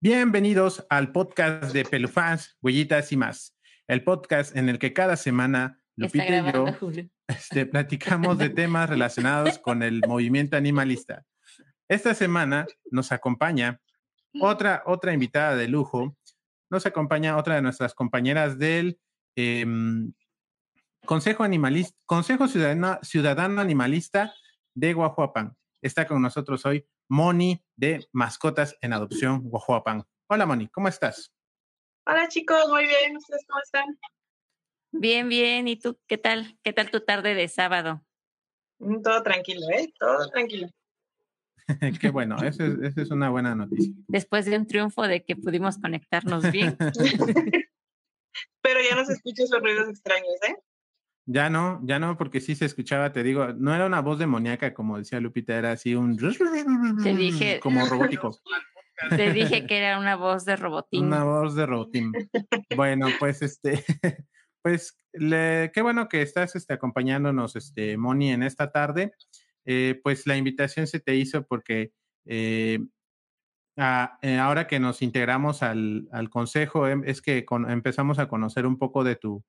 Bienvenidos 0.00 0.86
al 0.90 1.10
podcast 1.10 1.72
de 1.72 1.84
Pelufans, 1.84 2.56
Huellitas 2.62 3.10
y 3.10 3.16
más. 3.16 3.58
El 3.88 4.04
podcast 4.04 4.56
en 4.56 4.68
el 4.68 4.78
que 4.78 4.92
cada 4.92 5.16
semana 5.16 5.82
Lupita 5.96 6.38
y 6.38 6.52
yo 6.52 6.66
este, 7.26 7.66
platicamos 7.66 8.38
de 8.38 8.48
temas 8.48 8.88
relacionados 8.88 9.58
con 9.58 9.82
el 9.82 10.00
movimiento 10.06 10.56
animalista. 10.56 11.24
Esta 11.88 12.14
semana 12.14 12.64
nos 12.92 13.10
acompaña 13.10 13.80
otra, 14.40 14.84
otra 14.86 15.12
invitada 15.12 15.56
de 15.56 15.66
lujo. 15.66 16.16
Nos 16.70 16.86
acompaña 16.86 17.36
otra 17.36 17.56
de 17.56 17.62
nuestras 17.62 17.92
compañeras 17.92 18.56
del 18.56 19.00
em, 19.34 20.12
Consejo, 21.06 21.42
Animalista, 21.42 21.98
Consejo 22.06 22.46
Ciudadano, 22.46 23.00
Ciudadano 23.02 23.60
Animalista 23.60 24.32
de 24.76 24.92
Guajuapan. 24.92 25.56
Está 25.82 26.06
con 26.06 26.22
nosotros 26.22 26.64
hoy 26.66 26.86
Moni 27.08 27.64
de 27.74 28.06
Mascotas 28.12 28.76
en 28.82 28.92
Adopción 28.92 29.48
Guajuapan. 29.48 30.04
Hola 30.28 30.44
Moni, 30.44 30.68
¿cómo 30.68 30.88
estás? 30.88 31.32
Hola 32.06 32.28
chicos, 32.28 32.68
muy 32.68 32.86
bien. 32.86 33.16
¿Ustedes 33.16 33.46
cómo 33.48 33.60
están? 33.62 33.98
Bien, 34.92 35.28
bien. 35.28 35.68
¿Y 35.68 35.76
tú 35.76 35.98
qué 36.06 36.18
tal? 36.18 36.58
¿Qué 36.62 36.74
tal 36.74 36.90
tu 36.90 37.00
tarde 37.00 37.34
de 37.34 37.48
sábado? 37.48 38.04
Mm, 38.78 39.00
todo 39.00 39.22
tranquilo, 39.22 39.62
¿eh? 39.70 39.90
Todo 39.98 40.28
tranquilo. 40.28 40.68
Qué 42.00 42.10
bueno, 42.10 42.36
esa 42.42 42.66
es, 42.66 42.96
es, 42.96 43.10
una 43.10 43.30
buena 43.30 43.54
noticia. 43.54 43.92
Después 44.06 44.44
de 44.44 44.56
un 44.56 44.66
triunfo 44.66 45.02
de 45.02 45.24
que 45.24 45.36
pudimos 45.36 45.78
conectarnos 45.78 46.50
bien. 46.50 46.76
Pero 48.62 48.80
ya 48.82 48.96
no 48.96 49.04
se 49.04 49.14
escuchan 49.14 49.44
esos 49.44 49.60
ruidos 49.60 49.88
extraños, 49.88 50.34
¿eh? 50.46 50.56
Ya 51.30 51.50
no, 51.50 51.78
ya 51.84 51.98
no, 51.98 52.16
porque 52.16 52.40
sí 52.40 52.54
se 52.54 52.64
escuchaba, 52.64 53.12
te 53.12 53.22
digo, 53.22 53.48
no 53.52 53.74
era 53.74 53.84
una 53.84 54.00
voz 54.00 54.18
demoníaca, 54.18 54.72
como 54.72 54.96
decía 54.96 55.20
Lupita, 55.20 55.58
era 55.58 55.72
así 55.72 55.94
un... 55.94 56.16
Te 56.16 57.14
dije... 57.14 57.60
Como 57.62 57.84
robótico. 57.84 58.34
Te 59.10 59.34
dije 59.34 59.66
que 59.66 59.76
era 59.76 59.98
una 59.98 60.16
voz 60.16 60.46
de 60.46 60.56
robotín. 60.56 61.04
Una 61.04 61.24
voz 61.24 61.54
de 61.54 61.66
robotín. 61.66 62.12
bueno, 62.74 63.08
pues 63.20 63.42
este, 63.42 63.84
pues 64.62 64.98
le, 65.12 65.70
qué 65.74 65.82
bueno 65.82 66.08
que 66.08 66.22
estás 66.22 66.56
este, 66.56 66.72
acompañándonos, 66.72 67.56
este, 67.56 67.98
Moni, 67.98 68.32
en 68.32 68.42
esta 68.42 68.72
tarde. 68.72 69.12
Eh, 69.66 70.00
pues 70.02 70.26
la 70.26 70.38
invitación 70.38 70.86
se 70.86 70.98
te 70.98 71.14
hizo 71.14 71.46
porque 71.46 71.92
eh, 72.24 72.78
a, 73.76 74.18
eh, 74.22 74.38
ahora 74.38 74.66
que 74.66 74.80
nos 74.80 75.02
integramos 75.02 75.62
al, 75.62 76.08
al 76.10 76.30
consejo, 76.30 76.88
em, 76.88 77.02
es 77.04 77.20
que 77.20 77.44
con, 77.44 77.70
empezamos 77.70 78.18
a 78.18 78.28
conocer 78.28 78.66
un 78.66 78.78
poco 78.78 79.04
de 79.04 79.16
tu, 79.16 79.44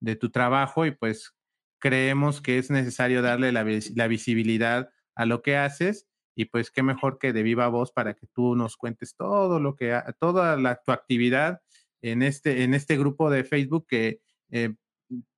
de 0.00 0.16
tu 0.16 0.30
trabajo 0.30 0.86
y 0.86 0.90
pues 0.90 1.34
creemos 1.78 2.40
que 2.40 2.58
es 2.58 2.70
necesario 2.70 3.22
darle 3.22 3.52
la, 3.52 3.62
visibilidad 4.08 4.90
a 5.14 5.26
lo 5.26 5.42
que 5.42 5.56
haces 5.56 6.06
y 6.34 6.46
pues 6.46 6.70
qué 6.70 6.82
mejor 6.82 7.18
que 7.18 7.32
de 7.32 7.42
viva 7.42 7.68
voz 7.68 7.92
para 7.92 8.14
que 8.14 8.26
tú 8.26 8.56
nos 8.56 8.76
cuentes 8.76 9.16
todo 9.16 9.60
lo 9.60 9.76
que, 9.76 9.98
toda 10.18 10.56
la, 10.56 10.80
tu 10.84 10.92
actividad 10.92 11.60
en 12.02 12.22
este, 12.22 12.62
en 12.62 12.74
este 12.74 12.96
grupo 12.98 13.30
de 13.30 13.44
Facebook 13.44 13.86
que 13.88 14.20
eh, 14.50 14.74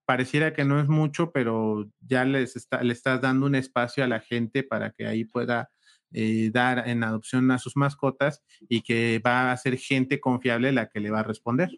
pareciera 0.04 0.54
que 0.54 0.64
no 0.64 0.80
es 0.80 0.88
mucho, 0.88 1.32
pero 1.32 1.88
ya 2.00 2.24
les 2.24 2.56
está, 2.56 2.82
le 2.82 2.92
estás 2.92 3.20
dando 3.20 3.46
un 3.46 3.54
espacio 3.54 4.02
a 4.02 4.08
la 4.08 4.20
gente 4.20 4.62
para 4.62 4.90
que 4.92 5.06
ahí 5.06 5.24
pueda 5.24 5.70
eh, 6.12 6.50
dar 6.50 6.88
en 6.88 7.04
adopción 7.04 7.50
a 7.50 7.58
sus 7.58 7.76
mascotas 7.76 8.42
y 8.68 8.80
que 8.80 9.20
va 9.24 9.52
a 9.52 9.56
ser 9.58 9.76
gente 9.76 10.18
confiable 10.20 10.72
la 10.72 10.88
que 10.88 11.00
le 11.00 11.10
va 11.10 11.20
a 11.20 11.24
responder. 11.24 11.68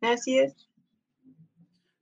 Así 0.00 0.38
es. 0.38 0.67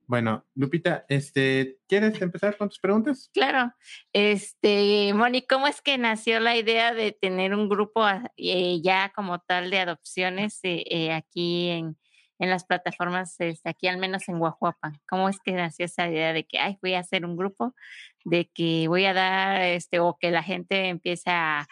Bueno, 0.07 0.45
Lupita, 0.55 1.05
este, 1.09 1.79
¿quieres 1.85 2.21
empezar 2.21 2.55
con 2.55 2.69
tus 2.69 2.79
preguntas? 2.79 3.29
Claro. 3.33 3.73
Este, 4.13 5.13
Moni, 5.13 5.45
¿cómo 5.45 5.67
es 5.67 5.81
que 5.81 5.97
nació 5.97 6.39
la 6.39 6.55
idea 6.55 6.93
de 6.93 7.11
tener 7.11 7.53
un 7.53 7.67
grupo 7.67 8.07
eh, 8.37 8.79
ya 8.81 9.11
como 9.13 9.39
tal 9.39 9.69
de 9.69 9.79
adopciones 9.79 10.61
eh, 10.63 10.85
eh, 10.89 11.11
aquí 11.11 11.67
en, 11.71 11.97
en, 12.39 12.49
las 12.49 12.63
plataformas, 12.63 13.35
este, 13.39 13.69
aquí 13.69 13.87
al 13.87 13.97
menos 13.97 14.29
en 14.29 14.39
Guajuapa? 14.39 14.93
¿Cómo 15.09 15.27
es 15.27 15.41
que 15.41 15.51
nació 15.51 15.85
esa 15.85 16.07
idea 16.07 16.31
de 16.31 16.45
que, 16.47 16.57
ay, 16.57 16.77
voy 16.81 16.93
a 16.93 16.99
hacer 16.99 17.25
un 17.25 17.35
grupo, 17.35 17.75
de 18.23 18.49
que 18.49 18.87
voy 18.87 19.03
a 19.03 19.13
dar, 19.13 19.61
este, 19.61 19.99
o 19.99 20.17
que 20.17 20.31
la 20.31 20.41
gente 20.41 20.87
empiece 20.87 21.31
a, 21.31 21.67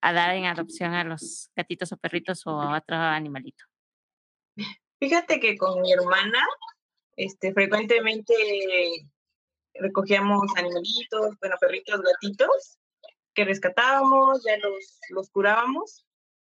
a 0.00 0.12
dar 0.14 0.34
en 0.34 0.46
adopción 0.46 0.94
a 0.94 1.04
los 1.04 1.50
gatitos 1.54 1.92
o 1.92 1.98
perritos 1.98 2.46
o 2.46 2.62
a 2.62 2.78
otro 2.78 2.96
animalito? 2.96 3.66
Fíjate 4.98 5.38
que 5.38 5.58
con 5.58 5.82
mi 5.82 5.92
hermana 5.92 6.38
este, 7.16 7.52
frecuentemente 7.52 8.34
recogíamos 9.74 10.42
animalitos, 10.56 11.36
bueno, 11.40 11.56
perritos, 11.60 12.00
gatitos, 12.00 12.78
que 13.34 13.44
rescatábamos, 13.44 14.44
ya 14.44 14.56
los, 14.58 15.00
los 15.10 15.30
curábamos, 15.30 16.04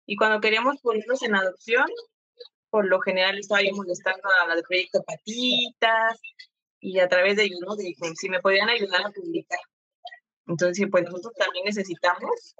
y 0.06 0.16
cuando 0.16 0.40
queríamos 0.40 0.80
ponerlos 0.80 1.22
en 1.22 1.34
adopción, 1.34 1.86
por 2.68 2.86
lo 2.86 3.00
general 3.00 3.38
estaba 3.38 3.62
yo 3.62 3.74
molestando 3.74 4.28
a 4.42 4.48
la 4.48 4.56
de 4.56 4.62
Proyecto 4.62 5.02
Patitas, 5.02 6.20
y 6.84 7.00
a 7.00 7.08
través 7.08 7.36
de 7.36 7.44
ellos, 7.44 7.60
¿no? 7.66 7.74
Dije, 7.76 7.94
si 8.14 8.28
me 8.28 8.40
podían 8.40 8.68
ayudar 8.68 9.06
a 9.06 9.10
publicar. 9.10 9.58
Entonces, 10.46 10.86
pues 10.90 11.04
nosotros 11.04 11.32
también 11.34 11.64
necesitamos 11.64 12.54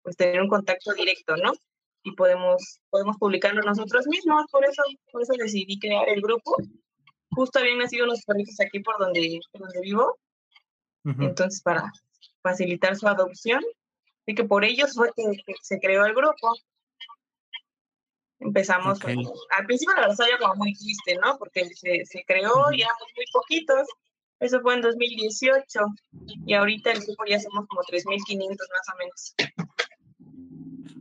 pues 0.00 0.16
tener 0.16 0.40
un 0.40 0.48
contacto 0.48 0.94
directo, 0.94 1.36
¿no? 1.36 1.52
Y 2.02 2.12
podemos, 2.12 2.80
podemos 2.88 3.18
publicarlo 3.18 3.60
nosotros 3.60 4.06
mismos, 4.06 4.46
por 4.50 4.64
eso, 4.64 4.82
por 5.12 5.20
eso 5.20 5.34
decidí 5.38 5.78
crear 5.78 6.08
el 6.08 6.22
grupo 6.22 6.56
justo 7.36 7.58
habían 7.58 7.78
nacido 7.78 8.06
unos 8.06 8.24
perritos 8.24 8.58
aquí 8.60 8.80
por 8.80 8.98
donde, 8.98 9.40
donde 9.52 9.80
vivo. 9.82 10.18
Entonces, 11.04 11.62
para 11.62 11.92
facilitar 12.42 12.96
su 12.96 13.06
adopción. 13.06 13.62
Así 14.22 14.34
que 14.34 14.42
por 14.42 14.64
ellos 14.64 14.94
fue 14.94 15.12
que, 15.14 15.54
se 15.62 15.78
creó 15.78 16.04
el 16.06 16.14
grupo. 16.14 16.56
Empezamos, 18.40 18.98
al 19.04 19.66
principio 19.66 19.94
la 19.94 20.08
verdad 20.08 20.16
estaba 20.18 20.38
como 20.38 20.64
muy 20.64 20.74
triste, 20.74 21.16
¿no? 21.22 21.38
Porque 21.38 21.64
se, 21.66 22.04
se 22.04 22.24
creó 22.26 22.72
y 22.72 22.82
éramos 22.82 23.08
muy 23.14 23.24
poquitos. 23.32 23.86
Eso 24.40 24.60
fue 24.60 24.74
en 24.74 24.80
2018 24.82 25.80
y 26.44 26.54
ahorita 26.54 26.90
el 26.90 27.00
grupo 27.00 27.24
ya 27.26 27.38
somos 27.38 27.66
como 27.68 27.82
3.500 27.82 28.48
más 28.48 28.88
o 28.92 28.96
menos. 28.98 29.34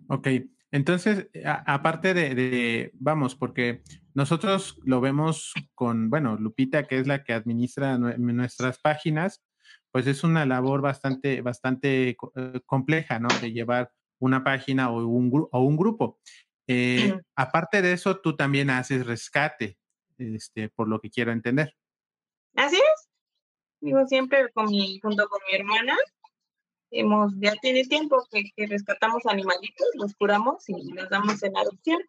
Ok, 0.08 0.28
entonces, 0.72 1.28
aparte 1.66 2.14
de, 2.14 2.36
de, 2.36 2.92
vamos, 2.94 3.36
porque 3.36 3.82
nosotros 4.16 4.80
lo 4.84 5.02
vemos 5.02 5.54
con, 5.76 6.10
bueno, 6.10 6.38
Lupita, 6.38 6.88
que 6.88 7.00
es 7.00 7.06
la 7.06 7.24
que 7.24 7.34
administra 7.34 7.98
nuestras 7.98 8.80
páginas, 8.80 9.44
pues 9.92 10.08
es 10.08 10.24
una 10.24 10.46
labor 10.46 10.82
bastante, 10.82 11.42
bastante 11.42 12.10
eh, 12.36 12.62
compleja, 12.66 13.20
¿no? 13.20 13.28
De 13.42 13.52
llevar 13.52 13.92
una 14.20 14.42
página 14.42 14.90
o 14.90 15.06
un, 15.06 15.48
o 15.52 15.60
un 15.62 15.76
grupo. 15.76 16.20
Eh, 16.66 17.20
aparte 17.36 17.82
de 17.82 17.92
eso, 17.92 18.22
tú 18.22 18.38
también 18.38 18.70
haces 18.70 19.06
rescate, 19.06 19.78
este, 20.18 20.70
por 20.70 20.88
lo 20.88 21.02
que 21.02 21.10
quiero 21.10 21.34
entender. 21.34 21.76
Así 22.56 22.78
es. 22.78 23.10
Digo, 23.82 24.08
siempre 24.08 24.50
con 24.54 24.70
mi, 24.70 24.98
junto 25.02 25.28
con 25.28 25.42
mi 25.50 25.58
hermana, 25.58 25.98
hemos, 26.90 27.34
ya 27.38 27.54
tiene 27.62 27.84
tiempo 27.84 28.26
que, 28.32 28.46
que 28.56 28.66
rescatamos 28.66 29.26
animalitos, 29.26 29.88
los 29.96 30.16
curamos 30.16 30.70
y 30.70 30.94
los 30.94 31.10
damos 31.10 31.44
en 31.44 31.58
adopción. 31.58 32.00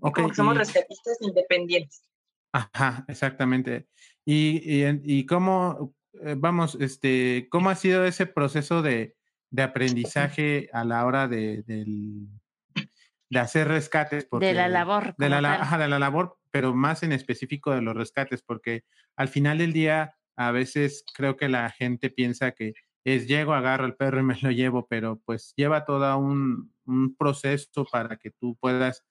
Okay, 0.00 0.24
somos 0.34 0.56
rescatistas 0.56 1.18
independientes. 1.20 2.04
Ajá, 2.52 3.04
exactamente. 3.08 3.88
Y, 4.24 4.60
y, 5.04 5.26
cómo, 5.26 5.94
eh, 6.24 6.34
vamos, 6.36 6.76
este, 6.80 7.48
cómo 7.50 7.70
ha 7.70 7.74
sido 7.74 8.04
ese 8.04 8.26
proceso 8.26 8.82
de, 8.82 9.16
de 9.50 9.62
aprendizaje 9.62 10.68
a 10.72 10.84
la 10.84 11.04
hora 11.06 11.28
de, 11.28 11.62
de, 11.62 13.38
hacer 13.38 13.68
rescates? 13.68 14.28
de 14.30 14.54
la 14.54 14.68
labor. 14.68 15.14
De 15.16 15.28
la, 15.28 15.54
ajá, 15.54 15.78
de 15.78 15.88
la 15.88 15.98
labor, 15.98 16.38
pero 16.50 16.74
más 16.74 17.02
en 17.02 17.12
específico 17.12 17.72
de 17.72 17.82
los 17.82 17.94
rescates, 17.94 18.42
porque 18.42 18.84
al 19.16 19.28
final 19.28 19.58
del 19.58 19.72
día 19.72 20.16
a 20.36 20.50
veces 20.50 21.04
creo 21.14 21.36
que 21.36 21.48
la 21.48 21.70
gente 21.70 22.10
piensa 22.10 22.52
que 22.52 22.74
es 23.04 23.26
llego, 23.26 23.54
agarro 23.54 23.86
el 23.86 23.94
perro 23.94 24.20
y 24.20 24.24
me 24.24 24.38
lo 24.40 24.50
llevo, 24.50 24.86
pero 24.86 25.20
pues 25.24 25.54
lleva 25.56 25.84
todo 25.84 26.16
un, 26.18 26.72
un 26.84 27.16
proceso 27.16 27.84
para 27.90 28.16
que 28.16 28.30
tú 28.30 28.56
puedas 28.60 29.04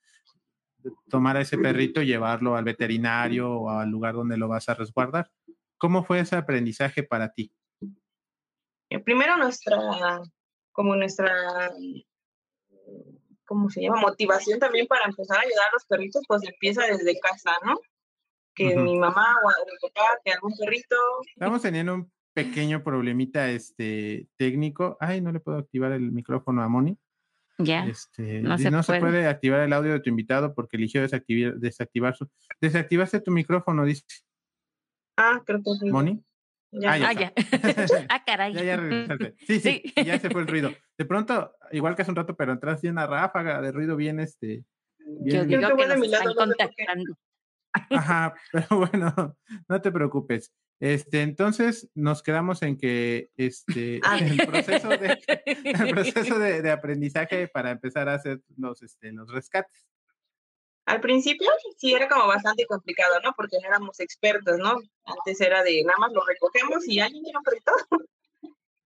tomar 1.10 1.38
a 1.38 1.42
ese 1.42 1.58
perrito 1.58 2.02
y 2.02 2.08
llevarlo 2.08 2.56
al 2.56 2.64
veterinario 2.64 3.52
o 3.52 3.70
al 3.70 3.90
lugar 3.90 4.16
donde 4.16 4.38
lo 4.38 4.48
vas 4.48 4.70
a 4.70 4.74
resguardar. 4.74 5.30
¿Cómo 5.78 6.04
fue 6.04 6.20
ese 6.20 6.36
aprendizaje 6.36 7.04
para 7.04 7.31
ti? 7.31 7.52
Eh, 8.90 9.00
primero 9.00 9.38
nuestra, 9.38 9.78
como 10.72 10.96
nuestra, 10.96 11.72
¿cómo 13.46 13.70
se 13.70 13.81
llama? 13.81 14.02
Motivación 14.02 14.60
también 14.60 14.88
para 14.88 15.06
empezar 15.06 15.38
a 15.38 15.42
ayudar 15.42 15.68
a 15.70 15.74
los 15.74 15.86
perritos, 15.86 16.24
pues 16.28 16.44
empieza 16.44 16.86
desde 16.86 17.20
casa, 17.20 17.52
¿no? 17.66 17.80
Que 18.56 18.76
mi 18.76 18.98
mamá 18.98 19.36
o 19.44 19.66
mi 19.66 19.90
papá, 19.90 20.20
que 20.26 20.31
algún 20.31 20.54
perrito. 20.58 20.96
Estamos 21.34 21.62
teniendo 21.62 21.94
un 21.94 22.12
pequeño 22.34 22.84
problemita 22.84 23.50
este, 23.50 24.28
técnico. 24.38 24.98
Ay, 25.00 25.22
no 25.22 25.31
le 25.31 25.40
puedo 25.40 25.58
activar 25.58 25.92
el 25.92 26.12
micrófono 26.12 26.62
a 26.62 26.68
Moni. 26.68 26.98
Ya. 27.60 27.86
Este, 27.86 28.42
no, 28.42 28.58
se, 28.58 29.00
puede. 29.00 29.28
activar 29.28 29.60
el 29.60 29.74
audio 29.74 29.92
de 29.92 30.00
tu 30.00 30.10
invitado 30.10 30.56
porque 30.56 30.78
eligió 30.78 31.02
desactivar, 31.02 31.56
desactivar 31.56 32.16
su. 32.16 32.30
Desactivaste 32.62 33.20
tu 33.20 33.32
micrófono, 33.32 33.84
dice. 33.84 34.04
Ah, 35.18 35.44
creo 35.46 35.60
que 35.60 35.72
sí. 35.80 35.92
¿Moni? 35.92 36.24
Ya. 36.72 36.94
Ah, 36.94 37.14
ya. 37.14 37.34
ah, 38.10 38.24
caray. 38.26 38.54
Ya, 38.54 38.64
ya 38.64 38.78
regresaste. 38.78 39.36
Sí, 39.46 39.60
sí, 39.60 39.84
ya 40.06 40.18
se 40.20 40.30
fue 40.30 40.42
el 40.42 40.48
ruido. 40.48 40.72
De 40.98 41.06
pronto, 41.06 41.54
igual 41.72 41.96
que 41.96 42.04
hace 42.04 42.12
un 42.12 42.18
rato, 42.18 42.36
pero 42.36 42.54
entraste 42.54 42.90
una 42.90 43.08
ráfaga 43.08 43.62
de 43.62 43.72
ruido 43.72 43.96
bien, 43.96 44.20
este... 44.20 44.64
Yo 45.22 45.44
digo 45.44 45.76
que, 45.76 45.88
nos 45.88 46.02
están 46.02 46.34
contactando. 46.36 47.18
Ajá, 47.74 48.36
pero 48.52 48.68
bueno, 48.78 49.38
no 49.68 49.82
te 49.82 49.92
preocupes. 49.92 50.54
Este, 50.80 51.22
entonces 51.22 51.90
nos 51.94 52.24
quedamos 52.24 52.62
en 52.62 52.78
que 52.78 53.31
este 53.36 54.00
ah. 54.04 54.18
el 54.22 54.48
proceso 54.48 54.88
de 54.90 55.20
el 55.26 55.90
proceso 55.90 56.40
de, 56.40 56.62
de, 56.62 56.72
aprendizaje 56.72 57.50
para 57.50 57.72
empezar 57.72 58.08
a 58.08 58.14
hacer 58.14 58.42
los 58.58 58.81
este 58.81 59.12
los 59.12 59.30
rescates. 59.30 59.86
Al 60.86 61.02
principio 61.02 61.50
sí 61.78 61.94
era 61.94 62.08
como 62.08 62.26
bastante 62.26 62.66
complicado, 62.66 63.20
¿no? 63.24 63.34
Porque 63.36 63.58
no 63.62 63.68
éramos 63.68 64.00
expertos, 64.00 64.58
¿no? 64.58 64.80
Antes 65.04 65.40
era 65.40 65.62
de 65.62 65.84
nada 65.84 66.00
más 66.00 66.12
lo 66.14 66.26
recogemos 66.26 66.88
y 66.88 67.00
alguien 67.00 67.24
tiene 67.24 67.38
un 67.38 67.44
perrito. 67.44 67.72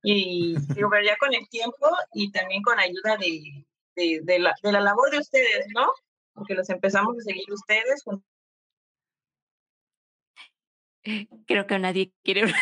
y 0.04 0.56
pero 0.74 0.90
ya 1.02 1.16
con 1.18 1.34
el 1.34 1.48
tiempo 1.48 1.90
y 2.14 2.30
también 2.32 2.62
con 2.62 2.78
ayuda 2.78 3.16
de, 3.18 3.66
de, 3.96 4.20
de, 4.24 4.40
la, 4.40 4.54
de 4.62 4.72
la 4.72 4.82
labor 4.82 5.12
de 5.12 5.20
ustedes, 5.20 5.68
¿no? 5.74 5.94
Porque 6.34 6.56
los 6.56 6.70
empezamos 6.70 7.16
a 7.18 7.22
seguir 7.22 7.50
ustedes. 7.54 8.04
Creo 11.48 11.68
que 11.68 11.80
nadie 11.80 12.14
quiere. 12.24 12.54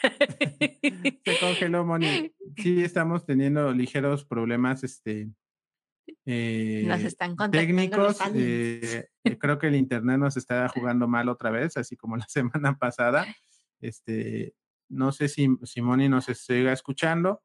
Se 0.00 1.38
congeló, 1.40 1.84
Moni. 1.84 2.32
Sí, 2.56 2.82
estamos 2.82 3.26
teniendo 3.26 3.72
ligeros 3.72 4.24
problemas, 4.24 4.84
este, 4.84 5.28
eh, 6.24 6.84
nos 6.86 7.00
están 7.02 7.36
técnicos. 7.50 8.18
Eh, 8.34 9.06
eh, 9.24 9.38
creo 9.38 9.58
que 9.58 9.68
el 9.68 9.76
internet 9.76 10.18
nos 10.18 10.36
está 10.36 10.68
jugando 10.74 11.08
mal 11.08 11.28
otra 11.28 11.50
vez, 11.50 11.76
así 11.76 11.96
como 11.96 12.16
la 12.16 12.26
semana 12.28 12.76
pasada. 12.76 13.26
Este, 13.80 14.54
no 14.88 15.12
sé 15.12 15.28
si 15.28 15.48
Moni 15.80 16.08
nos 16.08 16.26
siga 16.26 16.72
escuchando 16.72 17.42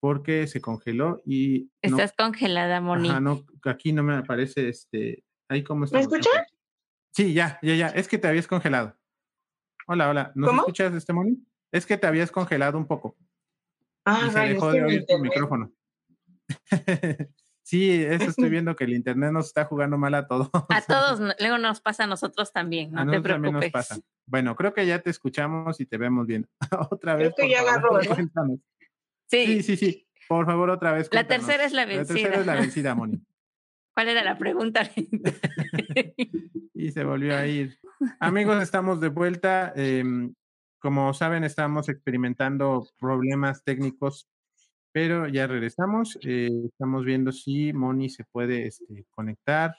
porque 0.00 0.46
se 0.46 0.60
congeló 0.60 1.22
y 1.26 1.70
estás 1.82 2.12
congelada, 2.16 2.80
Moni. 2.80 3.08
no, 3.20 3.44
aquí 3.64 3.92
no 3.92 4.02
me 4.02 4.14
aparece 4.14 4.68
este, 4.68 5.24
ahí 5.48 5.62
cómo 5.62 5.84
está. 5.84 5.98
¿Me 5.98 6.02
escuchas? 6.02 6.32
Sí, 7.12 7.34
ya, 7.34 7.58
ya, 7.62 7.74
ya. 7.74 7.88
Es 7.88 8.08
que 8.08 8.18
te 8.18 8.28
habías 8.28 8.46
congelado. 8.46 8.96
Hola, 9.92 10.08
hola. 10.08 10.30
¿Nos 10.36 10.54
escuchas, 10.54 10.94
este 10.94 11.12
Moni? 11.12 11.44
Es 11.72 11.84
que 11.84 11.96
te 11.96 12.06
habías 12.06 12.30
congelado 12.30 12.78
un 12.78 12.86
poco. 12.86 13.16
Ah, 14.04 14.26
y 14.28 14.30
se 14.30 14.38
dejó 14.38 14.70
de 14.70 14.84
oír 14.84 15.04
tu 15.04 15.18
micrófono. 15.18 15.72
Sí, 17.62 18.02
eso 18.02 18.30
estoy 18.30 18.50
viendo 18.50 18.74
que 18.74 18.82
el 18.82 18.94
internet 18.94 19.30
nos 19.30 19.46
está 19.46 19.64
jugando 19.64 19.96
mal 19.96 20.14
a 20.14 20.26
todos. 20.26 20.48
A 20.52 20.80
todos, 20.88 21.20
luego 21.38 21.58
nos 21.58 21.80
pasa 21.80 22.02
a 22.04 22.06
nosotros 22.08 22.52
también, 22.52 22.90
no 22.90 23.02
te 23.02 23.20
preocupes. 23.20 23.32
También 23.32 23.54
nos 23.54 23.70
pasa. 23.70 24.00
Bueno, 24.26 24.56
creo 24.56 24.74
que 24.74 24.86
ya 24.86 25.00
te 25.00 25.10
escuchamos 25.10 25.80
y 25.80 25.86
te 25.86 25.96
vemos 25.96 26.26
bien. 26.26 26.48
otra 26.90 27.14
vez. 27.14 27.32
Creo 27.36 27.46
que 27.48 27.52
ya 27.52 27.60
agarró, 27.60 28.00
Sí. 29.26 29.46
sí, 29.46 29.62
sí, 29.62 29.76
sí. 29.76 30.08
Por 30.28 30.46
favor, 30.46 30.70
otra 30.70 30.92
vez. 30.92 31.08
La 31.12 31.28
tercera 31.28 31.64
es 31.64 31.72
la 31.72 31.84
vencida. 31.84 32.02
La 32.02 32.06
tercera 32.08 32.40
es 32.40 32.46
la 32.46 32.54
vencida, 32.54 32.94
Moni. 32.96 33.24
¿Cuál 33.94 34.08
era 34.08 34.24
la 34.24 34.38
pregunta? 34.38 34.82
y 36.74 36.92
se 36.92 37.04
volvió 37.04 37.36
a 37.36 37.46
ir. 37.46 37.78
Amigos, 38.18 38.62
estamos 38.62 39.00
de 39.00 39.08
vuelta. 39.08 39.72
Em, 39.76 40.34
como 40.78 41.12
saben, 41.12 41.44
estamos 41.44 41.88
experimentando 41.88 42.86
problemas 42.98 43.62
técnicos 43.64 44.28
pero 44.92 45.28
ya 45.28 45.46
regresamos. 45.46 46.18
Eh, 46.22 46.48
estamos 46.66 47.04
viendo 47.04 47.32
si 47.32 47.72
Moni 47.72 48.08
se 48.08 48.24
puede 48.24 48.66
este, 48.66 49.06
conectar 49.10 49.76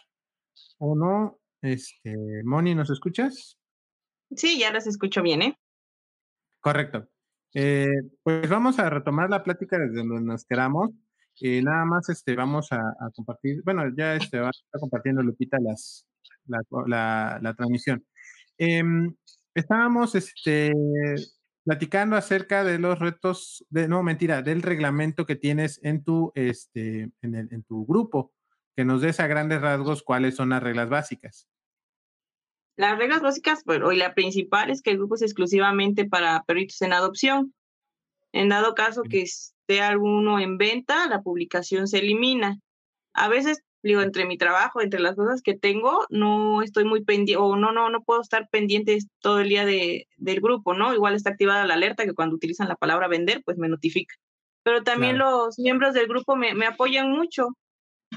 o 0.77 0.95
no. 0.95 1.39
Este, 1.61 2.15
Moni, 2.43 2.75
¿nos 2.75 2.89
escuchas? 2.89 3.57
Sí, 4.35 4.59
ya 4.59 4.71
las 4.71 4.87
escucho 4.87 5.21
bien, 5.21 5.41
¿eh? 5.41 5.59
Correcto. 6.59 7.07
Eh, 7.53 7.89
pues 8.23 8.49
vamos 8.49 8.79
a 8.79 8.89
retomar 8.89 9.29
la 9.29 9.43
plática 9.43 9.77
desde 9.77 9.97
donde 9.97 10.21
nos 10.21 10.45
quedamos. 10.45 10.91
Eh, 11.39 11.61
nada 11.61 11.85
más 11.85 12.09
este, 12.09 12.35
vamos 12.35 12.71
a, 12.71 12.79
compartir, 13.15 13.61
bueno, 13.63 13.83
ya 13.95 14.15
este, 14.15 14.39
va 14.39 14.51
compartiendo 14.79 15.23
Lupita 15.23 15.57
la, 16.45 17.39
la 17.41 17.53
transmisión. 17.55 18.05
Em, 18.57 19.15
estábamos 19.55 20.13
este, 20.13 20.71
platicando 21.63 22.15
acerca 22.15 22.63
de 22.63 22.79
los 22.79 22.99
retos, 22.99 23.65
de, 23.69 23.87
no, 23.87 24.03
mentira, 24.03 24.41
del 24.41 24.61
reglamento 24.61 25.25
que 25.25 25.35
tienes 25.35 25.79
en 25.83 26.03
tu, 26.03 26.31
este, 26.35 27.11
en, 27.21 27.35
el, 27.35 27.47
en 27.51 27.63
tu 27.63 27.85
grupo, 27.85 28.33
que 28.75 28.85
nos 28.85 29.01
des 29.01 29.19
a 29.19 29.27
grandes 29.27 29.61
rasgos 29.61 30.03
cuáles 30.03 30.35
son 30.35 30.49
las 30.49 30.63
reglas 30.63 30.89
básicas. 30.89 31.47
Las 32.77 32.97
reglas 32.97 33.21
básicas, 33.21 33.63
bueno, 33.65 33.91
y 33.91 33.97
la 33.97 34.13
principal 34.13 34.69
es 34.69 34.81
que 34.81 34.91
el 34.91 34.97
grupo 34.97 35.15
es 35.15 35.21
exclusivamente 35.21 36.05
para 36.05 36.43
perritos 36.43 36.81
en 36.81 36.93
adopción. 36.93 37.53
En 38.33 38.49
dado 38.49 38.73
caso 38.75 39.03
que 39.03 39.21
esté 39.21 39.81
alguno 39.81 40.39
en 40.39 40.57
venta, 40.57 41.07
la 41.07 41.21
publicación 41.21 41.87
se 41.87 41.99
elimina. 41.99 42.59
A 43.13 43.27
veces 43.27 43.61
digo, 43.83 44.01
entre 44.01 44.25
mi 44.25 44.37
trabajo, 44.37 44.81
entre 44.81 44.99
las 44.99 45.15
cosas 45.15 45.41
que 45.41 45.57
tengo, 45.57 46.05
no 46.09 46.61
estoy 46.61 46.85
muy 46.85 47.03
pendiente, 47.03 47.41
o 47.41 47.55
no, 47.55 47.71
no, 47.71 47.89
no 47.89 48.03
puedo 48.03 48.21
estar 48.21 48.47
pendiente 48.49 48.97
todo 49.19 49.39
el 49.39 49.49
día 49.49 49.65
de, 49.65 50.07
del 50.17 50.39
grupo, 50.39 50.73
¿no? 50.73 50.93
Igual 50.93 51.15
está 51.15 51.31
activada 51.31 51.65
la 51.65 51.73
alerta 51.73 52.05
que 52.05 52.13
cuando 52.13 52.35
utilizan 52.35 52.67
la 52.67 52.75
palabra 52.75 53.07
vender, 53.07 53.41
pues 53.43 53.57
me 53.57 53.69
notifica. 53.69 54.15
Pero 54.63 54.83
también 54.83 55.17
los 55.17 55.57
miembros 55.57 55.93
del 55.95 56.07
grupo 56.07 56.35
me, 56.35 56.53
me 56.53 56.67
apoyan 56.67 57.11
mucho, 57.11 57.49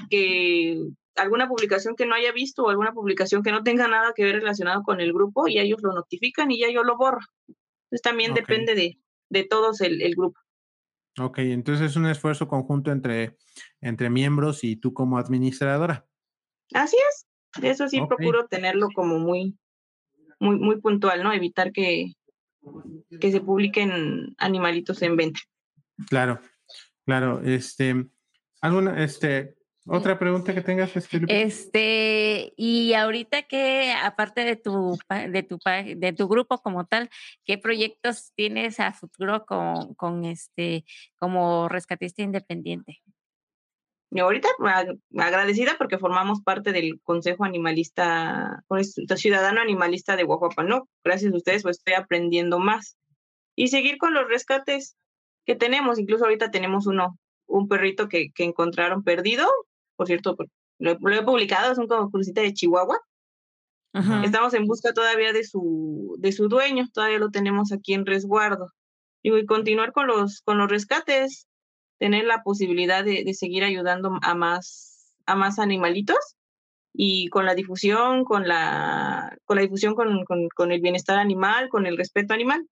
que 0.09 0.79
alguna 1.15 1.47
publicación 1.47 1.95
que 1.95 2.05
no 2.05 2.13
haya 2.13 2.31
visto 2.31 2.63
o 2.63 2.69
alguna 2.69 2.93
publicación 2.93 3.41
que 3.41 3.51
no 3.51 3.63
tenga 3.63 3.87
nada 3.87 4.13
que 4.15 4.23
ver 4.23 4.35
relacionado 4.35 4.83
con 4.83 5.01
el 5.01 5.11
grupo, 5.13 5.47
y 5.47 5.57
ellos 5.57 5.81
lo 5.81 5.93
notifican 5.93 6.51
y 6.51 6.59
ya 6.59 6.69
yo 6.69 6.83
lo 6.83 6.97
borro. 6.97 7.21
Entonces 7.47 8.01
también 8.03 8.35
depende 8.35 8.75
de, 8.75 8.99
de 9.29 9.43
todos 9.43 9.81
el, 9.81 10.01
el 10.01 10.15
grupo. 10.15 10.39
Ok, 11.19 11.39
entonces 11.39 11.91
es 11.91 11.95
un 11.95 12.07
esfuerzo 12.07 12.47
conjunto 12.47 12.91
entre, 12.91 13.37
entre 13.79 14.09
miembros 14.09 14.63
y 14.63 14.75
tú 14.75 14.93
como 14.93 15.17
administradora. 15.17 16.05
Así 16.73 16.97
es, 16.97 17.27
eso 17.63 17.87
sí 17.87 18.01
procuro 18.05 18.47
tenerlo 18.47 18.89
como 18.93 19.19
muy, 19.19 19.57
muy, 20.39 20.57
muy 20.57 20.81
puntual, 20.81 21.23
¿no? 21.23 21.31
Evitar 21.31 21.71
que, 21.71 22.13
que 23.19 23.31
se 23.31 23.39
publiquen 23.39 24.35
animalitos 24.37 25.01
en 25.03 25.15
venta. 25.15 25.39
Claro, 26.09 26.41
claro. 27.05 27.41
Este, 27.43 28.09
alguna, 28.59 29.01
este, 29.01 29.55
otra 29.87 30.17
pregunta 30.17 30.53
que 30.53 30.61
tengas, 30.61 30.95
este, 30.95 31.21
este, 31.27 32.53
y 32.57 32.93
ahorita 32.93 33.43
que 33.43 33.91
aparte 33.91 34.43
de 34.43 34.55
tu 34.55 34.97
de 35.09 35.43
tu 35.43 35.59
de 35.95 36.13
tu 36.13 36.27
grupo 36.27 36.57
como 36.57 36.85
tal, 36.85 37.09
¿qué 37.43 37.57
proyectos 37.57 38.31
tienes 38.35 38.79
a 38.79 38.93
futuro 38.93 39.45
con, 39.45 39.93
con 39.93 40.25
este 40.25 40.85
como 41.19 41.69
rescatista 41.69 42.23
independiente? 42.23 43.03
Y 44.11 44.19
ahorita 44.21 44.47
agradecida 45.17 45.75
porque 45.77 45.97
formamos 45.97 46.41
parte 46.41 46.71
del 46.71 47.01
Consejo 47.03 47.43
Animalista, 47.43 48.63
Ciudadano 49.17 49.61
Animalista 49.61 50.15
de 50.15 50.23
Oaxaca, 50.23 50.63
¿no? 50.63 50.87
Gracias 51.03 51.33
a 51.33 51.35
ustedes 51.35 51.63
pues 51.63 51.79
estoy 51.79 51.95
aprendiendo 51.95 52.57
más. 52.59 52.97
Y 53.55 53.67
seguir 53.67 53.97
con 53.97 54.13
los 54.13 54.27
rescates 54.27 54.95
que 55.45 55.55
tenemos, 55.55 55.99
incluso 55.99 56.23
ahorita 56.23 56.49
tenemos 56.49 56.87
uno, 56.87 57.19
un 57.45 57.67
perrito 57.67 58.07
que, 58.07 58.31
que 58.31 58.45
encontraron 58.45 59.03
perdido, 59.03 59.49
por 59.95 60.07
cierto, 60.07 60.35
lo, 60.79 60.91
he 60.91 61.23
publicado, 61.23 61.71
es 61.71 61.77
un 61.77 61.87
crucita 62.11 62.41
de 62.41 62.53
Chihuahua. 62.53 62.99
Estamos 64.25 64.53
en 64.53 64.65
busca 64.65 64.91
todavía 64.91 65.31
de 65.31 65.45
su, 65.45 66.15
de 66.19 66.33
su 66.33 66.49
dueño, 66.49 66.85
todavía 66.93 67.17
lo 67.17 67.29
tenemos 67.29 67.71
aquí 67.71 67.93
en 67.93 68.05
resguardo. 68.05 68.67
y 69.23 69.45
continuar 69.45 69.93
con 69.93 70.07
los, 70.07 70.41
con 70.41 70.57
los 70.57 70.69
rescates, 70.69 71.47
tener 71.97 72.25
la 72.25 72.43
posibilidad 72.43 73.05
de, 73.05 73.23
de 73.23 73.33
seguir 73.33 73.63
ayudando 73.63 74.19
a 74.21 74.35
más, 74.35 75.13
a 75.25 75.35
más 75.35 75.59
animalitos 75.59 76.35
y 76.93 77.27
con 77.29 77.45
la 77.45 77.55
difusión, 77.55 78.23
con 78.23 78.47
la, 78.47 79.37
con 79.45 79.57
la 79.57 79.63
difusión 79.63 79.95
con, 79.95 80.25
con, 80.25 80.47
con 80.49 80.71
el 80.71 80.81
bienestar 80.81 81.17
animal, 81.17 81.69
con 81.69 81.85
el 81.85 81.97
respeto 81.97 82.33
animal. 82.33 82.67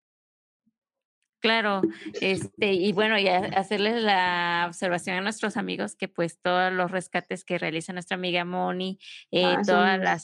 Claro, 1.44 1.82
este, 2.22 2.72
y 2.72 2.94
bueno, 2.94 3.20
y 3.20 3.28
hacerles 3.28 4.02
la 4.02 4.64
observación 4.66 5.18
a 5.18 5.22
nuestros 5.22 5.58
amigos 5.58 5.94
que 5.98 6.08
pues 6.08 6.40
todos 6.42 6.72
los 6.72 6.90
rescates 6.90 7.44
que 7.44 7.58
realiza 7.58 7.92
nuestra 7.92 8.16
amiga 8.16 8.46
Moni, 8.46 8.98
eh, 9.30 9.44
ah, 9.44 9.62
todas 9.68 10.00
las 10.00 10.24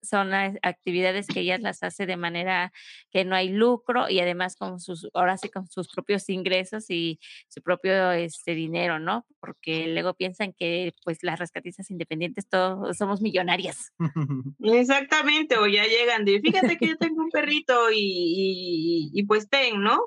son 0.00 0.30
las 0.30 0.56
actividades 0.62 1.26
que 1.26 1.40
ella 1.40 1.58
las 1.58 1.82
hace 1.82 2.06
de 2.06 2.16
manera 2.16 2.72
que 3.10 3.26
no 3.26 3.36
hay 3.36 3.50
lucro 3.50 4.08
y 4.08 4.20
además 4.20 4.56
con 4.56 4.80
sus, 4.80 5.06
ahora 5.12 5.36
sí 5.36 5.50
con 5.50 5.68
sus 5.68 5.88
propios 5.88 6.26
ingresos 6.30 6.88
y 6.88 7.20
su 7.48 7.60
propio 7.60 8.12
este 8.12 8.54
dinero, 8.54 8.98
¿no? 8.98 9.26
Porque 9.38 9.88
luego 9.88 10.14
piensan 10.14 10.54
que 10.54 10.94
pues 11.04 11.18
las 11.20 11.40
rescatistas 11.40 11.90
independientes 11.90 12.48
todos 12.48 12.96
somos 12.96 13.20
millonarias. 13.20 13.92
Exactamente, 14.62 15.58
o 15.58 15.66
ya 15.66 15.84
llegan 15.84 16.24
de, 16.24 16.40
fíjate 16.40 16.78
que 16.78 16.88
yo 16.88 16.96
tengo 16.96 17.22
un 17.22 17.30
perrito 17.30 17.90
y, 17.92 19.10
y 19.12 19.22
pues 19.24 19.50
ten, 19.50 19.82
¿no? 19.82 20.00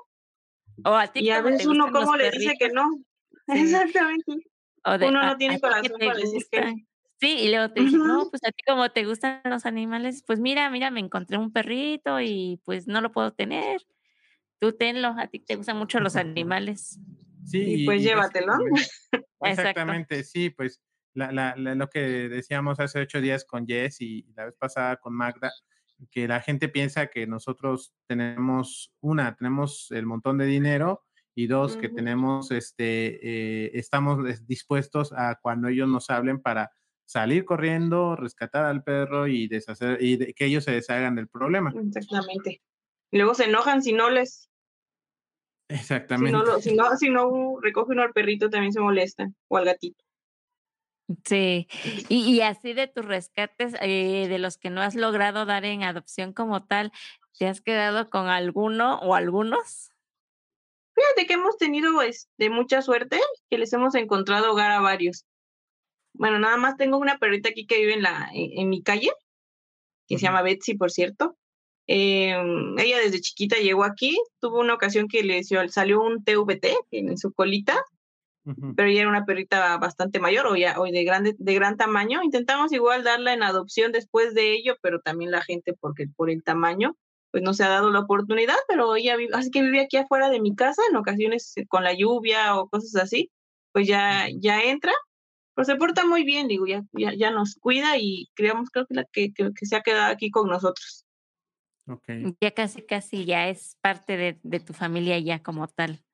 O 0.84 0.94
a 0.94 1.06
ti 1.08 1.20
y 1.20 1.30
a 1.30 1.40
veces 1.40 1.66
uno 1.66 1.90
como 1.90 2.16
le 2.16 2.30
dice 2.30 2.54
que 2.58 2.68
no. 2.70 2.86
Exactamente. 3.48 4.32
uno 4.84 5.22
no 5.22 5.36
tiene 5.36 5.60
corazón 5.60 5.98
para 5.98 6.14
decir 6.14 6.46
que 6.50 6.86
Sí, 7.18 7.38
y 7.38 7.48
luego 7.48 7.72
te 7.72 7.80
dice, 7.80 7.96
no, 7.96 8.28
pues 8.28 8.42
a 8.44 8.52
ti 8.52 8.62
como 8.66 8.90
te 8.90 9.06
gustan 9.06 9.40
los 9.44 9.64
animales, 9.64 10.22
pues 10.26 10.38
mira, 10.38 10.68
mira, 10.68 10.90
me 10.90 11.00
encontré 11.00 11.38
un 11.38 11.50
perrito 11.50 12.20
y 12.20 12.60
pues 12.64 12.86
no 12.86 13.00
lo 13.00 13.10
puedo 13.10 13.32
tener. 13.32 13.80
tú 14.58 14.72
tenlo, 14.72 15.08
a 15.18 15.26
ti 15.26 15.38
te 15.38 15.56
gustan 15.56 15.78
mucho 15.78 15.98
los 16.00 16.16
animales. 16.16 16.98
Sí, 17.46 17.82
y 17.82 17.84
pues 17.86 18.02
llévatelo. 18.02 18.52
Exactamente, 19.40 20.24
sí, 20.24 20.50
pues 20.50 20.82
lo 21.14 21.88
que 21.88 22.00
decíamos 22.28 22.80
hace 22.80 23.00
ocho 23.00 23.20
días 23.20 23.44
con 23.44 23.66
Jess 23.66 24.00
y 24.02 24.26
la 24.34 24.46
vez 24.46 24.56
pasada 24.56 24.96
con 24.96 25.14
Magda, 25.14 25.50
que 26.10 26.28
la 26.28 26.40
gente 26.40 26.68
piensa 26.68 27.08
que 27.08 27.26
nosotros 27.26 27.94
tenemos, 28.06 28.92
una, 29.00 29.36
tenemos 29.36 29.90
el 29.90 30.06
montón 30.06 30.38
de 30.38 30.46
dinero 30.46 31.04
y 31.34 31.46
dos, 31.48 31.76
que 31.76 31.90
tenemos, 31.90 32.50
este, 32.50 33.20
eh, 33.22 33.70
estamos 33.74 34.46
dispuestos 34.46 35.12
a 35.12 35.38
cuando 35.40 35.68
ellos 35.68 35.88
nos 35.88 36.08
hablen 36.08 36.40
para 36.40 36.70
salir 37.04 37.44
corriendo, 37.44 38.16
rescatar 38.16 38.64
al 38.64 38.82
perro 38.82 39.26
y 39.26 39.46
deshacer, 39.46 39.98
y 40.00 40.32
que 40.32 40.46
ellos 40.46 40.64
se 40.64 40.72
deshagan 40.72 41.14
del 41.14 41.28
problema. 41.28 41.74
Exactamente. 41.86 42.62
Y 43.10 43.18
luego 43.18 43.34
se 43.34 43.44
enojan 43.44 43.82
si 43.82 43.92
no 43.92 44.10
les... 44.10 44.50
Exactamente. 45.68 46.38
Si 46.62 46.74
no, 46.74 46.96
si 46.96 47.10
no, 47.10 47.58
recoge 47.60 47.92
uno 47.92 48.02
al 48.02 48.12
perrito 48.12 48.48
también 48.48 48.72
se 48.72 48.80
molesta, 48.80 49.28
o 49.48 49.56
al 49.58 49.66
gatito. 49.66 50.05
Sí, 51.24 51.68
y, 52.08 52.34
y 52.34 52.40
así 52.40 52.72
de 52.72 52.88
tus 52.88 53.04
rescates, 53.04 53.74
eh, 53.80 54.26
de 54.28 54.38
los 54.38 54.58
que 54.58 54.70
no 54.70 54.80
has 54.80 54.96
logrado 54.96 55.46
dar 55.46 55.64
en 55.64 55.84
adopción 55.84 56.32
como 56.32 56.64
tal, 56.64 56.92
¿te 57.38 57.46
has 57.46 57.60
quedado 57.60 58.10
con 58.10 58.28
alguno 58.28 58.98
o 58.98 59.14
algunos? 59.14 59.92
Fíjate 60.96 61.26
que 61.26 61.34
hemos 61.34 61.58
tenido 61.58 62.02
este, 62.02 62.50
mucha 62.50 62.82
suerte, 62.82 63.20
que 63.50 63.58
les 63.58 63.72
hemos 63.72 63.94
encontrado 63.94 64.50
hogar 64.50 64.72
a 64.72 64.80
varios. 64.80 65.26
Bueno, 66.14 66.38
nada 66.38 66.56
más 66.56 66.76
tengo 66.76 66.96
una 66.98 67.18
perrita 67.18 67.50
aquí 67.50 67.66
que 67.66 67.78
vive 67.78 67.94
en, 67.94 68.02
la, 68.02 68.30
en, 68.32 68.68
mi 68.68 68.82
calle, 68.82 69.10
que 70.08 70.18
se 70.18 70.24
llama 70.24 70.42
Betsy, 70.42 70.74
por 70.74 70.90
cierto. 70.90 71.36
Em, 71.86 72.76
ella 72.78 72.98
desde 72.98 73.20
chiquita 73.20 73.56
llegó 73.58 73.84
aquí, 73.84 74.18
tuvo 74.40 74.60
una 74.60 74.74
ocasión 74.74 75.06
que 75.06 75.22
le 75.22 75.44
salió 75.44 76.00
un 76.00 76.24
TVT 76.24 76.74
en 76.90 77.18
su 77.18 77.32
colita, 77.32 77.84
pero 78.76 78.88
ella 78.88 79.00
era 79.00 79.08
una 79.08 79.24
perrita 79.24 79.76
bastante 79.78 80.20
mayor 80.20 80.46
o 80.46 80.56
ya 80.56 80.76
de, 80.78 81.04
grande, 81.04 81.34
de 81.38 81.54
gran 81.54 81.76
tamaño. 81.76 82.22
Intentamos 82.22 82.72
igual 82.72 83.02
darla 83.02 83.32
en 83.32 83.42
adopción 83.42 83.92
después 83.92 84.34
de 84.34 84.52
ello, 84.52 84.76
pero 84.80 85.00
también 85.00 85.30
la 85.30 85.42
gente, 85.42 85.74
porque 85.74 86.06
por 86.14 86.30
el 86.30 86.44
tamaño, 86.44 86.96
pues 87.32 87.42
no 87.42 87.54
se 87.54 87.64
ha 87.64 87.68
dado 87.68 87.90
la 87.90 88.00
oportunidad, 88.00 88.56
pero 88.68 88.94
ella 88.94 89.16
vive, 89.16 89.34
así 89.34 89.50
que 89.50 89.62
vive 89.62 89.80
aquí 89.80 89.96
afuera 89.96 90.30
de 90.30 90.40
mi 90.40 90.54
casa, 90.54 90.82
en 90.88 90.96
ocasiones 90.96 91.52
eh, 91.56 91.66
con 91.66 91.82
la 91.82 91.92
lluvia 91.92 92.56
o 92.56 92.68
cosas 92.68 92.94
así, 93.02 93.30
pues 93.72 93.86
ya, 93.88 94.28
ya 94.32 94.62
entra, 94.62 94.92
pero 95.54 95.64
se 95.66 95.76
porta 95.76 96.06
muy 96.06 96.24
bien, 96.24 96.48
digo, 96.48 96.66
ya, 96.66 96.84
ya, 96.92 97.30
nos 97.30 97.56
cuida 97.56 97.98
y 97.98 98.30
creamos, 98.34 98.70
creo 98.70 98.86
que, 98.86 98.94
la, 98.94 99.04
que, 99.10 99.32
que, 99.32 99.66
se 99.66 99.76
ha 99.76 99.82
quedado 99.82 100.12
aquí 100.12 100.30
con 100.30 100.48
nosotros. 100.48 101.04
Okay. 101.88 102.34
Ya 102.40 102.50
casi, 102.52 102.82
casi 102.82 103.24
ya 103.24 103.48
es 103.48 103.76
parte 103.80 104.16
de, 104.16 104.38
de 104.42 104.60
tu 104.60 104.72
familia 104.72 105.18
ya 105.18 105.42
como 105.42 105.68
tal. 105.68 106.05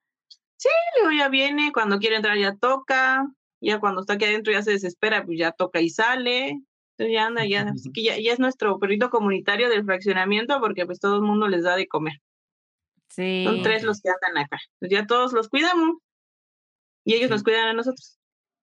Sí, 0.62 0.68
luego 1.00 1.18
ya 1.18 1.28
viene, 1.28 1.72
cuando 1.72 1.98
quiere 1.98 2.14
entrar 2.14 2.38
ya 2.38 2.54
toca, 2.54 3.26
ya 3.60 3.80
cuando 3.80 4.02
está 4.02 4.12
aquí 4.12 4.26
adentro 4.26 4.52
ya 4.52 4.62
se 4.62 4.70
desespera, 4.70 5.24
pues 5.24 5.36
ya 5.36 5.50
toca 5.50 5.80
y 5.80 5.90
sale. 5.90 6.50
Entonces 6.96 7.14
ya 7.14 7.26
anda, 7.26 7.44
ya, 7.44 7.62
así 7.62 7.90
que 7.92 8.04
ya, 8.04 8.16
ya 8.16 8.32
es 8.32 8.38
nuestro 8.38 8.78
perrito 8.78 9.10
comunitario 9.10 9.68
del 9.68 9.84
fraccionamiento 9.84 10.60
porque 10.60 10.86
pues 10.86 11.00
todo 11.00 11.16
el 11.16 11.22
mundo 11.22 11.48
les 11.48 11.64
da 11.64 11.74
de 11.74 11.88
comer. 11.88 12.20
Sí. 13.08 13.42
Son 13.44 13.62
tres 13.62 13.82
los 13.82 14.00
que 14.00 14.10
andan 14.10 14.44
acá. 14.44 14.56
Entonces 14.74 15.00
ya 15.00 15.04
todos 15.08 15.32
los 15.32 15.48
cuidamos 15.48 15.96
y 17.04 17.14
ellos 17.14 17.30
nos 17.30 17.42
cuidan 17.42 17.66
a 17.66 17.72
nosotros. 17.72 18.20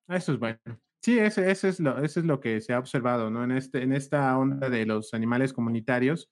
Eso 0.08 0.32
es 0.32 0.40
bueno. 0.40 0.58
Sí, 1.02 1.20
eso, 1.20 1.42
eso, 1.42 1.68
es 1.68 1.82
lo, 1.82 2.02
eso 2.02 2.22
es 2.22 2.26
lo 2.26 2.40
que 2.40 2.62
se 2.62 2.72
ha 2.72 2.80
observado, 2.80 3.30
¿no? 3.30 3.44
En, 3.44 3.52
este, 3.52 3.84
en 3.84 3.92
esta 3.92 4.38
onda 4.38 4.70
de 4.70 4.86
los 4.86 5.14
animales 5.14 5.52
comunitarios, 5.52 6.30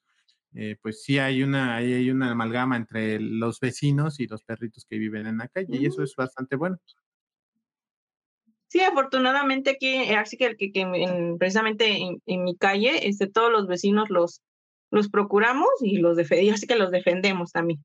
eh, 0.53 0.77
pues 0.81 1.03
sí 1.03 1.19
hay 1.19 1.43
una, 1.43 1.75
hay 1.75 2.09
una 2.09 2.31
amalgama 2.31 2.77
entre 2.77 3.19
los 3.19 3.59
vecinos 3.59 4.19
y 4.19 4.27
los 4.27 4.43
perritos 4.43 4.85
que 4.89 4.97
viven 4.97 5.27
en 5.27 5.37
la 5.37 5.47
calle 5.47 5.77
y 5.77 5.85
eso 5.85 6.03
es 6.03 6.15
bastante 6.15 6.55
bueno. 6.55 6.77
Sí, 8.67 8.81
afortunadamente 8.81 9.71
aquí, 9.71 10.13
así 10.13 10.35
que, 10.35 10.55
que, 10.57 10.71
que 10.71 11.35
precisamente 11.39 11.99
en, 12.25 12.43
mi 12.43 12.57
calle, 12.57 13.07
este, 13.07 13.27
todos 13.27 13.51
los 13.51 13.67
vecinos 13.67 14.09
los, 14.09 14.41
los 14.91 15.09
procuramos 15.09 15.69
y 15.81 15.97
los 15.97 16.17
defendemos, 16.17 16.55
así 16.55 16.67
que 16.67 16.75
los 16.75 16.91
defendemos 16.91 17.51
también. 17.51 17.83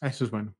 Eso 0.00 0.24
es 0.24 0.30
bueno. 0.30 0.54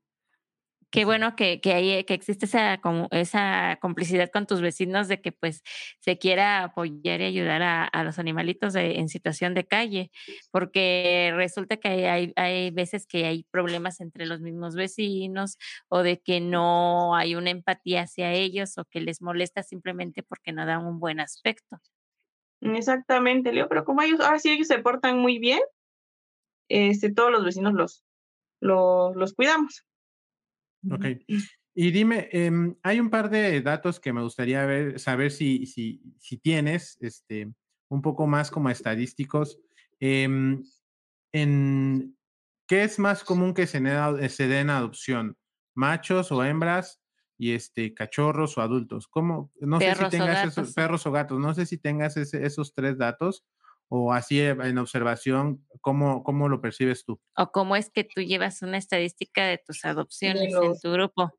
Qué 0.91 1.05
bueno 1.05 1.35
que, 1.35 1.61
que, 1.61 1.73
hay, 1.73 2.03
que 2.03 2.15
existe 2.15 2.45
esa, 2.45 2.79
como, 2.81 3.07
esa 3.11 3.77
complicidad 3.79 4.31
con 4.31 4.47
tus 4.47 4.59
vecinos 4.59 5.07
de 5.07 5.21
que 5.21 5.31
pues 5.31 5.61
se 5.99 6.17
quiera 6.17 6.63
apoyar 6.63 7.21
y 7.21 7.25
ayudar 7.25 7.61
a, 7.61 7.85
a 7.85 8.03
los 8.03 8.17
animalitos 8.17 8.73
en 8.73 9.07
situación 9.07 9.53
de 9.53 9.67
calle, 9.67 10.09
porque 10.51 11.31
resulta 11.35 11.77
que 11.77 12.09
hay, 12.09 12.33
hay, 12.35 12.71
veces 12.71 13.05
que 13.05 13.25
hay 13.25 13.43
problemas 13.51 14.01
entre 14.01 14.25
los 14.25 14.41
mismos 14.41 14.75
vecinos 14.75 15.57
o 15.89 16.01
de 16.01 16.21
que 16.21 16.41
no 16.41 17.15
hay 17.15 17.35
una 17.35 17.51
empatía 17.51 18.01
hacia 18.01 18.31
ellos 18.33 18.77
o 18.79 18.85
que 18.85 18.99
les 18.99 19.21
molesta 19.21 19.61
simplemente 19.61 20.23
porque 20.23 20.53
no 20.53 20.65
dan 20.65 20.87
un 20.87 20.99
buen 20.99 21.19
aspecto. 21.19 21.79
Exactamente, 22.61 23.53
Leo, 23.53 23.69
pero 23.69 23.85
como 23.85 24.01
ellos, 24.01 24.19
ahora 24.21 24.39
sí 24.39 24.49
ellos 24.49 24.67
se 24.67 24.79
portan 24.79 25.19
muy 25.19 25.37
bien, 25.37 25.61
este, 26.67 27.13
todos 27.13 27.31
los 27.31 27.45
vecinos 27.45 27.73
los, 27.73 28.03
los, 28.59 29.15
los 29.15 29.33
cuidamos. 29.33 29.85
Ok. 30.89 31.05
Y 31.75 31.91
dime, 31.91 32.29
em, 32.31 32.75
hay 32.83 32.99
un 32.99 33.09
par 33.09 33.29
de 33.29 33.61
datos 33.61 33.99
que 33.99 34.11
me 34.11 34.21
gustaría 34.21 34.65
ver, 34.65 34.99
saber 34.99 35.31
si, 35.31 35.65
si, 35.65 36.01
si 36.19 36.37
tienes, 36.37 36.97
este, 36.99 37.53
un 37.89 38.01
poco 38.01 38.27
más 38.27 38.51
como 38.51 38.69
estadísticos. 38.69 39.59
Em, 39.99 40.63
en, 41.31 42.17
¿Qué 42.67 42.83
es 42.83 42.99
más 42.99 43.23
común 43.23 43.53
que 43.53 43.65
se, 43.65 43.79
se 44.29 44.47
den 44.47 44.69
adopción? 44.69 45.37
¿Machos 45.73 46.31
o 46.31 46.43
hembras? 46.43 47.01
Y 47.37 47.53
este, 47.53 47.93
cachorros 47.93 48.57
o 48.57 48.61
adultos. 48.61 49.07
¿Cómo? 49.07 49.51
No 49.61 49.79
sé 49.79 49.95
si 49.95 50.09
tengas 50.09 50.47
esos 50.47 50.73
perros 50.73 51.05
o 51.05 51.11
gatos, 51.11 51.39
no 51.39 51.53
sé 51.53 51.65
si 51.65 51.77
tengas 51.77 52.17
esos 52.17 52.73
tres 52.73 52.97
datos 52.97 53.45
o 53.89 54.13
así 54.13 54.39
eh, 54.39 54.49
en 54.49 54.77
observación, 54.77 55.65
¿cómo, 55.81 56.23
¿cómo 56.23 56.47
lo 56.47 56.61
percibes 56.61 57.03
tú? 57.03 57.19
¿O 57.35 57.51
cómo 57.51 57.75
es 57.75 57.89
que 57.89 58.03
tú 58.03 58.21
llevas 58.21 58.61
una 58.61 58.77
estadística 58.77 59.45
de 59.45 59.57
tus 59.57 59.83
adopciones 59.83 60.53
en 60.53 60.79
tu 60.79 60.91
grupo? 60.91 61.31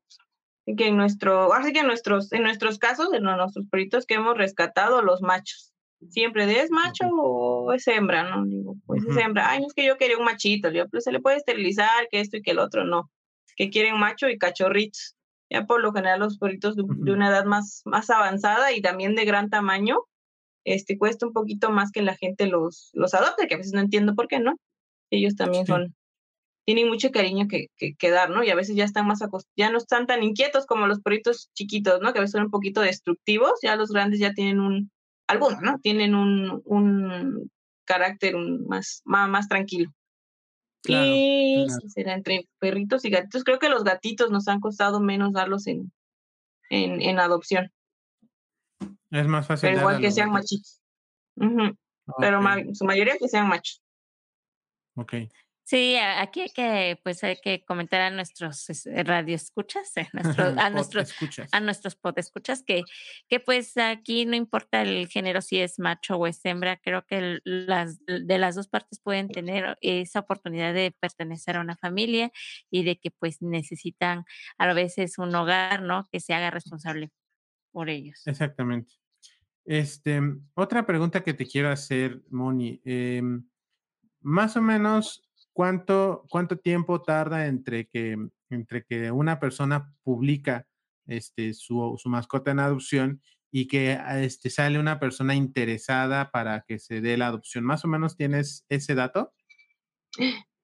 Que 0.65 0.87
en 0.87 0.97
nuestro, 0.97 1.53
así 1.53 1.73
que 1.73 1.79
en 1.79 1.87
nuestros, 1.87 2.31
en 2.33 2.43
nuestros 2.43 2.77
casos, 2.77 3.13
en 3.13 3.23
nuestros 3.23 3.65
perritos 3.69 4.05
que 4.05 4.15
hemos 4.15 4.37
rescatado, 4.37 5.01
los 5.01 5.21
machos. 5.21 5.73
Siempre 6.09 6.45
de 6.45 6.61
es 6.61 6.71
macho 6.71 7.07
o 7.11 7.73
es 7.73 7.87
hembra, 7.87 8.23
¿no? 8.23 8.43
Digo, 8.45 8.75
pues 8.85 9.03
es 9.05 9.17
hembra. 9.17 9.49
Ay, 9.49 9.61
no 9.61 9.67
es 9.67 9.73
que 9.73 9.85
yo 9.85 9.97
quería 9.97 10.17
un 10.17 10.25
machito. 10.25 10.71
Digo, 10.71 10.85
pues 10.89 11.03
se 11.03 11.11
le 11.11 11.19
puede 11.19 11.37
esterilizar, 11.37 12.07
que 12.09 12.19
esto 12.19 12.37
y 12.37 12.41
que 12.41 12.51
el 12.51 12.59
otro, 12.59 12.85
no. 12.85 13.11
Que 13.55 13.69
quieren 13.69 13.99
macho 13.99 14.27
y 14.27 14.39
cachorritos. 14.39 15.15
Ya 15.49 15.65
por 15.65 15.81
lo 15.81 15.91
general 15.93 16.19
los 16.19 16.39
perritos 16.39 16.75
de, 16.75 16.83
de 16.87 17.11
una 17.11 17.29
edad 17.29 17.45
más, 17.45 17.81
más 17.85 18.09
avanzada 18.09 18.71
y 18.71 18.81
también 18.81 19.15
de 19.15 19.25
gran 19.25 19.49
tamaño, 19.49 19.99
este, 20.63 20.97
cuesta 20.97 21.25
un 21.25 21.33
poquito 21.33 21.71
más 21.71 21.91
que 21.91 22.01
la 22.01 22.15
gente 22.15 22.47
los, 22.47 22.91
los 22.93 23.13
adopte, 23.13 23.47
que 23.47 23.55
a 23.55 23.57
veces 23.57 23.73
no 23.73 23.81
entiendo 23.81 24.15
por 24.15 24.27
qué, 24.27 24.39
¿no? 24.39 24.55
Ellos 25.09 25.35
también 25.35 25.65
son, 25.65 25.95
tienen 26.65 26.87
mucho 26.87 27.11
cariño 27.11 27.47
que, 27.47 27.67
que, 27.77 28.09
dar, 28.09 28.29
¿no? 28.29 28.43
Y 28.43 28.49
a 28.49 28.55
veces 28.55 28.75
ya 28.75 28.85
están 28.85 29.07
más 29.07 29.19
ya 29.57 29.71
no 29.71 29.77
están 29.77 30.07
tan 30.07 30.23
inquietos 30.23 30.65
como 30.65 30.87
los 30.87 31.01
perritos 31.01 31.49
chiquitos, 31.53 32.01
¿no? 32.01 32.13
Que 32.13 32.19
a 32.19 32.21
veces 32.21 32.33
son 32.33 32.43
un 32.43 32.51
poquito 32.51 32.81
destructivos, 32.81 33.53
ya 33.61 33.75
los 33.75 33.89
grandes 33.89 34.19
ya 34.19 34.33
tienen 34.33 34.59
un, 34.59 34.91
algunos, 35.27 35.61
¿no? 35.61 35.79
Tienen 35.79 36.15
un, 36.15 36.61
un 36.65 37.51
carácter 37.85 38.35
más, 38.37 39.01
más, 39.05 39.29
más 39.29 39.47
tranquilo. 39.47 39.91
y 40.87 41.67
será 41.93 42.13
entre 42.13 42.47
perritos 42.59 43.03
y 43.05 43.09
gatitos. 43.09 43.43
Creo 43.43 43.59
que 43.59 43.69
los 43.69 43.83
gatitos 43.83 44.31
nos 44.31 44.47
han 44.47 44.59
costado 44.59 44.99
menos 44.99 45.33
darlos 45.33 45.67
en, 45.67 45.91
en, 46.69 47.01
en 47.01 47.19
adopción. 47.19 47.71
Es 49.11 49.27
más 49.27 49.45
fácil. 49.45 49.69
Pero 49.69 49.81
igual 49.81 50.01
que 50.01 50.11
sean 50.11 50.31
machitos. 50.31 50.81
Pero 52.17 52.41
su 52.73 52.85
mayoría 52.85 53.17
que 53.17 53.27
sean 53.27 53.47
machos. 53.47 53.83
Ok. 54.95 55.13
Sí, 55.63 55.95
aquí 55.95 56.41
hay 56.41 56.49
que, 56.49 56.99
pues 57.01 57.23
hay 57.23 57.37
que 57.41 57.63
comentar 57.63 58.01
a 58.01 58.09
nuestros 58.09 58.65
radioescuchas, 58.85 59.93
a 59.97 60.09
nuestros, 60.11 60.57
a 60.57 60.69
nuestros, 60.69 61.15
a 61.51 61.59
nuestros 61.61 61.95
podescuchas 61.95 62.61
que, 62.61 62.83
que 63.29 63.39
pues 63.39 63.77
aquí 63.77 64.25
no 64.25 64.35
importa 64.35 64.81
el 64.81 65.07
género 65.07 65.41
si 65.41 65.61
es 65.61 65.79
macho 65.79 66.17
o 66.17 66.27
es 66.27 66.43
hembra, 66.43 66.75
creo 66.75 67.05
que 67.05 67.39
las 67.45 67.99
de 68.05 68.37
las 68.37 68.55
dos 68.55 68.67
partes 68.67 68.99
pueden 68.99 69.29
tener 69.29 69.77
esa 69.79 70.19
oportunidad 70.19 70.73
de 70.73 70.93
pertenecer 70.99 71.55
a 71.55 71.61
una 71.61 71.77
familia 71.77 72.31
y 72.69 72.83
de 72.83 72.99
que 72.99 73.11
pues 73.11 73.41
necesitan 73.41 74.25
a 74.57 74.73
veces 74.73 75.19
un 75.19 75.33
hogar, 75.33 75.83
¿no? 75.83 76.09
Que 76.11 76.19
se 76.19 76.33
haga 76.33 76.51
responsable 76.51 77.11
por 77.71 77.89
ellos. 77.89 78.21
Exactamente. 78.25 79.00
Este, 79.65 80.19
otra 80.55 80.85
pregunta 80.85 81.23
que 81.23 81.33
te 81.33 81.45
quiero 81.45 81.69
hacer, 81.69 82.21
Moni, 82.29 82.81
em, 82.83 83.43
más 84.21 84.57
o 84.57 84.61
menos, 84.61 85.29
¿cuánto, 85.53 86.25
¿cuánto 86.29 86.57
tiempo 86.57 87.01
tarda 87.01 87.47
entre 87.47 87.87
que, 87.87 88.17
entre 88.49 88.83
que 88.83 89.11
una 89.11 89.39
persona 89.39 89.93
publica 90.03 90.67
este, 91.07 91.53
su, 91.53 91.95
su 91.97 92.09
mascota 92.09 92.51
en 92.51 92.59
adopción 92.59 93.21
y 93.51 93.67
que 93.67 93.99
este, 94.17 94.49
sale 94.49 94.79
una 94.79 94.99
persona 94.99 95.35
interesada 95.35 96.31
para 96.31 96.61
que 96.67 96.79
se 96.79 97.01
dé 97.01 97.17
la 97.17 97.27
adopción? 97.27 97.63
¿Más 97.63 97.85
o 97.85 97.87
menos 97.87 98.15
tienes 98.15 98.65
ese 98.69 98.95
dato? 98.95 99.33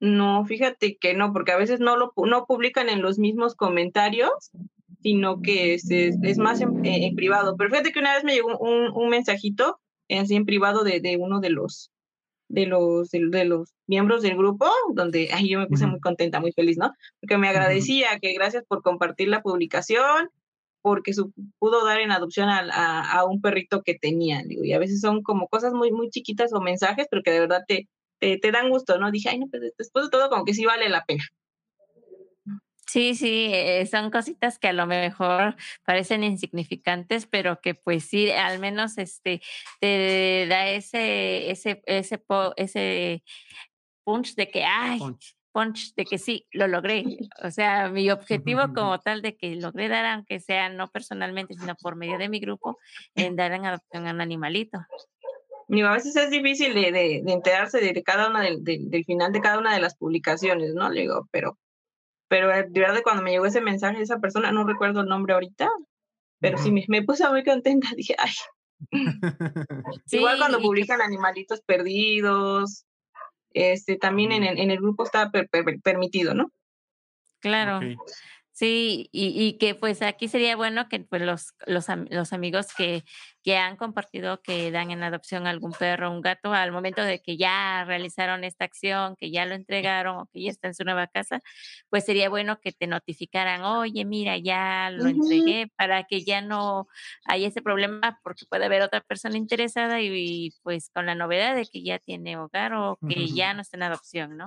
No, 0.00 0.44
fíjate 0.44 0.96
que 0.96 1.14
no, 1.14 1.32
porque 1.32 1.52
a 1.52 1.56
veces 1.56 1.80
no 1.80 1.96
lo 1.96 2.12
no 2.16 2.46
publican 2.46 2.88
en 2.88 3.02
los 3.02 3.18
mismos 3.18 3.56
comentarios, 3.56 4.52
sino 5.02 5.40
que 5.40 5.74
es, 5.74 5.90
es, 5.90 6.38
más 6.38 6.60
en, 6.60 6.84
en, 6.84 7.14
privado. 7.14 7.56
Pero 7.56 7.70
fíjate 7.70 7.92
que 7.92 8.00
una 8.00 8.14
vez 8.14 8.24
me 8.24 8.34
llegó 8.34 8.56
un, 8.58 8.90
un 8.94 9.08
mensajito 9.08 9.80
así 10.08 10.34
en 10.34 10.46
privado 10.46 10.84
de, 10.84 11.00
de, 11.00 11.16
uno 11.16 11.40
de 11.40 11.50
los 11.50 11.90
de 12.48 12.66
los 12.66 13.10
de, 13.10 13.44
los 13.44 13.74
miembros 13.86 14.22
del 14.22 14.36
grupo, 14.36 14.66
donde 14.94 15.28
ay, 15.32 15.50
yo 15.50 15.58
me 15.58 15.66
puse 15.66 15.86
muy 15.86 16.00
contenta, 16.00 16.40
muy 16.40 16.52
feliz, 16.52 16.78
¿no? 16.78 16.92
Porque 17.20 17.36
me 17.36 17.48
agradecía 17.48 18.18
que 18.20 18.32
gracias 18.32 18.64
por 18.66 18.82
compartir 18.82 19.28
la 19.28 19.42
publicación, 19.42 20.30
porque 20.80 21.12
su, 21.12 21.32
pudo 21.58 21.84
dar 21.84 22.00
en 22.00 22.10
adopción 22.10 22.48
a, 22.48 22.60
a, 22.60 23.18
a, 23.18 23.24
un 23.24 23.42
perrito 23.42 23.82
que 23.82 23.98
tenía, 23.98 24.42
digo, 24.44 24.64
y 24.64 24.72
a 24.72 24.78
veces 24.78 25.00
son 25.00 25.22
como 25.22 25.48
cosas 25.48 25.74
muy, 25.74 25.92
muy 25.92 26.08
chiquitas 26.08 26.52
o 26.54 26.60
mensajes, 26.60 27.06
pero 27.10 27.22
que 27.22 27.32
de 27.32 27.40
verdad 27.40 27.64
te, 27.68 27.88
te, 28.18 28.38
te 28.38 28.50
dan 28.50 28.70
gusto, 28.70 28.98
¿no? 28.98 29.10
Dije, 29.10 29.28
ay, 29.28 29.40
no, 29.40 29.46
pues 29.50 29.74
después 29.76 30.06
de 30.06 30.10
todo 30.10 30.30
como 30.30 30.44
que 30.44 30.54
sí 30.54 30.64
vale 30.64 30.88
la 30.88 31.04
pena. 31.04 31.24
Sí, 32.88 33.14
sí, 33.14 33.50
eh, 33.52 33.84
son 33.86 34.10
cositas 34.10 34.58
que 34.58 34.68
a 34.68 34.72
lo 34.72 34.86
mejor 34.86 35.56
parecen 35.84 36.24
insignificantes, 36.24 37.26
pero 37.26 37.60
que 37.60 37.74
pues 37.74 38.04
sí, 38.04 38.30
al 38.30 38.58
menos 38.60 38.96
este 38.96 39.42
te 39.78 40.46
da 40.48 40.70
ese 40.70 41.50
ese 41.50 41.82
ese 41.84 42.24
ese 42.56 43.22
punch 44.04 44.34
de 44.36 44.48
que 44.50 44.64
ay, 44.64 44.98
punch. 45.00 45.36
punch. 45.52 45.94
de 45.96 46.06
que 46.06 46.16
sí, 46.16 46.46
lo 46.50 46.66
logré. 46.66 47.04
O 47.44 47.50
sea, 47.50 47.90
mi 47.90 48.10
objetivo 48.10 48.72
como 48.74 48.98
tal 49.00 49.20
de 49.20 49.36
que 49.36 49.54
logré 49.56 49.88
dar 49.88 50.06
aunque 50.06 50.40
sea 50.40 50.70
no 50.70 50.88
personalmente, 50.90 51.52
sino 51.54 51.74
por 51.74 51.94
medio 51.94 52.16
de 52.16 52.30
mi 52.30 52.40
grupo 52.40 52.78
en 53.14 53.36
dar 53.36 53.52
en 53.52 53.66
adopción 53.66 54.06
a 54.06 54.12
un 54.12 54.22
animalito. 54.22 54.78
A 54.78 55.92
veces 55.92 56.16
es 56.16 56.30
difícil 56.30 56.72
de, 56.72 56.90
de, 56.90 57.20
de 57.22 57.32
enterarse 57.32 57.80
de 57.80 58.02
cada 58.02 58.30
una 58.30 58.40
del, 58.40 58.64
del, 58.64 58.88
del 58.88 59.04
final 59.04 59.30
de 59.30 59.42
cada 59.42 59.58
una 59.58 59.74
de 59.74 59.80
las 59.82 59.94
publicaciones, 59.94 60.72
¿no? 60.72 60.88
Le 60.88 61.02
digo, 61.02 61.28
pero 61.30 61.58
pero 62.28 62.48
de 62.48 62.80
verdad 62.80 63.00
cuando 63.02 63.22
me 63.22 63.30
llegó 63.30 63.46
ese 63.46 63.60
mensaje 63.60 63.98
de 63.98 64.04
esa 64.04 64.20
persona, 64.20 64.52
no 64.52 64.64
recuerdo 64.64 65.00
el 65.00 65.08
nombre 65.08 65.34
ahorita, 65.34 65.70
pero 66.40 66.56
uh 66.56 66.60
-huh. 66.60 66.64
sí 66.64 66.70
me, 66.70 66.84
me, 66.88 67.02
puse 67.02 67.28
muy 67.28 67.44
contenta, 67.44 67.88
dije, 67.96 68.14
ay. 68.18 68.32
sí, 70.06 70.18
Igual 70.18 70.38
cuando 70.38 70.60
publican 70.60 71.00
animalitos 71.00 71.60
perdidos, 71.62 72.84
este, 73.52 73.96
también 73.96 74.32
en, 74.32 74.44
en 74.44 74.70
el 74.70 74.78
grupo 74.78 75.04
está 75.04 75.30
per, 75.30 75.48
per, 75.48 75.64
permitido, 75.82 76.34
¿no? 76.34 76.52
Claro. 77.40 77.78
Okay. 77.78 77.96
Sí, 78.58 79.08
y, 79.12 79.28
y, 79.40 79.56
que 79.56 79.76
pues 79.76 80.02
aquí 80.02 80.26
sería 80.26 80.56
bueno 80.56 80.88
que 80.88 80.98
pues 80.98 81.22
los, 81.22 81.54
los, 81.68 81.86
los 82.10 82.32
amigos 82.32 82.66
que, 82.76 83.04
que 83.44 83.56
han 83.56 83.76
compartido 83.76 84.42
que 84.42 84.72
dan 84.72 84.90
en 84.90 85.04
adopción 85.04 85.46
algún 85.46 85.70
perro 85.70 86.10
o 86.10 86.12
un 86.12 86.22
gato 86.22 86.52
al 86.52 86.72
momento 86.72 87.00
de 87.02 87.22
que 87.22 87.36
ya 87.36 87.84
realizaron 87.84 88.42
esta 88.42 88.64
acción, 88.64 89.14
que 89.14 89.30
ya 89.30 89.46
lo 89.46 89.54
entregaron 89.54 90.16
o 90.18 90.26
que 90.32 90.42
ya 90.42 90.50
está 90.50 90.66
en 90.66 90.74
su 90.74 90.82
nueva 90.82 91.06
casa, 91.06 91.40
pues 91.88 92.04
sería 92.04 92.28
bueno 92.30 92.58
que 92.60 92.72
te 92.72 92.88
notificaran, 92.88 93.62
oye, 93.62 94.04
mira, 94.04 94.36
ya 94.38 94.90
lo 94.90 95.04
uh 95.04 95.06
-huh. 95.06 95.10
entregué 95.10 95.70
para 95.76 96.02
que 96.02 96.24
ya 96.24 96.40
no 96.40 96.88
haya 97.26 97.46
ese 97.46 97.62
problema 97.62 98.18
porque 98.24 98.44
puede 98.50 98.64
haber 98.64 98.82
otra 98.82 99.02
persona 99.02 99.36
interesada 99.36 100.00
y, 100.00 100.08
y 100.12 100.50
pues 100.64 100.90
con 100.92 101.06
la 101.06 101.14
novedad 101.14 101.54
de 101.54 101.64
que 101.64 101.84
ya 101.84 102.00
tiene 102.00 102.36
hogar 102.36 102.72
o 102.74 102.98
que 103.08 103.20
uh 103.20 103.22
-huh. 103.22 103.34
ya 103.36 103.54
no 103.54 103.62
está 103.62 103.76
en 103.76 103.84
adopción, 103.84 104.36
¿no? 104.36 104.46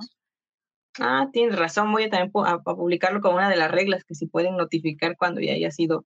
Ah, 0.98 1.28
tienes 1.32 1.58
razón, 1.58 1.90
voy 1.92 2.04
a 2.04 2.10
también 2.10 2.30
a, 2.34 2.52
a, 2.52 2.62
publicarlo 2.62 3.20
como 3.20 3.36
una 3.36 3.48
de 3.48 3.56
las 3.56 3.70
reglas 3.70 4.04
que 4.04 4.14
si 4.14 4.26
pueden 4.26 4.56
notificar 4.56 5.16
cuando 5.16 5.40
ya 5.40 5.52
haya 5.52 5.70
sido 5.70 6.04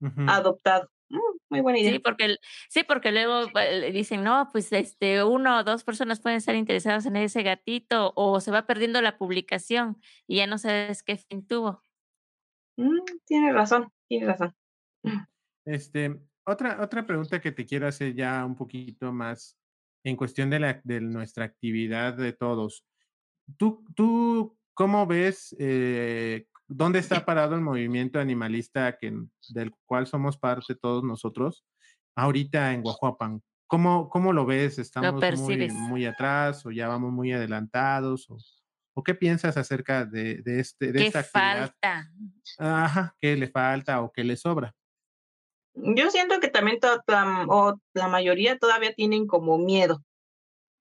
uh 0.00 0.06
-huh. 0.06 0.30
adoptado. 0.30 0.90
Mm, 1.08 1.18
muy 1.50 1.60
buena 1.60 1.78
idea. 1.78 1.92
Sí, 1.92 1.98
porque, 1.98 2.36
sí, 2.68 2.82
porque 2.84 3.12
luego 3.12 3.46
dicen, 3.92 4.24
no, 4.24 4.48
pues 4.50 4.72
este, 4.72 5.22
uno 5.22 5.58
o 5.58 5.64
dos 5.64 5.84
personas 5.84 6.20
pueden 6.20 6.38
estar 6.38 6.54
interesados 6.54 7.06
en 7.06 7.16
ese 7.16 7.42
gatito 7.42 8.12
o 8.16 8.40
se 8.40 8.50
va 8.50 8.66
perdiendo 8.66 9.00
la 9.02 9.18
publicación 9.18 10.00
y 10.26 10.36
ya 10.36 10.46
no 10.46 10.58
sabes 10.58 11.02
qué 11.02 11.16
fin 11.16 11.46
tuvo. 11.46 11.82
Mm, 12.76 13.00
tienes 13.24 13.54
razón, 13.54 13.92
tienes 14.08 14.28
razón. 14.28 14.54
Este, 15.64 16.20
otra, 16.44 16.82
otra 16.82 17.06
pregunta 17.06 17.40
que 17.40 17.52
te 17.52 17.66
quiero 17.66 17.86
hacer 17.86 18.14
ya 18.14 18.44
un 18.44 18.56
poquito 18.56 19.12
más 19.12 19.56
en 20.04 20.16
cuestión 20.16 20.50
de, 20.50 20.60
la, 20.60 20.80
de 20.84 21.00
nuestra 21.00 21.44
actividad 21.44 22.14
de 22.14 22.32
todos. 22.32 22.84
¿Tú, 23.56 23.84
tú 23.94 24.56
cómo 24.74 25.06
ves 25.06 25.54
eh, 25.58 26.46
dónde 26.66 26.98
está 26.98 27.24
parado 27.24 27.54
el 27.54 27.60
movimiento 27.60 28.18
animalista 28.18 28.96
que, 28.98 29.12
del 29.48 29.72
cual 29.86 30.06
somos 30.06 30.36
parte 30.36 30.74
todos 30.74 31.04
nosotros 31.04 31.64
ahorita 32.16 32.72
en 32.72 32.82
Guajuapan? 32.82 33.42
¿Cómo, 33.66 34.08
cómo 34.08 34.32
lo 34.32 34.46
ves? 34.46 34.78
¿Estamos 34.78 35.20
lo 35.20 35.36
muy, 35.38 35.68
muy, 35.70 36.06
atrás 36.06 36.64
o 36.66 36.70
ya 36.70 36.88
vamos 36.88 37.12
muy 37.12 37.32
adelantados? 37.32 38.30
¿O, 38.30 38.38
o 38.94 39.02
qué 39.02 39.14
piensas 39.14 39.56
acerca 39.56 40.04
de, 40.04 40.42
de, 40.42 40.60
este, 40.60 40.92
de 40.92 41.00
¿Qué 41.00 41.06
esta 41.06 41.20
actividad? 41.20 41.74
falta? 41.78 42.10
Ajá, 42.58 43.16
¿qué 43.20 43.36
le 43.36 43.48
falta 43.48 44.00
o 44.02 44.12
qué 44.12 44.24
le 44.24 44.36
sobra? 44.36 44.74
Yo 45.74 46.10
siento 46.10 46.40
que 46.40 46.48
también 46.48 46.78
o 47.48 47.78
la 47.92 48.08
mayoría 48.08 48.58
todavía 48.58 48.94
tienen 48.94 49.26
como 49.26 49.58
miedo 49.58 50.05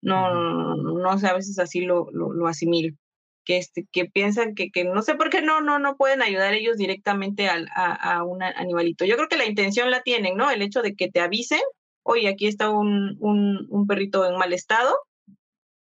no, 0.05 0.75
no 0.75 1.17
sé, 1.17 1.27
a 1.27 1.33
veces 1.33 1.59
así 1.59 1.81
lo, 1.81 2.07
lo, 2.11 2.31
lo 2.31 2.47
asimilo. 2.47 2.95
Que, 3.43 3.57
este, 3.57 3.85
que 3.91 4.05
piensan 4.05 4.55
que, 4.55 4.71
que 4.71 4.85
no 4.85 5.03
sé 5.03 5.13
por 5.13 5.29
qué 5.29 5.41
no, 5.43 5.61
no, 5.61 5.77
no 5.77 5.97
pueden 5.97 6.23
ayudar 6.23 6.55
ellos 6.55 6.77
directamente 6.77 7.47
al, 7.47 7.67
a, 7.75 7.93
a 7.93 8.23
un 8.23 8.41
animalito. 8.41 9.05
Yo 9.05 9.17
creo 9.17 9.27
que 9.27 9.37
la 9.37 9.45
intención 9.45 9.91
la 9.91 10.01
tienen, 10.01 10.35
¿no? 10.35 10.49
El 10.49 10.63
hecho 10.63 10.81
de 10.81 10.95
que 10.95 11.11
te 11.11 11.19
avisen, 11.19 11.61
oye, 12.01 12.27
aquí 12.27 12.47
está 12.47 12.71
un, 12.71 13.17
un, 13.19 13.67
un 13.69 13.85
perrito 13.85 14.25
en 14.25 14.37
mal 14.37 14.51
estado. 14.51 14.95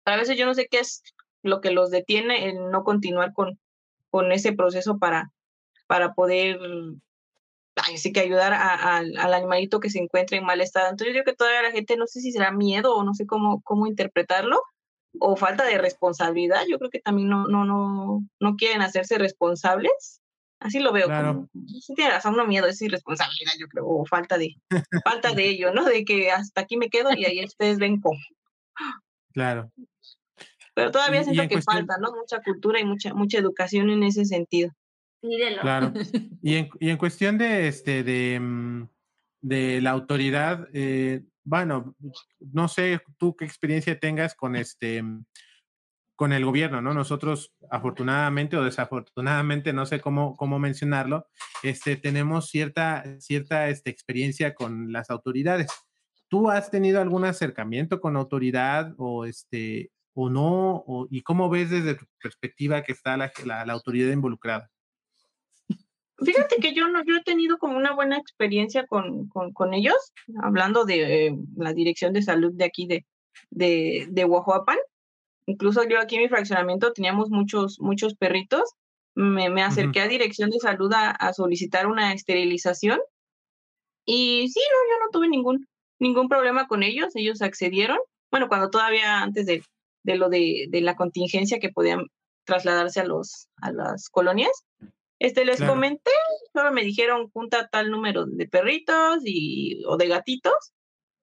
A 0.06 0.16
veces 0.16 0.38
yo 0.38 0.46
no 0.46 0.54
sé 0.54 0.68
qué 0.72 0.80
es 0.80 1.04
lo 1.44 1.60
que 1.60 1.72
los 1.72 1.92
detiene 1.92 2.48
en 2.48 2.72
no 2.72 2.84
continuar 2.86 3.34
con, 3.34 3.60
con 4.10 4.32
ese 4.32 4.54
proceso 4.54 4.98
para, 4.98 5.32
para 5.88 6.14
poder 6.14 6.60
así 7.80 8.12
que 8.12 8.20
ayudar 8.20 8.54
a, 8.54 8.76
a, 8.76 8.98
al 8.98 9.34
animalito 9.34 9.80
que 9.80 9.90
se 9.90 10.00
encuentra 10.00 10.38
en 10.38 10.46
mal 10.46 10.62
estado. 10.62 10.90
Entonces 10.90 11.16
yo 11.16 11.24
creo 11.24 11.34
que 11.34 11.38
todavía 11.38 11.62
la 11.64 11.72
gente 11.72 11.98
no 11.98 12.08
sé 12.08 12.22
si 12.22 12.32
será 12.32 12.52
miedo 12.52 12.96
o 12.96 13.04
no 13.04 13.14
sé 13.14 13.26
cómo, 13.26 13.62
cómo 13.62 13.88
interpretarlo 13.88 14.62
o 15.20 15.36
falta 15.36 15.66
de 15.66 15.78
responsabilidad. 15.78 16.64
Yo 16.70 16.78
creo 16.78 16.90
que 16.90 17.00
también 17.00 17.30
no, 17.30 17.48
no, 17.48 17.66
no, 17.66 18.24
no 18.40 18.56
quieren 18.56 18.82
hacerse 18.82 19.18
responsables. 19.18 20.22
Así 20.60 20.80
lo 20.80 20.92
veo. 20.92 21.08
Claro. 21.08 21.48
Como, 21.54 21.68
sí 21.80 21.94
tiene 21.96 22.12
razón, 22.12 22.36
no 22.36 22.46
miedo, 22.46 22.68
es 22.68 22.82
irresponsabilidad, 22.82 23.54
yo 23.58 23.68
creo, 23.68 23.88
o 23.88 24.06
falta 24.06 24.38
de, 24.38 24.56
falta 25.04 25.32
de 25.32 25.48
ello, 25.50 25.74
¿no? 25.74 25.86
De 25.86 26.04
que 26.04 26.32
hasta 26.32 26.62
aquí 26.62 26.78
me 26.78 26.90
quedo 26.90 27.14
y 27.14 27.26
ahí 27.26 27.44
ustedes 27.44 27.78
ven 27.78 28.02
cómo. 28.02 28.20
Claro. 29.34 29.72
Pero 30.74 30.92
todavía 30.92 31.24
siento 31.24 31.44
que 31.44 31.56
cuestión... 31.56 31.88
falta, 31.88 31.98
¿no? 32.00 32.12
Mucha 32.16 32.42
cultura 32.42 32.80
y 32.80 32.86
mucha, 32.86 33.14
mucha 33.14 33.38
educación 33.38 33.90
en 33.90 34.04
ese 34.04 34.26
sentido. 34.26 34.72
Claro. 35.62 35.94
Y 36.42 36.56
en, 36.56 36.70
y 36.80 36.90
en 36.90 36.98
cuestión 36.98 37.38
de, 37.38 37.68
este, 37.68 38.04
de, 38.04 38.40
mm, 38.40 38.88
de 39.42 39.82
la 39.82 39.92
autoridad, 39.92 40.68
eh, 40.74 41.24
bueno, 41.44 41.96
no 42.40 42.68
sé 42.68 43.02
tú 43.18 43.36
qué 43.36 43.46
experiencia 43.46 44.00
tengas 44.00 44.36
con 44.36 44.56
este 44.56 45.04
con 46.20 46.34
el 46.34 46.44
gobierno, 46.44 46.82
¿no? 46.82 46.94
Nosotros, 46.94 47.54
afortunadamente 47.72 48.58
o 48.58 48.64
desafortunadamente, 48.66 49.72
no 49.72 49.86
sé 49.86 50.02
cómo, 50.02 50.36
cómo 50.36 50.60
mencionarlo, 50.60 51.30
este, 51.64 51.96
tenemos 51.96 52.50
cierta, 52.50 53.06
cierta 53.22 53.70
este, 53.70 53.90
experiencia 53.90 54.54
con 54.54 54.92
las 54.92 55.10
autoridades. 55.12 55.68
¿Tú 56.28 56.50
has 56.50 56.72
tenido 56.72 57.00
algún 57.00 57.24
acercamiento 57.24 58.02
con 58.02 58.18
autoridad 58.18 58.94
o, 58.98 59.24
este, 59.24 59.92
o 60.14 60.30
no? 60.30 60.84
O, 60.86 61.08
¿Y 61.10 61.22
cómo 61.22 61.50
ves 61.50 61.70
desde 61.70 61.96
tu 61.96 62.06
perspectiva 62.22 62.84
que 62.84 62.92
está 62.92 63.16
la, 63.16 63.32
la, 63.46 63.66
la 63.66 63.72
autoridad 63.72 64.12
involucrada? 64.12 64.70
Fíjate 66.24 66.58
que 66.58 66.74
yo 66.74 66.88
no, 66.88 67.04
yo 67.06 67.16
he 67.18 67.24
tenido 67.24 67.58
como 67.58 67.78
una 67.78 67.94
buena 67.94 68.18
experiencia 68.18 68.86
con, 68.88 69.28
con, 69.30 69.54
con 69.54 69.74
ellos, 69.74 70.14
hablando 70.42 70.86
de 70.86 71.28
eh, 71.28 71.38
la 71.56 71.74
dirección 71.74 72.14
de 72.14 72.22
salud 72.22 72.52
de 72.54 72.66
aquí 72.66 72.88
de, 72.88 73.06
de, 73.50 74.08
de 74.10 74.26
Oahuapan. 74.26 74.78
Incluso 75.46 75.84
yo 75.88 76.00
aquí 76.00 76.16
en 76.16 76.24
mi 76.24 76.30
fraccionamiento 76.30 76.94
teníamos 76.94 77.30
muchos, 77.30 77.80
muchos 77.80 78.16
perritos. 78.16 78.74
Me, 79.16 79.50
me 79.50 79.64
acerqué 79.64 80.00
uh 80.00 80.04
-huh. 80.04 80.06
a 80.06 80.10
dirección 80.10 80.50
de 80.50 80.60
salud 80.60 80.92
a, 80.94 81.12
a, 81.12 81.34
solicitar 81.34 81.88
una 81.88 82.14
esterilización. 82.14 83.00
Y 84.06 84.48
sí, 84.50 84.60
no, 84.60 84.94
yo 84.94 85.06
no 85.06 85.12
tuve 85.12 85.28
ningún, 85.28 85.68
ningún 86.00 86.30
problema 86.30 86.68
con 86.68 86.84
ellos. 86.84 87.16
Ellos 87.16 87.42
accedieron. 87.42 87.98
Bueno, 88.32 88.48
cuando 88.48 88.70
todavía 88.70 89.22
antes 89.22 89.46
de, 89.46 89.64
de 90.04 90.16
lo 90.16 90.30
de, 90.30 90.68
de 90.70 90.82
la 90.82 90.96
contingencia 90.96 91.60
que 91.60 91.70
podían 91.70 92.06
trasladarse 92.46 93.00
a, 93.00 93.06
los, 93.06 93.48
a 93.62 93.72
las 93.72 94.10
colonias. 94.10 94.52
Este, 95.20 95.46
les 95.46 95.58
claro. 95.58 95.74
comenté, 95.74 96.12
solo 96.54 96.72
me 96.72 96.84
dijeron 96.84 97.30
junta 97.30 97.68
tal 97.68 97.92
número 97.92 98.26
de 98.26 98.48
perritos 98.48 99.20
y, 99.26 99.84
o 99.86 99.98
de 99.98 100.08
gatitos, 100.08 100.72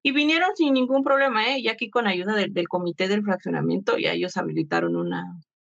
y 0.02 0.12
vinieron 0.12 0.50
sin 0.54 0.74
ningún 0.74 1.02
problema, 1.02 1.48
¿eh? 1.48 1.58
Y 1.58 1.68
aquí 1.68 1.90
con 1.90 2.06
ayuda 2.06 2.34
de, 2.34 2.48
del 2.48 2.68
comité 2.68 3.08
del 3.08 3.24
fraccionamiento, 3.24 3.98
ya 3.98 4.12
ellos 4.12 4.36
habilitaron 4.36 4.96
una, 4.96 5.24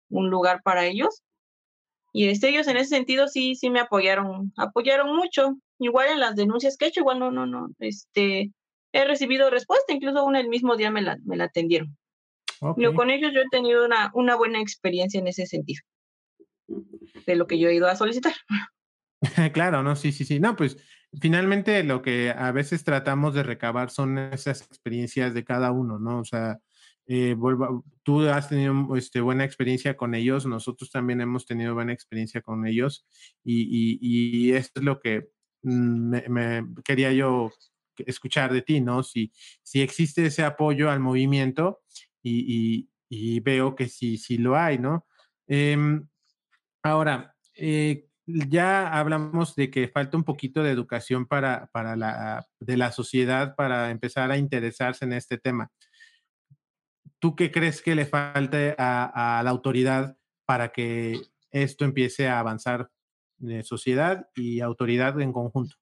un 0.10 0.30
lugar 0.30 0.62
para 0.64 0.86
ellos. 0.86 1.22
Y 2.14 2.28
este, 2.28 2.50
ellos 2.50 2.68
en 2.68 2.78
ese 2.78 2.96
sentido 2.96 3.28
sí, 3.28 3.56
sí 3.56 3.70
me 3.70 3.80
apoyaron, 3.80 4.52
apoyaron 4.58 5.16
mucho. 5.16 5.58
Igual 5.80 6.10
en 6.10 6.20
las 6.20 6.36
denuncias 6.36 6.78
que 6.78 6.86
he 6.86 6.88
hecho, 6.90 7.02
igual 7.02 7.20
no, 7.20 7.32
no, 7.32 7.46
no, 7.46 7.68
este, 7.80 8.52
he 8.94 9.06
recibido 9.06 9.50
respuesta, 9.50 9.94
incluso 9.94 10.24
una 10.24 10.40
el 10.40 10.50
mismo 10.50 10.76
día 10.76 10.92
me 10.92 11.02
la, 11.02 11.18
me 11.24 11.38
la 11.38 11.46
atendieron. 11.46 11.98
Yo 12.78 12.94
con 12.94 13.10
ellos 13.10 13.32
yo 13.34 13.42
he 13.42 13.50
tenido 13.50 13.84
una, 13.86 14.12
una 14.14 14.36
buena 14.36 14.62
experiencia 14.62 15.20
en 15.20 15.28
ese 15.28 15.48
sentido, 15.48 15.82
de 17.26 17.36
lo 17.36 17.48
que 17.48 17.60
yo 17.60 17.70
he 17.70 17.76
ido 17.76 17.88
a 17.88 17.96
solicitar. 17.96 18.34
claro, 19.54 19.84
no, 19.84 19.96
sí, 19.96 20.12
sí, 20.12 20.26
sí. 20.26 20.40
No, 20.40 20.56
pues 20.56 20.78
finalmente 21.20 21.84
lo 21.84 22.02
que 22.02 22.32
a 22.32 22.52
veces 22.52 22.84
tratamos 22.84 23.34
de 23.34 23.44
recabar 23.44 23.90
son 23.90 24.18
esas 24.18 24.62
experiencias 24.62 25.34
de 25.34 25.44
cada 25.44 25.72
uno, 25.72 26.00
¿no? 26.00 26.20
O 26.20 26.26
sea, 26.26 26.60
eh, 27.08 27.36
tú 28.04 28.22
has 28.28 28.50
tenido 28.50 28.96
este, 28.96 29.22
buena 29.22 29.44
experiencia 29.44 29.98
con 29.98 30.16
ellos, 30.16 30.46
nosotros 30.46 30.92
también 30.92 31.22
hemos 31.22 31.46
tenido 31.46 31.74
buena 31.74 31.94
experiencia 31.94 32.42
con 32.42 32.66
ellos 32.66 33.06
y, 33.44 34.52
esto 34.54 34.80
es 34.80 34.86
lo 34.86 35.00
que 35.00 35.30
mm, 35.64 36.16
quería 36.84 37.12
yo 37.12 37.52
escuchar 37.98 38.54
de 38.54 38.62
ti, 38.62 38.82
¿no? 38.82 39.04
Si, 39.04 39.32
si 39.62 39.82
existe 39.82 40.26
ese 40.26 40.44
apoyo 40.44 40.90
al 40.90 41.00
movimiento 41.00 41.82
y, 42.24 42.88
y 43.10 43.40
veo 43.42 43.76
que 43.76 43.90
sí, 43.90 44.18
sí 44.18 44.38
lo 44.38 44.56
hay, 44.56 44.80
¿no? 44.80 45.06
Em, 45.48 46.08
ahora, 46.84 47.36
eh, 47.56 48.08
ya 48.26 48.88
hablamos 48.88 49.56
de 49.56 49.70
que 49.70 49.88
falta 49.88 50.18
un 50.18 50.24
poquito 50.24 50.64
de 50.64 50.72
educación 50.72 51.26
para, 51.26 51.68
para 51.72 51.96
la, 51.96 52.48
de 52.60 52.78
la 52.78 52.92
sociedad 52.92 53.56
para 53.56 53.92
empezar 53.92 54.32
a 54.32 54.38
interesarse 54.38 55.06
en 55.06 55.14
este 55.14 55.38
tema. 55.38 55.72
¿Tú 57.20 57.36
qué 57.36 57.52
crees 57.52 57.82
que 57.82 57.96
le 57.96 58.06
falte 58.06 58.76
a, 58.78 59.42
la 59.44 59.50
autoridad 59.50 60.18
para 60.46 60.72
que 60.72 61.20
esto 61.52 61.86
empiece 61.86 62.28
a 62.28 62.40
avanzar 62.40 62.90
de 63.38 63.64
sociedad 63.64 64.28
y 64.36 64.62
autoridad 64.62 65.20
en 65.20 65.32
conjunto? 65.32 65.76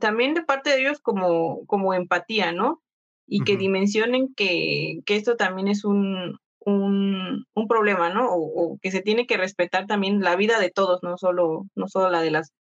También 0.00 0.34
de 0.34 0.42
parte 0.42 0.70
de 0.70 0.80
ellos 0.80 1.00
como, 1.00 1.66
como 1.66 1.94
empatía, 1.94 2.52
¿no? 2.52 2.82
Y 3.28 3.44
que 3.44 3.56
dimensionen 3.56 4.34
que, 4.34 5.00
que, 5.04 5.16
esto 5.16 5.36
también 5.36 5.68
es 5.68 5.84
un, 5.84 6.38
un, 6.66 7.46
un 7.54 7.68
problema, 7.68 8.10
¿no? 8.12 8.28
O, 8.28 8.78
que 8.82 8.90
se 8.90 9.00
tiene 9.00 9.26
que 9.26 9.36
respetar 9.36 9.86
también 9.86 10.20
la 10.20 10.36
vida 10.36 10.58
de 10.58 10.70
todos, 10.70 11.02
no 11.02 11.16
solo, 11.16 11.66
no 11.76 11.88
solo 11.88 12.10
la 12.10 12.20
de 12.20 12.32
las, 12.32 12.52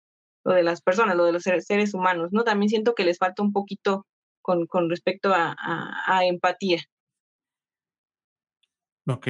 lo 0.45 0.53
de 0.53 0.63
las 0.63 0.83
personas, 0.83 1.17
lo 1.17 1.25
de 1.25 1.33
los 1.33 1.43
seres, 1.43 1.95
humanos, 1.95 2.29
¿no? 2.31 2.45
También 2.45 2.69
siento 2.69 2.95
que 2.95 3.05
les 3.05 3.19
falta 3.19 3.43
un 3.43 3.53
poquito 3.53 4.07
con, 4.43 4.67
con 4.67 4.91
respecto 4.91 5.33
a, 5.33 5.57
a, 5.59 6.27
empatía. 6.27 6.83
Ok. 9.07 9.29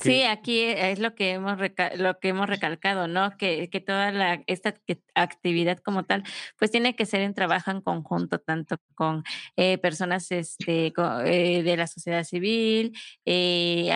Sí, 0.00 0.24
aquí 0.24 0.62
es 0.62 0.98
lo 0.98 1.14
que 1.14 1.32
hemos 1.32 1.58
lo 1.96 2.18
que 2.18 2.28
hemos 2.28 2.48
recalcado, 2.48 3.06
¿no? 3.06 3.36
Que, 3.36 3.70
que 3.70 3.80
toda 3.80 4.10
la, 4.10 4.42
esta 4.48 4.74
actividad 5.14 5.78
como 5.78 6.04
tal, 6.04 6.24
pues 6.58 6.72
tiene 6.72 6.96
que 6.96 7.06
ser 7.06 7.20
en 7.20 7.34
trabajo 7.34 7.70
en 7.70 7.80
conjunto, 7.80 8.40
tanto 8.40 8.78
con 8.94 9.22
eh, 9.54 9.78
personas 9.78 10.32
este, 10.32 10.92
eh, 11.24 11.62
de 11.62 11.76
la 11.76 11.86
sociedad 11.86 12.24
civil, 12.24 12.98
eh, 13.24 13.92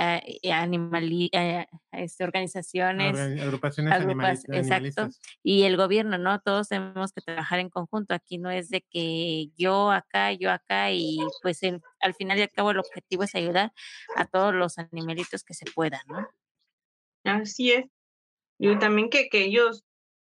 este, 1.92 2.24
organizaciones, 2.24 3.18
agrupaciones 3.92 3.92
exacto, 4.48 5.08
y 5.42 5.62
el 5.64 5.76
gobierno, 5.76 6.18
¿no? 6.18 6.40
Todos 6.40 6.68
tenemos 6.68 7.12
que 7.12 7.20
trabajar 7.20 7.58
en 7.58 7.68
conjunto. 7.68 8.14
Aquí 8.14 8.38
no 8.38 8.50
es 8.50 8.70
de 8.70 8.82
que 8.82 9.48
yo 9.56 9.90
acá, 9.90 10.32
yo 10.32 10.52
acá, 10.52 10.92
y 10.92 11.18
pues 11.42 11.60
al 12.00 12.14
final 12.14 12.38
y 12.38 12.42
al 12.42 12.50
cabo 12.50 12.70
el 12.70 12.78
objetivo 12.78 13.24
es 13.24 13.34
ayudar 13.34 13.72
a 14.16 14.26
todos 14.26 14.54
los 14.54 14.78
animalitos 14.78 15.44
que 15.44 15.54
se 15.54 15.66
puedan, 15.66 16.00
¿no? 16.06 16.28
Así 17.24 17.72
es. 17.72 17.84
Yo 18.58 18.78
también 18.78 19.10
que, 19.10 19.28
que 19.28 19.44
ellos 19.44 19.84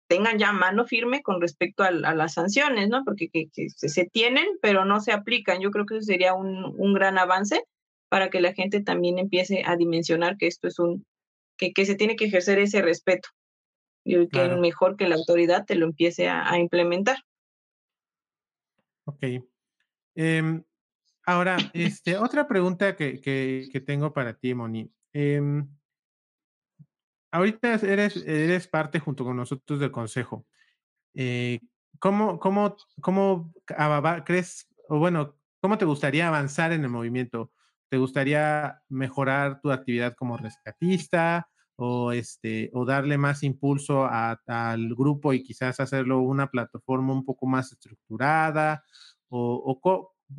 tengan 0.07 0.37
ya 0.37 0.51
mano 0.51 0.85
firme 0.85 1.21
con 1.21 1.41
respecto 1.41 1.83
a, 1.83 1.91
las 1.91 2.33
sanciones, 2.33 2.89
¿no? 2.89 3.03
Porque 3.03 3.29
que, 3.29 3.49
se, 3.69 4.05
tienen, 4.05 4.47
pero 4.61 4.85
no 4.85 4.99
se 4.99 5.11
aplican. 5.11 5.61
Yo 5.61 5.71
creo 5.71 5.85
que 5.85 5.97
eso 5.97 6.05
sería 6.05 6.33
un, 6.33 6.73
un 6.77 6.93
gran 6.93 7.17
avance 7.17 7.63
para 8.09 8.29
que 8.29 8.41
la 8.41 8.53
gente 8.53 8.81
también 8.81 9.17
empiece 9.17 9.63
a 9.65 9.75
dimensionar 9.75 10.37
que 10.37 10.47
esto 10.47 10.67
es 10.67 10.77
un, 10.77 11.05
que, 11.57 11.85
se 11.85 11.95
tiene 11.95 12.15
que 12.15 12.25
ejercer 12.25 12.59
ese 12.59 12.81
respeto. 12.81 13.29
Y 14.05 14.27
que 14.27 14.45
es 14.45 14.57
mejor 14.57 14.97
que 14.97 15.07
la 15.07 15.15
autoridad 15.15 15.65
te 15.65 15.75
lo 15.75 15.85
empiece 15.85 16.27
a, 16.27 16.59
implementar. 16.59 17.17
Ok. 19.05 19.23
Em, 20.15 20.63
ahora, 21.25 21.57
este, 21.73 22.17
otra 22.17 22.47
pregunta 22.47 22.95
que, 22.95 23.19
que, 23.21 23.81
tengo 23.81 24.13
para 24.13 24.33
ti, 24.33 24.53
Moni. 24.53 24.91
Em, 25.13 25.67
ahorita 27.31 27.75
eres, 27.75 28.17
eres 28.17 28.67
parte 28.67 28.99
junto 28.99 29.23
con 29.23 29.37
nosotros 29.37 29.79
del 29.79 29.91
consejo. 29.91 30.45
Eh, 31.15 31.59
¿cómo, 31.99 32.39
cómo, 32.39 32.75
cómo 33.01 33.53
crees, 34.25 34.67
o 34.89 34.99
bueno, 34.99 35.35
cómo 35.61 35.77
te 35.77 35.85
gustaría 35.85 36.27
avanzar 36.27 36.71
en 36.71 36.83
el 36.83 36.89
movimiento? 36.89 37.51
¿Te 37.89 37.97
gustaría 37.97 38.81
mejorar 38.89 39.61
tu 39.61 39.71
actividad 39.71 40.15
como 40.15 40.37
rescatista 40.37 41.47
o, 41.75 42.11
este, 42.11 42.69
o 42.73 42.85
darle 42.85 43.17
más 43.17 43.43
impulso 43.43 44.05
al 44.05 44.95
grupo 44.95 45.33
y 45.33 45.43
quizás 45.43 45.79
hacerlo 45.79 46.21
una 46.21 46.47
plataforma 46.47 47.13
un 47.13 47.25
poco 47.25 47.45
más 47.45 47.71
estructurada? 47.71 48.83
¿O, 49.29 49.79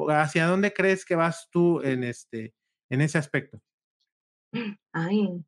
hacia 0.08 0.46
dónde 0.46 0.72
crees 0.72 1.04
que 1.04 1.14
vas 1.16 1.48
tú 1.50 1.80
en, 1.82 2.04
este, 2.04 2.54
en 2.90 3.00
ese 3.00 3.18
aspecto? 3.18 3.60
Ay, 4.92 5.44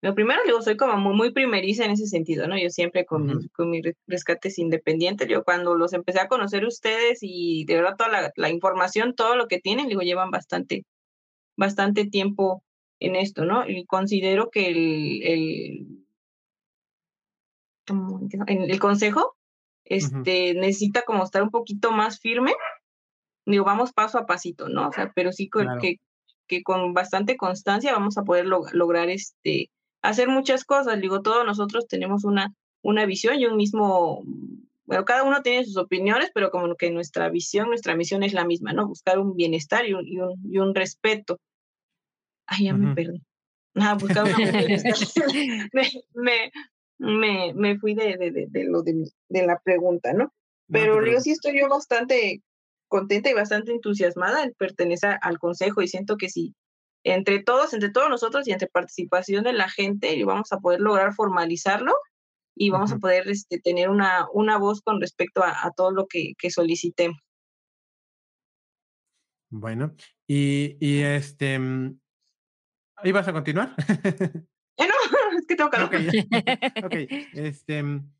lo 0.00 0.14
primero, 0.14 0.40
digo, 0.46 0.62
soy 0.62 0.76
como 0.76 0.96
muy, 0.96 1.14
muy 1.14 1.32
primeriza 1.32 1.84
en 1.84 1.90
ese 1.90 2.06
sentido, 2.06 2.46
¿no? 2.46 2.56
Yo 2.56 2.70
siempre 2.70 3.04
con, 3.04 3.48
con 3.48 3.70
mis 3.70 3.82
rescates 4.06 4.58
independientes, 4.58 5.26
yo 5.28 5.42
cuando 5.42 5.74
los 5.74 5.92
empecé 5.92 6.20
a 6.20 6.28
conocer 6.28 6.64
ustedes 6.64 7.18
y 7.22 7.64
de 7.64 7.74
verdad 7.74 7.96
toda 7.96 8.10
la, 8.10 8.32
la 8.36 8.48
información, 8.48 9.14
todo 9.14 9.34
lo 9.34 9.48
que 9.48 9.58
tienen, 9.58 9.88
digo, 9.88 10.02
llevan 10.02 10.30
bastante, 10.30 10.84
bastante 11.56 12.06
tiempo 12.06 12.62
en 13.00 13.16
esto, 13.16 13.44
¿no? 13.44 13.68
Y 13.68 13.86
considero 13.86 14.50
que 14.50 14.68
el, 14.68 15.22
el, 15.24 16.04
el 18.46 18.78
consejo 18.78 19.36
este, 19.84 20.54
necesita 20.54 21.02
como 21.02 21.24
estar 21.24 21.42
un 21.42 21.50
poquito 21.50 21.90
más 21.90 22.20
firme. 22.20 22.54
Digo, 23.48 23.64
vamos 23.64 23.94
paso 23.94 24.18
a 24.18 24.26
pasito, 24.26 24.68
¿no? 24.68 24.88
O 24.88 24.92
sea, 24.92 25.10
pero 25.14 25.32
sí 25.32 25.48
que, 25.80 25.96
que 26.46 26.62
con 26.62 26.92
bastante 26.92 27.38
constancia 27.38 27.92
vamos 27.92 28.18
a 28.18 28.22
poder 28.22 28.44
lograr 28.44 29.08
este, 29.08 29.70
hacer 30.02 30.28
muchas 30.28 30.64
cosas. 30.64 31.00
Digo, 31.00 31.22
todos 31.22 31.46
nosotros 31.46 31.88
tenemos 31.88 32.24
una, 32.24 32.52
una 32.82 33.06
visión 33.06 33.38
y 33.38 33.46
un 33.46 33.56
mismo, 33.56 34.22
bueno, 34.84 35.06
cada 35.06 35.22
uno 35.22 35.40
tiene 35.40 35.64
sus 35.64 35.78
opiniones, 35.78 36.30
pero 36.34 36.50
como 36.50 36.74
que 36.74 36.90
nuestra 36.90 37.30
visión, 37.30 37.68
nuestra 37.68 37.96
misión 37.96 38.22
es 38.22 38.34
la 38.34 38.44
misma, 38.44 38.74
¿no? 38.74 38.86
Buscar 38.86 39.18
un 39.18 39.34
bienestar 39.34 39.86
y 39.86 39.94
un, 39.94 40.06
y 40.06 40.18
un, 40.18 40.34
y 40.44 40.58
un 40.58 40.74
respeto. 40.74 41.40
Ay, 42.46 42.66
ya 42.66 42.74
me 42.74 42.94
perdí. 42.94 43.22
Ah, 43.76 43.94
buscar 43.94 44.24
una 44.24 44.36
me, 46.12 46.52
me, 46.98 47.54
me, 47.54 47.78
fui 47.78 47.94
de, 47.94 48.18
de, 48.18 48.46
de, 48.46 48.64
lo 48.64 48.82
de, 48.82 49.10
de 49.30 49.46
la 49.46 49.58
pregunta, 49.58 50.12
¿no? 50.12 50.34
Pero 50.70 51.02
yo 51.06 51.18
sí 51.20 51.30
estoy 51.30 51.58
yo 51.58 51.68
bastante 51.70 52.42
contenta 52.88 53.30
y 53.30 53.34
bastante 53.34 53.72
entusiasmada 53.72 54.42
en 54.42 54.54
pertenecer 54.54 55.18
al 55.22 55.38
consejo 55.38 55.82
y 55.82 55.88
siento 55.88 56.16
que 56.16 56.28
sí, 56.28 56.54
entre 57.04 57.42
todos, 57.42 57.72
entre 57.74 57.90
todos 57.90 58.10
nosotros 58.10 58.46
y 58.48 58.52
entre 58.52 58.68
participación 58.68 59.44
de 59.44 59.52
la 59.52 59.68
gente, 59.68 60.22
vamos 60.24 60.52
a 60.52 60.58
poder 60.58 60.80
lograr 60.80 61.14
formalizarlo 61.14 61.94
y 62.56 62.70
vamos 62.70 62.92
a 62.92 62.98
poder 62.98 63.28
este, 63.28 63.60
tener 63.60 63.88
una, 63.88 64.26
una 64.32 64.58
voz 64.58 64.80
con 64.80 65.00
respecto 65.00 65.44
a, 65.44 65.64
a 65.64 65.70
todo 65.70 65.92
lo 65.92 66.06
que, 66.06 66.32
que 66.38 66.50
solicitemos. 66.50 67.18
Bueno, 69.50 69.94
y, 70.26 70.76
y 70.80 71.02
este, 71.02 71.58
mm, 71.58 71.98
¿Ahí 73.00 73.12
vas 73.12 73.28
a 73.28 73.32
continuar? 73.32 73.74
Eh, 74.76 74.86
no, 74.86 74.94
es 75.38 75.46
que 75.46 75.56
tengo 75.56 75.70
que... 75.70 75.76
Ok, 76.82 76.84
okay. 76.84 77.28
Este, 77.32 77.82
mm, 77.82 78.12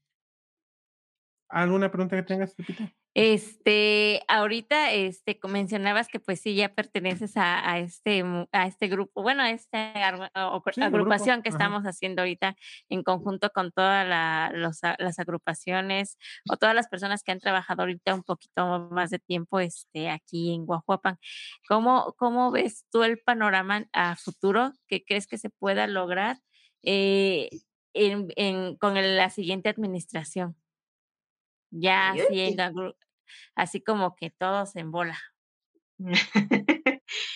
¿Alguna 1.48 1.90
pregunta 1.90 2.16
que 2.16 2.22
tengas, 2.22 2.54
Pepita? 2.54 2.92
Este, 3.14 4.22
ahorita, 4.28 4.92
este, 4.92 5.40
mencionabas 5.48 6.06
que 6.06 6.20
pues 6.20 6.40
sí, 6.40 6.54
ya 6.54 6.68
perteneces 6.68 7.36
a, 7.36 7.68
a 7.68 7.80
este, 7.80 8.22
a 8.52 8.66
este 8.66 8.86
grupo, 8.86 9.22
bueno, 9.22 9.42
a 9.42 9.50
esta 9.50 9.92
agrupación 10.76 11.42
que 11.42 11.48
estamos 11.48 11.82
haciendo 11.82 12.22
ahorita 12.22 12.54
en 12.88 13.02
conjunto 13.02 13.50
con 13.50 13.72
todas 13.72 14.06
las 14.06 15.18
agrupaciones 15.18 16.16
o 16.48 16.56
todas 16.58 16.76
las 16.76 16.86
personas 16.86 17.24
que 17.24 17.32
han 17.32 17.40
trabajado 17.40 17.82
ahorita 17.82 18.14
un 18.14 18.22
poquito 18.22 18.88
más 18.92 19.10
de 19.10 19.18
tiempo 19.18 19.58
este, 19.58 20.10
aquí 20.10 20.54
en 20.54 20.64
Guajuapan. 20.64 21.18
¿Cómo, 21.66 22.14
¿Cómo 22.18 22.52
ves 22.52 22.86
tú 22.92 23.02
el 23.02 23.18
panorama 23.18 23.86
a 23.92 24.14
futuro 24.14 24.74
que 24.86 25.04
crees 25.04 25.26
que 25.26 25.38
se 25.38 25.50
pueda 25.50 25.88
lograr 25.88 26.36
eh, 26.84 27.48
en, 27.94 28.28
en, 28.36 28.76
con 28.76 28.94
la 28.94 29.30
siguiente 29.30 29.70
administración? 29.70 30.56
Ya 31.70 32.10
haciendo 32.10 32.94
así 33.54 33.80
como 33.80 34.14
que 34.16 34.30
todos 34.30 34.76
en 34.76 34.90
bola. 34.90 35.18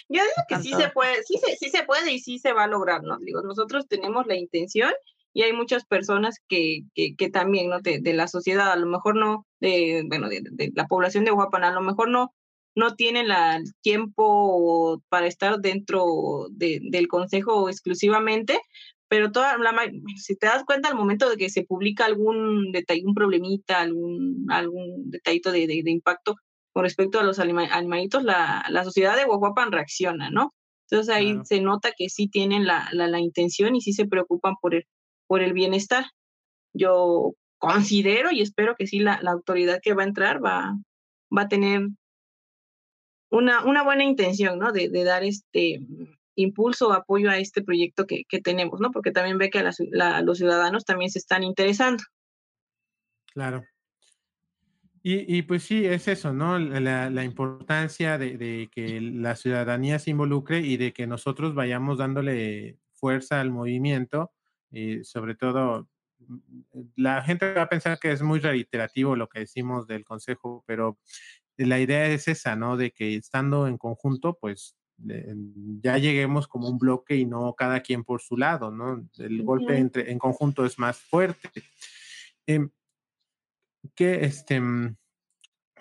Yo 0.09 0.21
digo 0.23 0.43
que 0.49 0.57
sí 0.59 0.73
se 0.75 0.91
puede, 0.91 1.23
sí 1.25 1.39
se, 1.39 1.57
sí 1.57 1.71
se 1.71 1.85
puede 1.85 2.13
y 2.13 2.19
sí 2.19 2.39
se 2.39 2.53
va 2.53 2.65
a 2.65 2.69
lograr, 2.69 3.03
¿no? 3.03 3.19
Digo, 3.19 3.43
nosotros 3.43 3.89
tenemos 3.89 4.27
la 4.27 4.37
intención 4.37 4.93
y 5.33 5.43
hay 5.43 5.53
muchas 5.53 5.85
personas 5.85 6.37
que, 6.49 6.83
que, 6.95 7.17
que 7.17 7.31
también, 7.31 7.71
¿no? 7.71 7.81
De, 7.81 8.01
de, 8.01 8.13
la 8.13 8.29
sociedad, 8.29 8.71
a 8.71 8.77
lo 8.77 8.87
mejor 8.87 9.17
no, 9.17 9.47
de, 9.61 10.05
bueno, 10.07 10.29
de, 10.29 10.43
de, 10.43 10.71
la 10.75 10.87
población 10.87 11.25
de 11.25 11.33
Huapan, 11.33 11.65
a 11.65 11.73
lo 11.73 11.81
mejor 11.81 12.11
no, 12.11 12.35
no 12.75 12.95
tienen 12.95 13.31
el 13.31 13.65
tiempo 13.81 15.03
para 15.09 15.27
estar 15.27 15.61
dentro 15.61 16.47
del 16.51 17.09
consejo 17.09 17.69
exclusivamente, 17.69 18.61
pero 19.13 19.31
toda 19.31 19.59
la, 19.59 19.75
si 20.17 20.37
te 20.37 20.47
das 20.47 20.65
cuenta 20.65 20.89
al 20.89 20.95
momento 20.95 21.29
de 21.29 21.37
que 21.37 21.51
se 21.51 21.65
publica 21.65 22.07
algún 22.07 22.73
detalle, 22.73 23.03
un 23.05 23.13
problemita, 23.13 23.79
algún, 23.79 24.47
algún 24.49 25.11
detallito 25.11 25.53
de, 25.53 25.67
de, 25.67 25.91
impacto 25.91 26.37
con 26.73 26.85
respecto 26.85 27.21
a 27.21 27.23
los 27.23 27.39
animalitos, 27.39 28.25
la, 28.25 28.65
la 28.71 28.85
sociedad 28.85 29.15
de 29.15 29.27
Guajuapan 29.27 29.71
reacciona, 29.71 30.31
¿no? 30.31 30.55
Entonces 30.89 31.15
ahí 31.15 31.39
se 31.45 31.61
nota 31.61 31.93
que 31.95 32.09
sí 32.09 32.27
tienen 32.27 32.65
la, 32.65 32.89
la, 32.93 33.07
la, 33.07 33.21
intención 33.21 33.77
y 33.77 33.83
sí 33.83 33.93
se 33.93 34.07
preocupan 34.07 34.55
por 34.63 34.75
el, 34.75 34.87
por 35.27 35.43
el 35.43 35.53
bienestar. 35.53 36.07
Yo 36.73 37.35
considero 37.59 38.31
y 38.33 38.41
espero 38.41 38.77
que 38.79 38.87
sí 38.87 39.01
la, 39.01 39.21
la 39.21 39.33
autoridad 39.33 39.81
que 39.83 39.93
va 39.93 40.05
a 40.05 40.07
entrar 40.07 40.43
va, 40.43 40.75
va 41.37 41.43
a 41.43 41.49
tener 41.49 41.87
una, 43.31 43.63
una 43.67 43.83
buena 43.83 44.05
intención, 44.05 44.59
¿no? 44.59 44.73
De, 44.73 44.89
de 44.89 45.05
dar 45.05 45.23
este 45.23 45.81
impulso 46.35 46.89
o 46.89 46.93
apoyo 46.93 47.31
a 47.31 47.39
este 47.39 47.63
proyecto 47.63 48.07
que, 48.07 48.25
que 48.29 48.41
tenemos, 48.41 48.81
¿no? 48.81 48.91
Porque 48.91 49.11
también 49.11 49.39
ve 49.39 49.51
que 49.51 49.59
a 49.61 50.23
los 50.23 50.39
ciudadanos 50.39 50.85
también 50.85 51.11
se 51.11 51.19
están 51.19 51.43
interesando. 51.43 52.03
Claro. 53.33 53.65
Y, 55.03 55.37
y 55.37 55.43
pues 55.43 55.65
sí, 55.65 55.85
es 55.85 56.07
eso, 56.07 56.33
¿no? 56.33 56.59
La, 56.59 57.11
la 57.11 57.25
importancia 57.25 58.19
de, 58.19 58.37
de, 58.39 58.71
que 58.71 59.01
la 59.01 59.35
ciudadanía 59.35 59.99
se 59.99 60.11
involucre 60.11 60.61
y 60.61 60.77
de 60.77 60.93
que 60.93 61.09
nosotros 61.09 61.55
vayamos 61.55 61.99
dándole 61.99 62.79
fuerza 62.93 63.41
al 63.41 63.51
movimiento, 63.51 64.31
y 64.71 65.01
eh, 65.01 65.05
sobre 65.05 65.35
todo 65.35 65.89
la 66.95 67.23
gente 67.23 67.53
va 67.53 67.63
a 67.63 67.69
pensar 67.69 67.99
que 67.99 68.13
es 68.13 68.23
muy 68.23 68.39
reiterativo 68.39 69.17
lo 69.17 69.29
que 69.29 69.41
decimos 69.41 69.89
del 69.89 70.05
Consejo, 70.05 70.63
pero 70.69 70.99
la 71.57 71.81
idea 71.81 72.07
es 72.07 72.29
esa, 72.29 72.55
¿no? 72.55 72.77
De 72.77 72.93
que 72.93 73.17
estando 73.17 73.67
en 73.67 73.79
conjunto, 73.79 74.39
pues 74.41 74.77
ya 75.05 75.99
lleguemos 75.99 76.47
como 76.47 76.69
un 76.69 76.79
bloque 76.79 77.17
y 77.17 77.27
no 77.27 77.55
cada 77.55 77.81
quien 77.81 78.05
por 78.05 78.21
su 78.21 78.37
lado, 78.37 78.71
¿no? 78.71 79.09
El 79.19 79.43
golpe 79.43 79.77
entre, 79.77 80.11
en 80.11 80.19
conjunto 80.19 80.65
es 80.65 80.79
más 80.79 80.99
fuerte. 80.99 81.51
Eh, 82.47 82.69
que 83.95 84.25
este, 84.25 84.61
mm, 84.61 84.97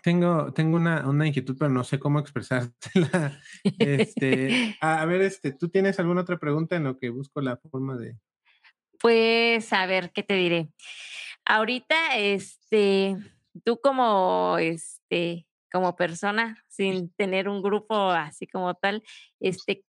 tengo, 0.02 0.52
tengo 0.54 0.78
una, 0.78 1.08
una, 1.08 1.28
inquietud, 1.28 1.56
pero 1.58 1.70
no 1.72 1.84
sé 1.84 2.00
cómo 2.00 2.20
expresártela. 2.20 3.40
Este, 3.80 4.76
a, 4.82 5.02
a, 5.02 5.06
ver, 5.06 5.22
este, 5.22 5.52
¿tú 5.52 5.70
tienes 5.70 6.00
alguna 6.00 6.22
otra 6.22 6.38
pregunta 6.38 6.76
en 6.76 6.86
lo 6.86 6.98
que 6.98 7.10
busco 7.10 7.42
la 7.42 7.58
forma 7.58 7.96
de...? 7.96 8.18
Pues, 9.00 9.72
a 9.74 9.86
ver, 9.86 10.12
¿qué 10.12 10.24
te 10.24 10.36
diré? 10.36 10.70
Ahorita, 11.46 12.18
este, 12.18 13.18
tú 13.64 13.80
como, 13.82 14.58
este, 14.60 15.48
como 15.72 15.96
persona, 15.96 16.64
sin 16.68 17.12
tener 17.14 17.48
un 17.48 17.62
grupo 17.62 17.96
así 18.12 18.48
como 18.48 18.74
tal, 18.76 19.04
este, 19.40 19.84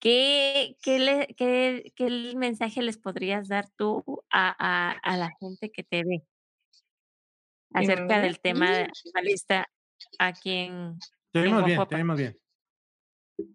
¿qué, 0.00 0.76
qué, 0.82 0.98
le, 0.98 1.26
qué, 1.36 1.92
qué 1.96 2.34
mensaje 2.36 2.82
les 2.82 2.98
podrías 2.98 3.48
dar 3.48 3.68
tú 3.76 4.04
a, 4.30 4.54
a, 4.58 4.92
a 4.92 5.16
la 5.16 5.30
gente 5.40 5.70
que 5.70 5.82
te 5.82 6.04
ve 6.04 6.22
acerca 7.72 8.20
del 8.20 8.40
tema 8.40 8.68
animalista 8.68 9.68
aquí 10.18 10.50
en... 10.52 10.98
Te 11.32 11.42
bien, 11.42 11.86
te 11.88 12.02
bien. 12.14 12.38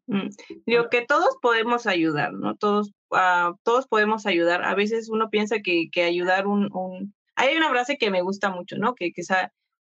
Mm, 0.06 0.30
digo 0.66 0.90
que 0.90 1.06
todos 1.06 1.38
podemos 1.42 1.88
ayudar, 1.88 2.34
¿no? 2.34 2.56
Todos, 2.56 2.92
uh, 3.10 3.56
todos 3.64 3.88
podemos 3.88 4.26
ayudar. 4.26 4.64
A 4.64 4.76
veces 4.76 5.10
uno 5.10 5.30
piensa 5.30 5.60
que, 5.60 5.90
que 5.92 6.04
ayudar 6.04 6.46
un, 6.46 6.72
un, 6.76 7.16
Hay 7.36 7.56
una 7.56 7.70
frase 7.70 7.98
que 7.98 8.12
me 8.12 8.22
gusta 8.22 8.52
mucho, 8.52 8.78
¿no? 8.78 8.94
Que, 8.94 9.12
que 9.12 9.24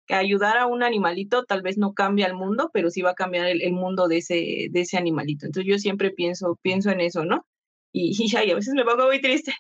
que 0.09 0.15
ayudar 0.15 0.57
a 0.57 0.67
un 0.67 0.83
animalito 0.83 1.45
tal 1.45 1.63
vez 1.63 1.77
no 1.77 1.93
cambia 1.93 2.27
el 2.27 2.35
mundo, 2.35 2.71
pero 2.73 2.91
sí 2.91 3.03
va 3.03 3.11
a 3.11 3.15
cambiar 3.15 3.47
el, 3.47 3.63
el, 3.63 3.73
mundo 3.73 4.09
de 4.09 4.19
ese, 4.19 4.69
de 4.71 4.81
ese 4.81 4.97
animalito. 4.97 5.47
Entonces 5.47 5.71
yo 5.71 5.79
siempre 5.79 6.11
pienso, 6.11 6.59
pienso 6.63 6.91
en 6.91 7.01
eso, 7.01 7.25
¿no? 7.25 7.47
Y, 7.93 8.17
y 8.19 8.51
a 8.51 8.55
veces 8.55 8.75
me 8.75 8.85
pongo 8.85 9.07
muy 9.07 9.21
triste. 9.21 9.55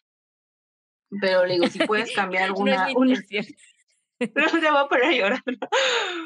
Pero 1.21 1.47
le 1.47 1.55
digo, 1.55 1.67
si 1.69 1.79
puedes 1.81 2.13
cambiar 2.15 2.53
una... 2.57 2.89
no 2.93 2.99
una... 2.99 3.15
No 4.21 4.61
te 4.61 4.71
voy 4.71 4.81
a 4.81 4.89
poner 4.89 5.05
a 5.05 5.13
llorar. 5.13 5.43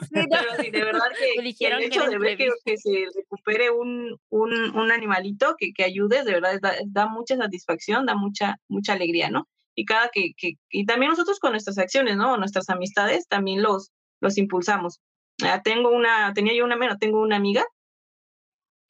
Sí, 0.03 0.21
pero 0.31 0.63
sí, 0.63 0.71
de 0.71 0.85
verdad 0.85 1.09
que, 1.19 1.55
que 1.55 1.67
el 1.67 1.83
hecho 1.83 2.07
de 2.07 2.19
ver 2.19 2.37
que, 2.37 2.49
que, 2.65 2.77
se 2.77 3.07
recupere 3.15 3.71
un, 3.71 4.19
un, 4.31 4.53
un 4.77 4.91
animalito 4.91 5.55
que, 5.59 5.73
que 5.73 5.85
ayude, 5.85 6.25
de 6.25 6.33
verdad 6.33 6.59
da, 6.61 6.75
da, 6.87 7.07
mucha 7.07 7.37
satisfacción, 7.37 8.07
da 8.07 8.15
mucha, 8.15 8.57
mucha 8.69 8.95
alegría, 8.95 9.31
¿no? 9.31 9.49
Y 9.75 9.85
cada 9.85 10.09
que, 10.09 10.33
y 10.71 10.87
también 10.87 11.11
nosotros 11.11 11.39
con 11.39 11.53
nuestras 11.53 11.79
acciones, 11.79 12.17
¿no? 12.17 12.37
Nuestras 12.37 12.69
amistades 12.69 13.27
también 13.29 13.63
los, 13.63 13.91
los 14.23 14.39
impulsamos. 14.39 15.01
Uh, 15.43 15.61
tengo 15.63 15.91
una, 15.91 16.33
tenía 16.33 16.55
yo 16.55 16.65
una, 16.65 16.77
bueno, 16.77 16.97
tengo 16.97 17.21
una 17.21 17.37
amiga 17.37 17.65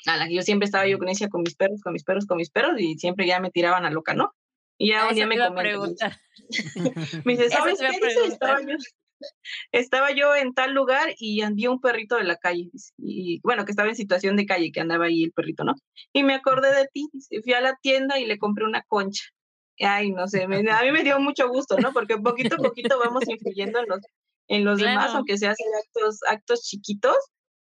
a 0.07 0.17
la 0.17 0.29
que 0.29 0.35
yo 0.35 0.43
siempre 0.43 0.67
estaba 0.67 0.87
yo 0.87 0.99
con 0.99 1.09
ella, 1.09 1.29
con 1.29 1.43
mis 1.43 1.55
perros, 1.55 1.81
con 1.81 1.93
mis 1.93 2.05
perros, 2.05 2.27
con 2.27 2.37
mis 2.37 2.51
perros, 2.51 2.75
y 2.79 2.99
siempre 2.99 3.27
ya 3.27 3.41
me 3.41 3.51
tiraban 3.51 3.85
a 3.85 3.91
loca, 3.91 4.15
¿no? 4.15 4.35
Y 4.79 4.91
ya 4.91 5.09
un 5.09 5.15
día 5.15 5.27
me 5.27 5.39
comenta, 5.39 6.21
me 7.25 7.33
dice, 7.37 7.49
¿sabes 7.51 7.79
qué? 7.79 7.91
Dice, 7.93 8.27
estaba, 8.27 8.61
yo, 8.61 8.77
estaba 9.73 10.11
yo 10.13 10.35
en 10.35 10.55
tal 10.55 10.75
lugar 10.75 11.15
y 11.19 11.43
andía 11.43 11.71
un 11.71 11.81
perrito 11.81 12.17
de 12.17 12.25
la 12.25 12.37
calle, 12.37 12.71
y 12.99 13.41
bueno, 13.43 13.65
que 13.65 13.71
estaba 13.71 13.89
en 13.89 13.97
situación 13.97 14.37
de 14.37 14.47
calle, 14.47 14.73
que 14.73 14.81
andaba 14.81 15.07
ahí 15.07 15.25
el 15.25 15.33
perrito, 15.33 15.65
¿no? 15.65 15.75
Y 16.13 16.25
me 16.25 16.35
acordé 16.35 16.75
de 16.75 16.89
ti, 16.93 17.09
fui 17.43 17.53
a 17.53 17.61
la 17.61 17.77
tienda 17.81 18.19
y 18.19 18.27
le 18.27 18.39
compré 18.39 18.65
una 18.65 18.83
concha. 18.83 19.25
Ay, 19.79 20.11
no 20.11 20.29
sé, 20.29 20.47
me, 20.49 20.69
a 20.71 20.83
mí 20.83 20.93
me 20.93 21.03
dio 21.03 21.19
mucho 21.19 21.49
gusto, 21.49 21.79
¿no? 21.79 21.93
Porque 21.93 22.19
poquito 22.19 22.57
a 22.57 22.59
poquito 22.59 22.99
vamos 22.99 23.27
influyendo 23.27 23.81
en 23.81 23.87
los, 23.89 24.01
en 24.53 24.65
los 24.67 24.79
claro. 24.79 25.01
demás, 25.01 25.15
aunque 25.15 25.39
se 25.39 25.49
hacen 25.49 25.67
actos, 25.83 26.21
actos 26.29 26.63
chiquitos, 26.63 27.17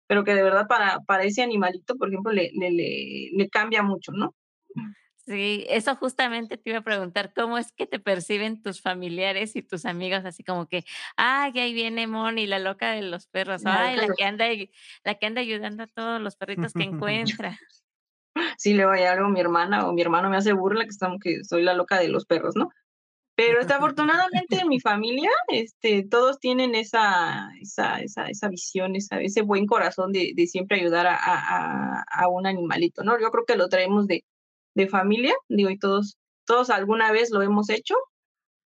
pero 0.06 0.24
que 0.24 0.34
de 0.34 0.42
verdad 0.42 0.66
para, 0.66 1.00
para 1.00 1.24
ese 1.24 1.42
animalito, 1.42 1.96
por 1.96 2.08
ejemplo, 2.08 2.32
le, 2.32 2.50
le, 2.54 2.70
le, 2.70 3.28
le 3.30 3.48
cambia 3.50 3.82
mucho, 3.82 4.10
¿no? 4.12 4.34
Sí, 5.26 5.66
eso 5.68 5.94
justamente 5.96 6.56
te 6.56 6.70
iba 6.70 6.78
a 6.78 6.82
preguntar, 6.82 7.34
¿cómo 7.36 7.58
es 7.58 7.72
que 7.72 7.86
te 7.86 7.98
perciben 7.98 8.62
tus 8.62 8.80
familiares 8.80 9.54
y 9.54 9.62
tus 9.62 9.84
amigos 9.84 10.24
así 10.24 10.42
como 10.42 10.66
que, 10.66 10.86
ay, 11.16 11.52
ahí 11.58 11.74
viene 11.74 12.06
Moni, 12.06 12.46
la 12.46 12.58
loca 12.58 12.92
de 12.92 13.02
los 13.02 13.26
perros, 13.26 13.66
ay, 13.66 13.96
la 13.96 14.08
que 14.16 14.24
anda, 14.24 14.46
la 15.04 15.14
que 15.16 15.26
anda 15.26 15.42
ayudando 15.42 15.82
a 15.82 15.86
todos 15.88 16.22
los 16.22 16.36
perritos 16.36 16.72
que 16.72 16.84
encuentra? 16.84 17.58
Sí, 18.56 18.72
le 18.72 18.86
voy 18.86 19.00
a 19.00 19.12
algo 19.12 19.26
a 19.26 19.30
mi 19.30 19.40
hermana 19.40 19.86
o 19.86 19.92
mi 19.92 20.00
hermano 20.00 20.30
me 20.30 20.38
hace 20.38 20.54
burla 20.54 20.84
que, 20.84 20.90
estamos, 20.90 21.18
que 21.20 21.44
soy 21.44 21.62
la 21.62 21.74
loca 21.74 21.98
de 21.98 22.08
los 22.08 22.24
perros, 22.24 22.56
¿no? 22.56 22.70
Pero 23.38 23.60
desafortunadamente 23.62 24.56
en 24.56 24.68
mi 24.68 24.80
familia, 24.80 25.30
este, 25.46 26.04
todos 26.04 26.40
tienen 26.40 26.74
esa, 26.74 27.50
esa, 27.60 28.00
esa, 28.00 28.26
esa 28.26 28.48
visión, 28.48 28.96
esa, 28.96 29.20
ese 29.20 29.42
buen 29.42 29.66
corazón 29.66 30.10
de, 30.10 30.32
de 30.34 30.46
siempre 30.48 30.80
ayudar 30.80 31.06
a, 31.06 31.16
a, 31.16 32.02
a, 32.02 32.28
un 32.28 32.48
animalito, 32.48 33.04
¿no? 33.04 33.18
Yo 33.20 33.30
creo 33.30 33.44
que 33.46 33.56
lo 33.56 33.68
traemos 33.68 34.08
de, 34.08 34.24
de 34.74 34.88
familia, 34.88 35.34
digo, 35.48 35.70
y 35.70 35.78
todos, 35.78 36.18
todos 36.46 36.68
alguna 36.70 37.12
vez 37.12 37.30
lo 37.30 37.40
hemos 37.42 37.70
hecho, 37.70 37.94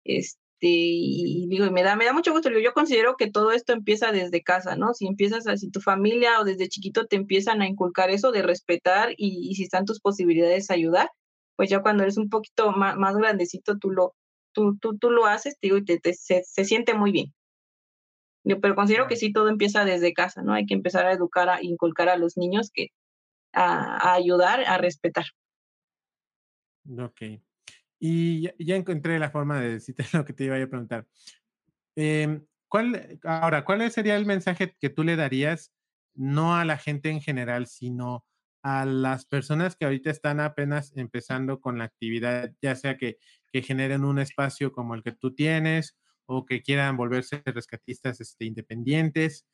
este, 0.04 0.38
y 0.62 1.48
digo, 1.48 1.66
y 1.66 1.72
me 1.72 1.84
da, 1.84 1.96
me 1.96 2.04
da 2.04 2.12
mucho 2.12 2.34
gusto, 2.34 2.50
yo 2.50 2.74
considero 2.74 3.16
que 3.16 3.32
todo 3.32 3.54
esto 3.54 3.72
empieza 3.72 4.12
desde 4.12 4.44
casa, 4.44 4.76
¿no? 4.76 4.94
Si 4.94 5.08
empiezas 5.08 5.48
así, 5.48 5.72
tu 5.72 5.80
familia 5.80 6.42
o 6.42 6.44
desde 6.44 6.68
chiquito 6.68 7.08
te 7.08 7.16
empiezan 7.16 7.62
a 7.62 7.68
inculcar 7.68 8.10
eso 8.10 8.34
de 8.34 8.42
respetar 8.42 9.12
y, 9.16 9.50
y 9.50 9.56
si 9.56 9.64
están 9.64 9.86
tus 9.86 10.02
posibilidades 10.02 10.68
de 10.68 10.74
ayudar, 10.76 11.10
pues 11.56 11.70
ya 11.70 11.82
cuando 11.82 12.04
eres 12.04 12.18
un 12.18 12.30
poquito 12.30 12.72
más, 12.74 12.98
más 12.98 13.16
grandecito, 13.16 13.78
tú 13.78 13.92
lo, 13.92 14.14
tú, 14.58 14.76
tú, 14.80 14.98
tú 14.98 15.12
lo 15.12 15.28
haces, 15.28 15.56
digo, 15.62 15.78
y 15.78 15.86
te, 15.86 16.00
te, 16.00 16.16
se, 16.16 16.44
se, 16.44 16.66
siente 16.66 16.96
muy 16.96 17.12
bien. 17.12 17.32
Yo, 18.44 18.60
pero 18.60 18.74
considero 18.74 19.08
que 19.08 19.16
sí 19.16 19.32
todo 19.32 19.50
empieza 19.50 19.86
desde 19.86 20.14
casa, 20.14 20.42
¿no? 20.42 20.54
Hay 20.54 20.66
que 20.66 20.74
empezar 20.74 21.06
a 21.06 21.12
educar, 21.12 21.48
a 21.48 21.62
inculcar 21.62 22.10
a 22.10 22.18
los 22.18 22.38
niños 22.38 22.72
que 22.74 22.88
a, 23.54 23.98
a 23.98 24.14
ayudar, 24.16 24.62
a 24.66 24.80
respetar. 24.80 25.26
Ok. 26.98 27.22
Y 28.00 28.42
ya, 28.42 28.56
ya, 28.58 28.76
encontré 28.76 29.20
la 29.20 29.30
forma 29.30 29.60
de 29.60 29.74
decirte 29.74 30.04
lo 30.14 30.26
que 30.26 30.34
te 30.34 30.46
iba 30.46 30.56
a 30.56 30.68
preguntar. 30.68 31.06
Eh, 31.96 32.42
¿cuál, 32.68 33.20
ahora, 33.24 33.64
¿cuál 33.64 33.92
sería 33.92 34.16
el 34.16 34.26
mensaje 34.26 34.76
que 34.80 34.90
tú 34.90 35.04
le 35.04 35.16
darías, 35.16 35.72
no 36.16 36.56
a 36.56 36.66
la 36.66 36.78
gente 36.78 37.12
en 37.12 37.22
general, 37.22 37.68
sino 37.68 38.26
a 38.64 38.86
las 38.86 39.26
personas 39.26 39.76
que 39.76 39.86
ahorita 39.86 40.10
están 40.10 40.40
apenas 40.40 40.96
empezando 40.98 41.62
con 41.62 41.78
la 41.78 41.84
actividad, 41.84 42.52
ya 42.60 42.76
sea 42.76 42.98
que, 42.98 43.18
que 43.52 43.62
generen 43.62 44.04
un 44.04 44.20
espacio 44.20 44.72
como 44.72 44.96
el 44.96 45.04
que 45.04 45.12
tú 45.12 45.34
tienes 45.34 45.98
o 46.26 46.46
que 46.46 46.62
quieran 46.62 46.98
volverse 46.98 47.42
rescatistas 47.46 48.22
este, 48.22 48.46
independientes? 48.46 49.48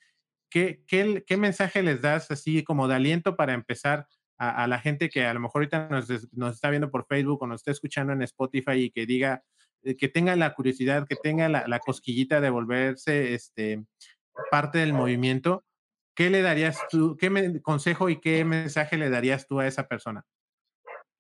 ¿Qué, 0.50 0.84
qué, 0.88 1.24
¿Qué 1.26 1.38
mensaje 1.38 1.84
les 1.84 2.02
das 2.02 2.30
así 2.32 2.64
como 2.64 2.88
de 2.88 2.96
aliento 2.96 3.36
para 3.36 3.54
empezar 3.54 4.08
a, 4.38 4.64
a, 4.64 4.68
la 4.68 4.80
gente 4.80 5.10
que 5.10 5.26
a 5.26 5.34
lo 5.34 5.40
mejor 5.40 5.62
ahorita 5.62 5.88
nos, 5.90 6.10
nos, 6.32 6.56
está 6.56 6.70
viendo 6.70 6.92
por 6.92 7.06
Facebook 7.08 7.42
o 7.42 7.48
nos 7.48 7.62
está 7.62 7.72
escuchando 7.72 8.14
en 8.14 8.22
Spotify 8.22 8.74
y 8.74 8.92
que 8.92 9.06
diga, 9.06 9.44
eh, 9.84 9.96
que 9.96 10.10
tenga 10.10 10.36
la 10.36 10.54
curiosidad, 10.54 11.08
que 11.08 11.16
tenga 11.16 11.50
la, 11.50 11.68
la 11.68 11.80
cosquillita 11.80 12.40
de 12.40 12.50
volverse 12.50 13.34
este, 13.34 13.84
parte 14.52 14.80
del 14.80 14.94
movimiento, 14.94 15.66
¿qué 16.16 16.30
le 16.30 16.42
darías 16.42 16.80
tú, 16.90 17.18
qué 17.18 17.30
me, 17.30 17.62
consejo 17.62 18.10
y 18.10 18.20
qué 18.20 18.44
mensaje 18.46 18.98
le 18.98 19.10
darías 19.10 19.48
tú 19.48 19.60
a 19.60 19.68
esa 19.68 19.88
persona? 19.88 20.26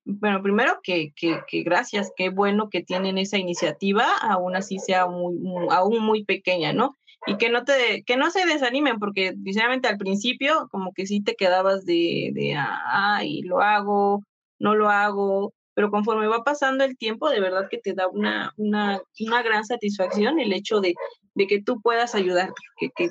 Bueno, 0.06 0.42
primero 0.44 0.80
que, 0.84 1.14
que, 1.16 1.40
que, 1.48 1.64
gracias, 1.64 2.12
qué 2.16 2.30
bueno 2.30 2.70
que 2.70 2.84
tienen 2.84 3.18
esa 3.18 3.38
iniciativa, 3.38 4.06
aún 4.22 4.56
así 4.56 4.78
sea 4.80 5.08
muy, 5.08 5.36
aún 5.70 6.00
muy 6.04 6.26
pequeña, 6.26 6.74
¿no? 6.74 6.96
y 7.26 7.38
que 7.38 7.50
no 7.50 7.64
te, 7.64 8.04
que 8.04 8.18
no 8.18 8.30
se 8.32 8.46
desanimen, 8.46 9.00
porque 9.00 9.34
sinceramente 9.44 9.88
al 9.88 9.98
principio 9.98 10.68
como 10.72 10.94
que 10.94 11.06
sí 11.06 11.22
te 11.22 11.36
quedabas 11.36 11.86
de, 11.86 12.32
de, 12.34 12.56
ay, 12.58 13.42
lo 13.44 13.62
hago, 13.62 14.24
no 14.60 14.76
lo 14.76 14.90
hago, 14.90 15.54
pero 15.74 15.90
conforme 15.90 16.28
va 16.28 16.44
pasando 16.44 16.84
el 16.84 16.98
tiempo, 16.98 17.30
de 17.30 17.40
verdad 17.40 17.68
que 17.70 17.78
te 17.78 17.94
da 17.94 18.08
una, 18.08 18.54
una, 18.58 19.02
una 19.20 19.42
gran 19.42 19.66
satisfacción 19.66 20.40
el 20.40 20.54
hecho 20.54 20.82
de, 20.82 20.96
de 21.36 21.48
que 21.48 21.62
tú 21.62 21.82
puedas 21.82 22.14
ayudar, 22.14 22.54
que, 22.78 22.90
que, 22.96 23.10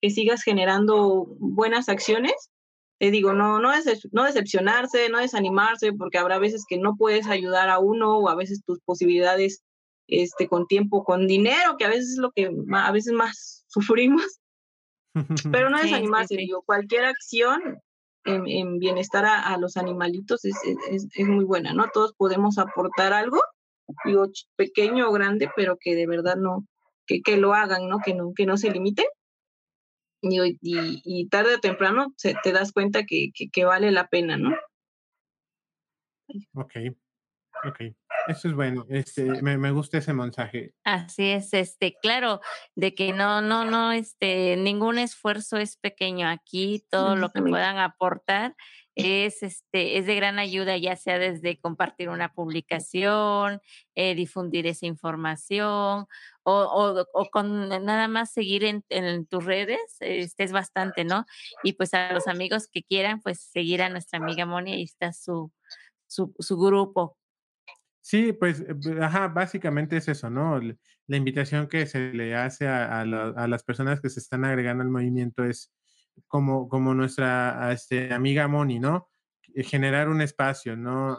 que, 0.00 0.10
sigas 0.10 0.42
generando 0.42 1.26
buenas 1.38 1.88
acciones. 1.88 2.50
Te 3.02 3.10
digo, 3.10 3.32
no, 3.32 3.58
no, 3.58 3.72
no 4.12 4.24
decepcionarse, 4.24 5.08
no 5.08 5.18
desanimarse, 5.18 5.92
porque 5.92 6.18
habrá 6.18 6.38
veces 6.38 6.64
que 6.68 6.78
no 6.78 6.94
puedes 6.94 7.26
ayudar 7.26 7.68
a 7.68 7.80
uno 7.80 8.16
o 8.18 8.28
a 8.28 8.36
veces 8.36 8.62
tus 8.64 8.78
posibilidades 8.78 9.64
este, 10.06 10.46
con 10.46 10.68
tiempo, 10.68 11.02
con 11.02 11.26
dinero, 11.26 11.74
que 11.76 11.84
a 11.84 11.88
veces 11.88 12.10
es 12.10 12.18
lo 12.18 12.30
que 12.30 12.48
a 12.72 12.92
veces 12.92 13.12
más 13.12 13.64
sufrimos. 13.66 14.38
Pero 15.50 15.68
no 15.68 15.82
desanimarse, 15.82 16.36
digo, 16.36 16.62
cualquier 16.62 17.06
acción 17.06 17.80
en, 18.24 18.78
bienestar 18.78 19.24
a, 19.24 19.58
los 19.58 19.76
animalitos 19.76 20.44
es, 20.44 20.54
es, 20.88 21.08
es, 21.12 21.26
muy 21.26 21.44
buena, 21.44 21.74
¿no? 21.74 21.88
Todos 21.92 22.14
podemos 22.16 22.56
aportar 22.56 23.12
algo, 23.12 23.42
digo, 24.04 24.28
pequeño 24.54 25.08
o 25.08 25.12
grande, 25.12 25.50
pero 25.56 25.76
que 25.76 25.96
de 25.96 26.06
verdad 26.06 26.36
no, 26.36 26.68
que, 27.06 27.20
que 27.20 27.36
lo 27.36 27.52
hagan, 27.52 27.88
¿no? 27.88 27.98
Que 27.98 28.14
no, 28.14 28.32
que 28.32 28.46
no 28.46 28.56
se 28.56 28.70
limiten. 28.70 29.06
Y, 30.22 30.40
y, 30.60 31.02
y 31.04 31.28
tarde 31.28 31.56
o 31.56 31.60
temprano 31.60 32.14
te 32.42 32.52
das 32.52 32.72
cuenta 32.72 33.04
que, 33.04 33.30
que, 33.34 33.50
que 33.50 33.64
vale 33.64 33.90
la 33.90 34.08
pena, 34.08 34.36
¿no? 34.36 34.56
Ok, 36.54 36.74
ok. 37.64 37.80
Eso 38.28 38.48
es 38.48 38.54
bueno, 38.54 38.86
este, 38.88 39.42
me, 39.42 39.58
me, 39.58 39.72
gusta 39.72 39.98
ese 39.98 40.12
mensaje. 40.12 40.74
Así 40.84 41.30
es, 41.30 41.52
este, 41.54 41.96
claro, 42.00 42.40
de 42.76 42.94
que 42.94 43.12
no, 43.12 43.42
no, 43.42 43.64
no, 43.64 43.90
este, 43.90 44.56
ningún 44.56 44.98
esfuerzo 44.98 45.56
es 45.56 45.76
pequeño 45.76 46.28
aquí, 46.28 46.84
todo 46.88 47.16
lo 47.16 47.30
que 47.30 47.42
puedan 47.42 47.78
aportar 47.78 48.54
es, 48.94 49.42
este, 49.42 49.98
es 49.98 50.06
de 50.06 50.14
gran 50.14 50.38
ayuda, 50.38 50.76
ya 50.76 50.96
sea 50.96 51.18
desde 51.18 51.58
compartir 51.58 52.08
una 52.08 52.32
publicación, 52.32 53.60
eh, 53.94 54.14
difundir 54.14 54.66
esa 54.66 54.86
información 54.86 56.06
o, 56.42 57.06
o, 57.14 57.30
con 57.30 57.68
nada 57.68 58.08
más 58.08 58.32
seguir 58.32 58.64
en, 58.64 59.26
tus 59.26 59.44
redes, 59.44 59.80
este 60.00 60.44
es 60.44 60.52
bastante, 60.52 61.04
¿no? 61.04 61.24
Y 61.62 61.74
pues 61.74 61.94
a 61.94 62.12
los 62.12 62.28
amigos 62.28 62.68
que 62.68 62.82
quieran, 62.82 63.20
pues 63.20 63.40
seguir 63.40 63.82
a 63.82 63.88
nuestra 63.88 64.18
amiga 64.18 64.46
Moni, 64.46 64.72
ahí 64.72 64.82
está 64.82 65.12
su, 65.12 65.52
su, 66.06 66.34
su 66.38 66.58
grupo 66.58 67.16
Sí, 68.02 68.32
pues, 68.32 68.60
eh, 68.60 68.74
ajá, 69.00 69.28
básicamente 69.28 69.96
es 69.96 70.08
eso, 70.08 70.28
¿no? 70.28 70.60
La 71.06 71.16
invitación 71.16 71.68
que 71.68 71.86
se 71.86 72.12
le 72.12 72.34
hace 72.34 72.66
a, 72.66 73.00
a 73.00 73.48
las 73.48 73.62
personas 73.62 74.00
que 74.00 74.10
se 74.10 74.18
están 74.18 74.44
agregando 74.44 74.82
al 74.82 74.90
movimiento 74.90 75.44
es 75.44 75.70
como, 76.28 76.68
como 76.68 76.94
nuestra 76.94 77.72
este, 77.72 78.12
amiga 78.12 78.48
Moni, 78.48 78.78
¿no? 78.78 79.08
Eh, 79.54 79.64
generar 79.64 80.08
un 80.08 80.20
espacio, 80.20 80.76
¿no? 80.76 81.18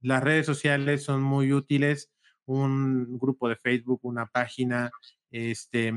Las 0.00 0.22
redes 0.22 0.46
sociales 0.46 1.04
son 1.04 1.22
muy 1.22 1.52
útiles, 1.52 2.10
un 2.46 3.18
grupo 3.18 3.48
de 3.48 3.56
Facebook, 3.56 4.00
una 4.02 4.26
página, 4.26 4.90
este, 5.30 5.92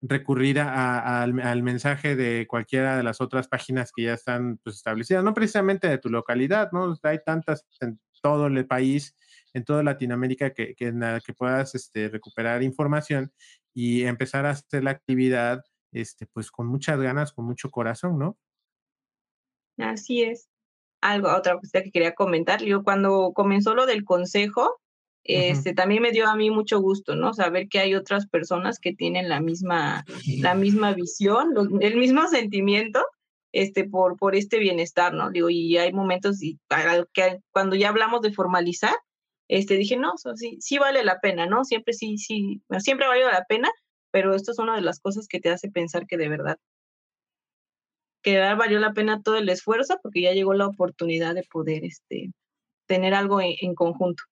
recurrir 0.00 0.60
a, 0.60 1.22
al, 1.22 1.62
mensaje 1.62 2.16
de 2.16 2.46
cualquiera 2.46 2.96
de 2.96 3.02
las 3.02 3.20
otras 3.20 3.48
páginas 3.48 3.92
que 3.94 4.04
ya 4.04 4.14
están 4.14 4.58
pues, 4.62 4.76
establecidas, 4.76 5.24
no 5.24 5.34
precisamente 5.34 5.88
de 5.88 5.98
tu 5.98 6.08
localidad, 6.08 6.70
¿no? 6.72 6.96
Hay 7.02 7.20
tantas 7.24 7.66
en 7.80 8.00
todo 8.22 8.46
el 8.48 8.66
país 8.66 9.14
en 9.54 9.64
toda 9.64 9.82
Latinoamérica 9.82 10.50
que, 10.52 10.74
que, 10.74 10.92
que 11.24 11.34
puedas 11.34 11.74
este, 11.74 12.08
recuperar 12.08 12.62
información 12.62 13.32
y 13.74 14.04
empezar 14.04 14.46
a 14.46 14.50
hacer 14.50 14.84
la 14.84 14.90
actividad 14.90 15.62
este, 15.92 16.26
pues 16.26 16.50
con 16.50 16.66
muchas 16.66 17.00
ganas, 17.00 17.32
con 17.32 17.44
mucho 17.44 17.70
corazón, 17.70 18.18
¿no? 18.18 18.36
Así 19.78 20.22
es. 20.22 20.48
Algo, 21.00 21.34
otra 21.34 21.58
cosa 21.58 21.82
que 21.82 21.92
quería 21.92 22.14
comentar, 22.14 22.62
yo 22.62 22.82
cuando 22.82 23.32
comenzó 23.34 23.74
lo 23.74 23.86
del 23.86 24.04
consejo, 24.04 24.80
este, 25.22 25.70
uh 25.70 25.72
-huh. 25.72 25.76
también 25.76 26.02
me 26.02 26.10
dio 26.10 26.26
a 26.26 26.34
mí 26.34 26.50
mucho 26.50 26.80
gusto, 26.80 27.14
¿no? 27.14 27.34
Saber 27.34 27.68
que 27.68 27.78
hay 27.78 27.94
otras 27.94 28.26
personas 28.26 28.78
que 28.80 28.94
tienen 28.94 29.28
la 29.28 29.40
misma, 29.40 30.04
la 30.38 30.54
misma 30.54 30.94
visión, 30.94 31.54
los, 31.54 31.68
el 31.80 31.96
mismo 31.96 32.26
sentimiento, 32.28 33.04
este, 33.52 33.84
por, 33.84 34.16
por 34.16 34.34
este 34.34 34.58
bienestar, 34.58 35.14
¿no? 35.14 35.30
Digo, 35.30 35.50
y 35.50 35.76
hay 35.76 35.92
momentos 35.92 36.42
y, 36.42 36.58
que 37.12 37.38
cuando 37.52 37.76
ya 37.76 37.90
hablamos 37.90 38.22
de 38.22 38.32
formalizar, 38.32 38.94
este, 39.48 39.74
dije, 39.74 39.96
no, 39.96 40.12
so, 40.16 40.36
sí, 40.36 40.58
sí 40.60 40.78
vale 40.78 41.04
la 41.04 41.20
pena, 41.20 41.46
¿no? 41.46 41.64
Siempre 41.64 41.94
sí, 41.94 42.18
sí, 42.18 42.62
siempre 42.78 43.06
ha 43.06 43.10
valido 43.10 43.30
la 43.30 43.44
pena, 43.44 43.70
pero 44.10 44.34
esto 44.34 44.52
es 44.52 44.58
una 44.58 44.76
de 44.76 44.82
las 44.82 45.00
cosas 45.00 45.26
que 45.28 45.40
te 45.40 45.50
hace 45.50 45.70
pensar 45.70 46.06
que 46.06 46.16
de 46.16 46.28
verdad, 46.28 46.58
que 48.22 48.32
de 48.32 48.38
verdad 48.38 48.56
valió 48.56 48.78
la 48.78 48.92
pena 48.92 49.22
todo 49.22 49.36
el 49.36 49.48
esfuerzo 49.48 49.98
porque 50.02 50.22
ya 50.22 50.32
llegó 50.32 50.54
la 50.54 50.66
oportunidad 50.66 51.34
de 51.34 51.44
poder, 51.50 51.84
este, 51.84 52.32
tener 52.86 53.14
algo 53.14 53.40
en, 53.40 53.54
en 53.60 53.74
conjunto. 53.74 54.22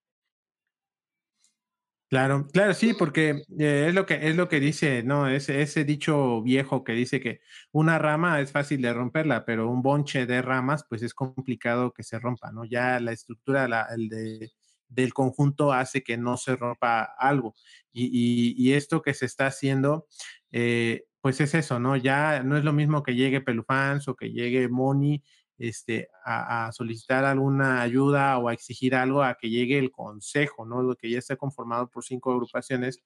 Claro, 2.09 2.47
claro, 2.53 2.73
sí, 2.73 2.93
porque 2.93 3.43
eh, 3.59 3.87
es 3.89 3.93
lo 3.93 4.05
que 4.05 4.29
es 4.29 4.35
lo 4.37 4.47
que 4.47 4.61
dice, 4.61 5.03
no, 5.03 5.27
ese, 5.27 5.61
ese 5.61 5.83
dicho 5.83 6.41
viejo 6.41 6.85
que 6.85 6.93
dice 6.93 7.19
que 7.19 7.41
una 7.73 7.99
rama 7.99 8.39
es 8.39 8.53
fácil 8.53 8.81
de 8.81 8.93
romperla, 8.93 9.43
pero 9.43 9.69
un 9.69 9.81
bonche 9.81 10.25
de 10.25 10.41
ramas, 10.41 10.85
pues 10.87 11.03
es 11.03 11.13
complicado 11.13 11.91
que 11.91 12.03
se 12.03 12.17
rompa, 12.17 12.49
¿no? 12.53 12.63
Ya 12.63 13.01
la 13.01 13.11
estructura, 13.11 13.67
la, 13.67 13.87
el 13.93 14.07
de, 14.07 14.51
del 14.89 15.13
conjunto 15.13 15.73
hace 15.73 16.03
que 16.03 16.17
no 16.17 16.37
se 16.37 16.55
rompa 16.55 17.03
algo. 17.03 17.55
Y, 17.91 18.05
y, 18.05 18.55
y 18.57 18.73
esto 18.73 19.01
que 19.01 19.13
se 19.13 19.25
está 19.25 19.47
haciendo, 19.47 20.07
eh, 20.51 21.05
pues 21.21 21.41
es 21.41 21.53
eso, 21.53 21.79
¿no? 21.79 21.95
Ya 21.95 22.43
no 22.43 22.57
es 22.57 22.63
lo 22.63 22.73
mismo 22.73 23.03
que 23.03 23.15
llegue 23.15 23.41
Pelufans 23.41 24.07
o 24.07 24.15
que 24.15 24.31
llegue 24.31 24.69
Moni 24.69 25.23
este, 25.57 26.09
a, 26.23 26.67
a, 26.67 26.71
solicitar 26.71 27.25
alguna 27.25 27.81
ayuda 27.81 28.37
o 28.37 28.47
a 28.47 28.53
exigir 28.53 28.95
algo 28.95 29.23
a 29.23 29.35
que 29.35 29.49
llegue 29.49 29.77
el 29.79 29.91
consejo, 29.91 30.65
¿no? 30.65 30.83
Lo 30.83 30.95
que 30.95 31.09
ya 31.09 31.17
está 31.17 31.35
conformado 31.35 31.89
por 31.89 32.03
cinco 32.03 32.31
agrupaciones, 32.31 33.03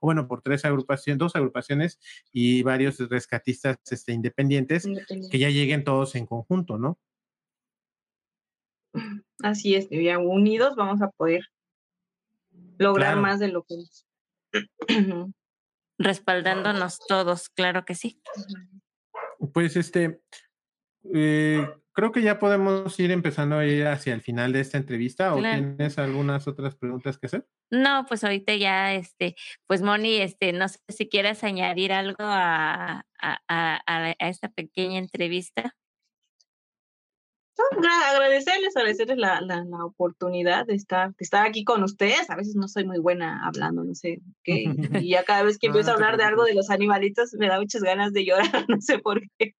o 0.00 0.06
bueno, 0.08 0.28
por 0.28 0.42
tres 0.42 0.64
agrupaciones, 0.64 1.18
dos 1.18 1.34
agrupaciones 1.34 1.98
y 2.32 2.62
varios 2.62 2.98
rescatistas 3.08 3.78
este, 3.90 4.12
independientes, 4.12 4.84
Independiente. 4.84 5.30
que 5.30 5.38
ya 5.38 5.48
lleguen 5.48 5.84
todos 5.84 6.14
en 6.14 6.26
conjunto, 6.26 6.78
¿no? 6.78 6.98
Así 9.42 9.74
es, 9.74 9.88
ya 9.90 10.18
unidos 10.18 10.76
vamos 10.76 11.02
a 11.02 11.10
poder 11.10 11.42
lograr 12.78 13.12
claro. 13.12 13.22
más 13.22 13.40
de 13.40 13.48
lo 13.48 13.64
que 13.64 13.74
es. 13.74 14.06
Respaldándonos 15.98 16.98
todos, 17.06 17.48
claro 17.50 17.84
que 17.84 17.94
sí. 17.94 18.20
Pues 19.52 19.76
este, 19.76 20.20
eh, 21.12 21.68
creo 21.92 22.12
que 22.12 22.22
ya 22.22 22.38
podemos 22.38 22.98
ir 22.98 23.10
empezando 23.10 23.56
a 23.56 23.66
ir 23.66 23.86
hacia 23.86 24.14
el 24.14 24.20
final 24.20 24.52
de 24.52 24.60
esta 24.60 24.78
entrevista. 24.78 25.34
¿O 25.34 25.38
claro. 25.38 25.62
tienes 25.76 25.98
algunas 25.98 26.48
otras 26.48 26.74
preguntas 26.74 27.18
que 27.18 27.26
hacer? 27.26 27.46
No, 27.70 28.06
pues 28.08 28.24
ahorita 28.24 28.54
ya, 28.56 28.94
este, 28.94 29.36
pues 29.66 29.82
Moni, 29.82 30.16
este, 30.16 30.52
no 30.52 30.68
sé 30.68 30.78
si 30.88 31.08
quieres 31.08 31.44
añadir 31.44 31.92
algo 31.92 32.16
a, 32.20 33.06
a, 33.20 33.38
a, 33.48 33.82
a 33.86 34.28
esta 34.28 34.48
pequeña 34.48 34.98
entrevista 34.98 35.76
agradecerles, 38.12 38.76
agradecerles 38.76 39.18
la, 39.18 39.40
la, 39.40 39.64
la, 39.64 39.84
oportunidad 39.84 40.66
de 40.66 40.74
estar, 40.74 41.10
de 41.10 41.16
estar 41.20 41.46
aquí 41.46 41.64
con 41.64 41.82
ustedes. 41.82 42.28
A 42.30 42.36
veces 42.36 42.56
no 42.56 42.68
soy 42.68 42.84
muy 42.84 42.98
buena 42.98 43.46
hablando, 43.46 43.84
no 43.84 43.94
sé 43.94 44.20
qué. 44.42 44.64
Y 45.00 45.10
ya 45.10 45.24
cada 45.24 45.42
vez 45.42 45.58
que 45.58 45.66
empiezo 45.68 45.90
a 45.90 45.94
hablar 45.94 46.16
de 46.16 46.24
algo 46.24 46.44
de 46.44 46.54
los 46.54 46.70
animalitos, 46.70 47.34
me 47.34 47.48
da 47.48 47.60
muchas 47.60 47.82
ganas 47.82 48.12
de 48.12 48.24
llorar, 48.24 48.50
no 48.68 48.80
sé 48.80 48.98
por 48.98 49.20
qué. 49.38 49.54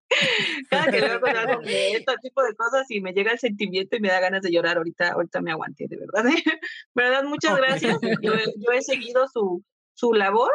Cada 0.69 0.91
que 0.91 1.01
veo 1.01 1.19
con 1.21 1.35
algo 1.35 1.61
de 1.61 1.93
este 1.93 2.13
tipo 2.21 2.43
de 2.43 2.55
cosas 2.55 2.85
y 2.89 3.01
me 3.01 3.13
llega 3.13 3.31
el 3.31 3.39
sentimiento 3.39 3.95
y 3.95 4.01
me 4.01 4.09
da 4.09 4.19
ganas 4.19 4.41
de 4.41 4.51
llorar, 4.51 4.77
ahorita, 4.77 5.13
ahorita 5.13 5.41
me 5.41 5.51
aguanté, 5.51 5.87
de 5.87 5.97
verdad. 5.97 6.23
verdad, 6.95 7.23
muchas 7.23 7.57
gracias. 7.57 7.99
Yo, 8.21 8.33
yo 8.33 8.71
he 8.73 8.81
seguido 8.81 9.27
su, 9.27 9.63
su 9.93 10.13
labor 10.13 10.51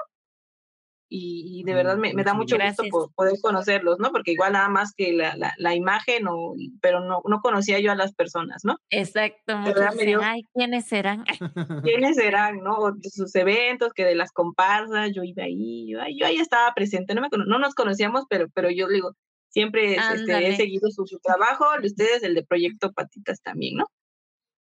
y, 1.13 1.61
y, 1.61 1.65
de 1.65 1.75
verdad 1.75 1.97
me, 1.97 2.15
me 2.15 2.23
da 2.23 2.35
mucho 2.35 2.55
Gracias. 2.57 2.89
gusto 2.89 3.13
poder 3.17 3.35
conocerlos, 3.43 3.99
¿no? 3.99 4.13
Porque 4.13 4.31
igual 4.31 4.53
nada 4.53 4.69
más 4.69 4.95
que 4.95 5.13
la, 5.13 5.37
la, 5.37 5.53
la 5.59 5.75
imagen, 5.75 6.29
o, 6.29 6.55
pero 6.81 7.01
no, 7.01 7.21
no 7.25 7.41
conocía 7.41 7.81
yo 7.81 7.91
a 7.91 7.97
las 7.97 8.15
personas, 8.15 8.65
¿no? 8.65 8.77
Exacto. 8.91 9.59
Me 9.59 10.05
dio, 10.07 10.21
Ay, 10.23 10.43
¿quiénes 10.55 10.87
serán? 10.87 11.25
¿Quiénes 11.85 12.15
serán, 12.15 12.61
no? 12.61 12.79
O 12.79 12.95
sus 13.03 13.35
eventos, 13.35 13.93
que 13.93 14.05
de 14.05 14.15
las 14.15 14.31
comparsas, 14.31 15.11
yo 15.13 15.25
iba 15.25 15.43
ahí, 15.43 15.91
yo, 15.91 15.99
yo 16.17 16.27
ahí 16.27 16.37
estaba 16.37 16.73
presente, 16.75 17.13
no, 17.17 17.23
me, 17.23 17.29
no 17.33 17.59
nos 17.59 17.75
conocíamos, 17.75 18.27
pero, 18.31 18.47
pero 18.55 18.71
yo 18.71 18.87
digo, 18.87 19.17
siempre 19.49 19.97
este, 19.97 20.49
he 20.49 20.55
seguido 20.55 20.91
su, 20.93 21.09
su 21.09 21.19
trabajo, 21.19 21.65
de 21.81 21.89
ustedes, 21.89 22.23
el 22.23 22.37
de 22.37 22.45
Proyecto 22.45 22.93
Patitas 22.93 23.43
también, 23.43 23.79
¿no? 23.79 23.87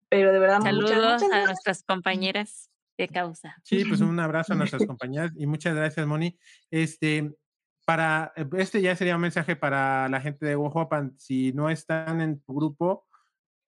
Pero 0.09 0.33
de 0.33 0.39
verdad, 0.39 0.59
Saludos 0.61 0.91
muchas, 0.91 1.21
muchas 1.21 1.31
a 1.31 1.45
nuestras 1.45 1.83
compañeras 1.83 2.69
de 2.97 3.07
causa. 3.07 3.55
Sí, 3.63 3.83
pues 3.85 4.01
un 4.01 4.19
abrazo 4.19 4.53
a 4.53 4.55
nuestras 4.55 4.85
compañeras 4.87 5.31
y 5.35 5.45
muchas 5.45 5.75
gracias, 5.75 6.05
Moni. 6.05 6.37
Este, 6.69 7.33
para, 7.85 8.33
este 8.57 8.81
ya 8.81 8.95
sería 8.95 9.15
un 9.15 9.21
mensaje 9.21 9.55
para 9.55 10.07
la 10.09 10.21
gente 10.21 10.45
de 10.45 10.55
Oaxapan. 10.55 11.17
Si 11.17 11.53
no 11.53 11.69
están 11.69 12.21
en 12.21 12.41
tu 12.41 12.53
grupo, 12.53 13.07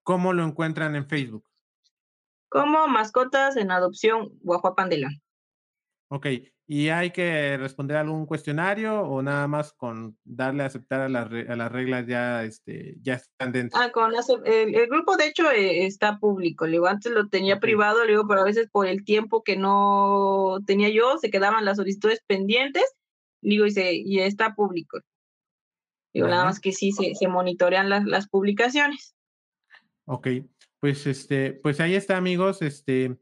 ¿cómo 0.04 0.34
lo 0.34 0.44
encuentran 0.44 0.96
en 0.96 1.08
Facebook? 1.08 1.48
Como 2.50 2.88
mascotas 2.88 3.58
en 3.58 3.72
adopción 3.72 4.40
León. 4.90 5.22
Ok, 6.10 6.28
¿y 6.68 6.90
hay 6.90 7.12
que 7.12 7.58
responder 7.58 7.98
algún 7.98 8.26
cuestionario 8.26 9.02
o 9.02 9.22
nada 9.22 9.48
más 9.48 9.74
con 9.74 10.18
darle 10.24 10.64
a 10.64 10.68
aceptar 10.68 11.02
a, 11.02 11.10
las 11.10 11.26
a 11.32 11.56
las 11.56 11.72
reglas 11.72 12.08
ya, 12.08 12.44
este, 12.44 12.96
ya 13.02 13.16
están 13.16 13.52
dentro? 13.52 13.80
Ah, 13.80 13.92
con 13.92 14.12
el, 14.46 14.76
el, 14.76 14.88
grupo 14.88 15.16
de 15.18 15.28
hecho 15.28 15.52
eh, 15.52 15.86
está 15.86 16.20
público, 16.20 16.66
digo, 16.66 16.88
antes 16.88 17.12
lo 17.12 17.28
tenía 17.30 17.60
privado, 17.60 18.06
digo, 18.06 18.28
pero 18.28 18.42
a 18.42 18.46
veces 18.46 18.68
por 18.72 18.88
el 18.88 19.04
tiempo 19.04 19.44
que 19.44 19.58
no 19.58 20.60
tenía 20.66 20.90
yo, 20.90 21.18
se 21.20 21.30
quedaban 21.30 21.66
las 21.66 21.78
solicitudes 21.78 22.24
pendientes, 22.26 22.84
digo, 23.42 23.66
y, 23.66 23.72
se, 23.72 23.94
y 23.94 24.20
está 24.20 24.56
público. 24.56 25.00
Digo, 26.14 26.28
nada 26.28 26.46
más 26.46 26.62
que 26.62 26.72
sí 26.72 26.94
se, 26.94 27.14
se 27.14 27.28
monitorean 27.28 27.90
las, 27.90 28.06
las 28.06 28.30
publicaciones. 28.30 29.16
Ok, 30.06 30.28
pues 30.80 31.06
este, 31.08 31.52
pues 31.52 31.80
ahí 31.80 31.94
está, 31.96 32.16
amigos. 32.16 32.62
Este, 32.62 33.18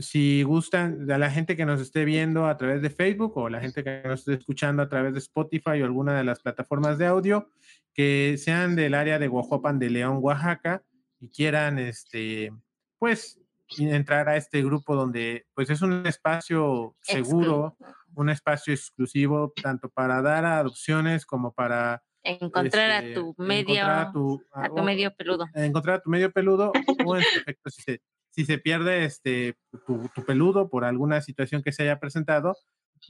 si 0.00 0.42
gustan, 0.42 1.10
a 1.10 1.18
la 1.18 1.30
gente 1.30 1.56
que 1.56 1.66
nos 1.66 1.80
esté 1.80 2.04
viendo 2.04 2.46
a 2.46 2.56
través 2.56 2.82
de 2.82 2.90
Facebook 2.90 3.36
o 3.36 3.48
la 3.48 3.60
gente 3.60 3.84
que 3.84 4.02
nos 4.04 4.20
esté 4.20 4.34
escuchando 4.34 4.82
a 4.82 4.88
través 4.88 5.12
de 5.12 5.18
Spotify 5.18 5.82
o 5.82 5.84
alguna 5.84 6.16
de 6.16 6.24
las 6.24 6.40
plataformas 6.40 6.98
de 6.98 7.06
audio, 7.06 7.50
que 7.94 8.36
sean 8.38 8.76
del 8.76 8.94
área 8.94 9.18
de 9.18 9.28
Guajopan 9.28 9.78
de 9.78 9.90
León, 9.90 10.18
Oaxaca, 10.20 10.82
y 11.20 11.28
quieran, 11.28 11.78
este, 11.78 12.52
pues, 12.98 13.40
entrar 13.78 14.28
a 14.28 14.36
este 14.36 14.62
grupo 14.62 14.96
donde, 14.96 15.46
pues, 15.54 15.70
es 15.70 15.82
un 15.82 16.06
espacio 16.06 16.96
seguro, 17.00 17.76
un 18.14 18.30
espacio 18.30 18.74
exclusivo, 18.74 19.52
tanto 19.62 19.88
para 19.88 20.20
dar 20.22 20.44
adopciones 20.44 21.24
como 21.24 21.52
para 21.52 22.02
encontrar 22.24 22.90
a 22.90 22.98
este, 23.00 23.14
tu 23.14 23.34
medio 23.36 23.84
a 23.84 24.12
tu, 24.12 24.40
medio 24.84 25.14
peludo. 25.14 25.44
encontrar 25.54 25.96
a 25.96 26.02
tu 26.02 26.10
medio 26.10 26.30
peludo 26.30 26.72
o 27.04 27.16
en 27.16 27.22
efecto 27.22 27.70
si 27.70 27.82
se 27.82 28.00
si 28.32 28.46
se 28.46 28.58
pierde 28.58 29.04
este, 29.04 29.56
tu, 29.86 30.10
peludo 30.26 30.68
por 30.70 30.84
alguna 30.84 31.20
situación 31.20 31.62
que 31.62 31.72
se 31.72 31.82
haya 31.84 32.00
presentado, 32.00 32.56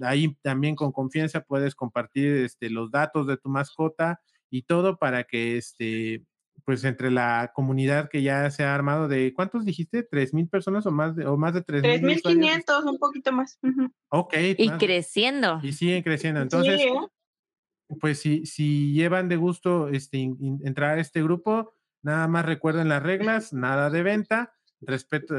ahí 0.01 0.37
también 0.43 0.75
con 0.75 0.91
confianza 0.91 1.43
puedes 1.43 1.75
compartir 1.75 2.33
este, 2.39 2.71
los 2.71 2.91
datos 2.91 3.27
de 3.29 3.37
tu 3.37 3.49
mascota 3.49 4.21
y 4.51 4.63
todo 4.63 4.99
para 4.99 5.25
que 5.25 5.57
este, 5.57 6.25
pues 6.65 6.83
entre 6.83 7.13
la 7.13 7.53
comunidad 7.55 8.09
que 8.09 8.23
ya 8.23 8.51
se 8.51 8.65
ha 8.65 8.75
armado 8.75 9.07
de, 9.07 9.33
¿cuántos 9.33 9.65
dijiste? 9.65 10.03
¿Tres 10.03 10.35
mil 10.35 10.49
personas 10.49 10.87
o 10.87 10.91
más 10.91 11.15
de, 11.15 11.25
o 11.25 11.37
más 11.37 11.55
de 11.55 11.63
tres 11.63 12.03
mil? 12.03 12.21
quinientos, 12.21 12.85
un 12.85 12.99
poquito 12.99 13.33
más. 13.33 13.61
Ok. 14.09 14.35
Y 14.59 14.71
creciendo. 14.73 15.61
Y 15.63 15.73
siguen 15.73 16.03
creciendo. 16.03 16.41
Entonces, 16.41 16.81
¿eh? 16.81 16.93
pues 18.01 18.19
si, 18.19 18.45
si 18.45 18.93
llevan 18.93 19.29
de 19.29 19.37
gusto 19.37 19.89
este, 19.89 20.31
entrar 20.65 20.99
a 20.99 21.01
este 21.01 21.23
grupo, 21.23 21.75
nada 22.03 22.27
más 22.27 22.45
recuerden 22.45 22.89
las 22.89 23.05
reglas, 23.05 23.53
nada 23.53 23.89
de 23.89 24.03
venta 24.03 24.55
respeto, 24.87 25.35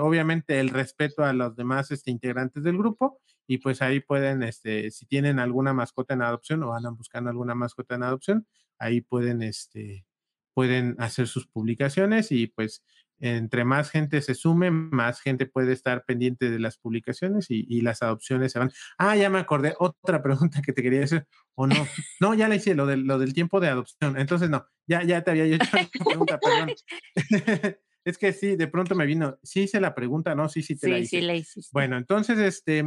obviamente 0.00 0.60
el 0.60 0.70
respeto 0.70 1.24
a 1.24 1.32
los 1.32 1.56
demás 1.56 1.90
este, 1.90 2.10
integrantes 2.10 2.62
del 2.62 2.78
grupo 2.78 3.20
y 3.46 3.58
pues 3.58 3.82
ahí 3.82 4.00
pueden, 4.00 4.42
este, 4.42 4.90
si 4.90 5.06
tienen 5.06 5.38
alguna 5.38 5.72
mascota 5.72 6.14
en 6.14 6.22
adopción 6.22 6.62
o 6.62 6.74
andan 6.74 6.96
buscando 6.96 7.30
alguna 7.30 7.54
mascota 7.54 7.94
en 7.94 8.02
adopción, 8.02 8.46
ahí 8.78 9.00
pueden, 9.00 9.42
este, 9.42 10.06
pueden 10.54 10.96
hacer 10.98 11.28
sus 11.28 11.46
publicaciones 11.46 12.32
y 12.32 12.48
pues 12.48 12.82
entre 13.20 13.64
más 13.64 13.90
gente 13.90 14.22
se 14.22 14.34
sume, 14.34 14.70
más 14.70 15.20
gente 15.20 15.46
puede 15.46 15.72
estar 15.72 16.04
pendiente 16.04 16.50
de 16.50 16.58
las 16.58 16.78
publicaciones 16.78 17.46
y, 17.48 17.80
las 17.80 18.02
adopciones 18.02 18.52
se 18.52 18.58
van. 18.58 18.70
Ah, 18.96 19.16
ya 19.16 19.30
me 19.30 19.38
acordé, 19.38 19.74
otra 19.78 20.22
pregunta 20.22 20.62
que 20.62 20.72
te 20.72 20.82
quería 20.82 21.04
hacer, 21.04 21.26
o 21.54 21.66
no, 21.66 21.86
no, 22.20 22.34
ya 22.34 22.48
la 22.48 22.54
hice, 22.54 22.74
lo 22.74 22.86
del, 22.86 23.02
lo 23.02 23.18
del 23.18 23.34
tiempo 23.34 23.60
de 23.60 23.68
adopción, 23.68 24.18
entonces 24.18 24.50
no, 24.50 24.66
ya, 24.86 25.02
ya 25.02 25.22
te 25.22 25.30
había 25.32 25.44
hecho 25.44 25.58
la 25.76 25.88
pregunta, 26.04 26.38
perdón. 26.38 26.70
Es 28.08 28.16
que 28.16 28.32
sí, 28.32 28.56
de 28.56 28.68
pronto 28.68 28.94
me 28.94 29.04
vino, 29.04 29.38
sí 29.42 29.64
hice 29.64 29.80
la 29.80 29.94
pregunta, 29.94 30.34
¿no? 30.34 30.48
Sí, 30.48 30.62
sí 30.62 30.78
te 30.78 30.88
la 30.88 30.98
hice. 30.98 31.20
Sí, 31.20 31.20
la 31.20 31.34
hiciste. 31.34 31.68
Bueno, 31.74 31.98
entonces, 31.98 32.38
este, 32.38 32.82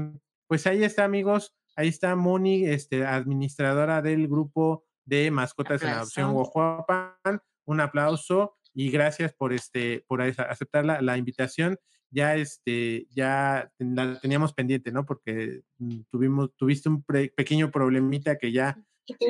pues 0.48 0.66
ahí 0.66 0.84
está, 0.84 1.04
amigos, 1.04 1.54
ahí 1.76 1.90
está 1.90 2.16
Moni, 2.16 2.66
este, 2.66 3.06
administradora 3.06 4.02
del 4.02 4.28
grupo 4.28 4.84
de 5.06 5.30
mascotas 5.30 5.84
en 5.84 5.90
adopción 5.90 6.34
Guajuapan. 6.34 7.40
Un 7.66 7.82
aplauso 7.82 8.58
y 8.74 8.90
gracias 8.90 9.32
por 9.36 9.54
este, 9.54 10.04
por 10.08 10.24
aceptar 10.24 10.86
la, 10.86 11.18
invitación. 11.18 11.78
Ya 12.10 12.36
este, 12.36 13.06
ya 13.12 13.72
la 13.78 14.20
teníamos 14.20 14.54
pendiente, 14.54 14.92
¿no? 14.92 15.06
Porque 15.06 15.62
mm, 15.78 16.00
tuvimos, 16.10 16.50
tuviste 16.56 16.90
un 16.90 17.04
pequeño 17.04 17.70
problemita 17.70 18.40
que 18.40 18.52
ya 18.52 18.76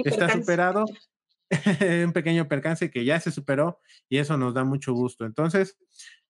está 0.06 0.30
superado. 0.32 0.86
un 2.06 2.14
pequeño 2.14 2.48
percance 2.48 2.90
que 2.90 3.06
ya 3.06 3.20
se 3.20 3.32
superó 3.32 3.80
y 4.10 4.18
eso 4.18 4.38
nos 4.38 4.54
da 4.54 4.64
mucho 4.64 4.94
gusto. 4.94 5.26
Entonces, 5.26 5.78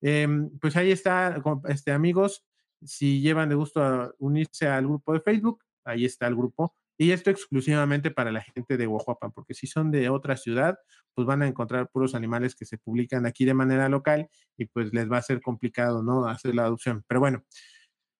em, 0.01 0.49
pues 0.59 0.75
ahí 0.75 0.91
está, 0.91 1.41
este, 1.67 1.91
amigos, 1.91 2.43
si 2.83 3.21
llevan 3.21 3.49
de 3.49 3.55
gusto 3.55 3.83
a 3.83 4.11
unirse 4.19 4.67
al 4.67 4.85
grupo 4.85 5.13
de 5.13 5.21
Facebook, 5.21 5.63
ahí 5.85 6.05
está 6.05 6.27
el 6.27 6.35
grupo. 6.35 6.75
Y 6.97 7.11
esto 7.11 7.31
exclusivamente 7.31 8.11
para 8.11 8.31
la 8.31 8.41
gente 8.41 8.77
de 8.77 8.85
Oaxaca, 8.85 9.29
porque 9.29 9.55
si 9.55 9.65
son 9.65 9.89
de 9.89 10.09
otra 10.09 10.37
ciudad, 10.37 10.77
pues 11.15 11.25
van 11.25 11.41
a 11.41 11.47
encontrar 11.47 11.89
puros 11.89 12.13
animales 12.13 12.55
que 12.55 12.65
se 12.65 12.77
publican 12.77 13.25
aquí 13.25 13.43
de 13.43 13.55
manera 13.55 13.89
local 13.89 14.29
y 14.55 14.65
pues 14.65 14.93
les 14.93 15.11
va 15.11 15.17
a 15.17 15.21
ser 15.23 15.41
complicado, 15.41 16.03
¿no? 16.03 16.27
Hacer 16.27 16.53
la 16.53 16.65
adopción. 16.65 17.03
Pero 17.07 17.19
bueno, 17.19 17.43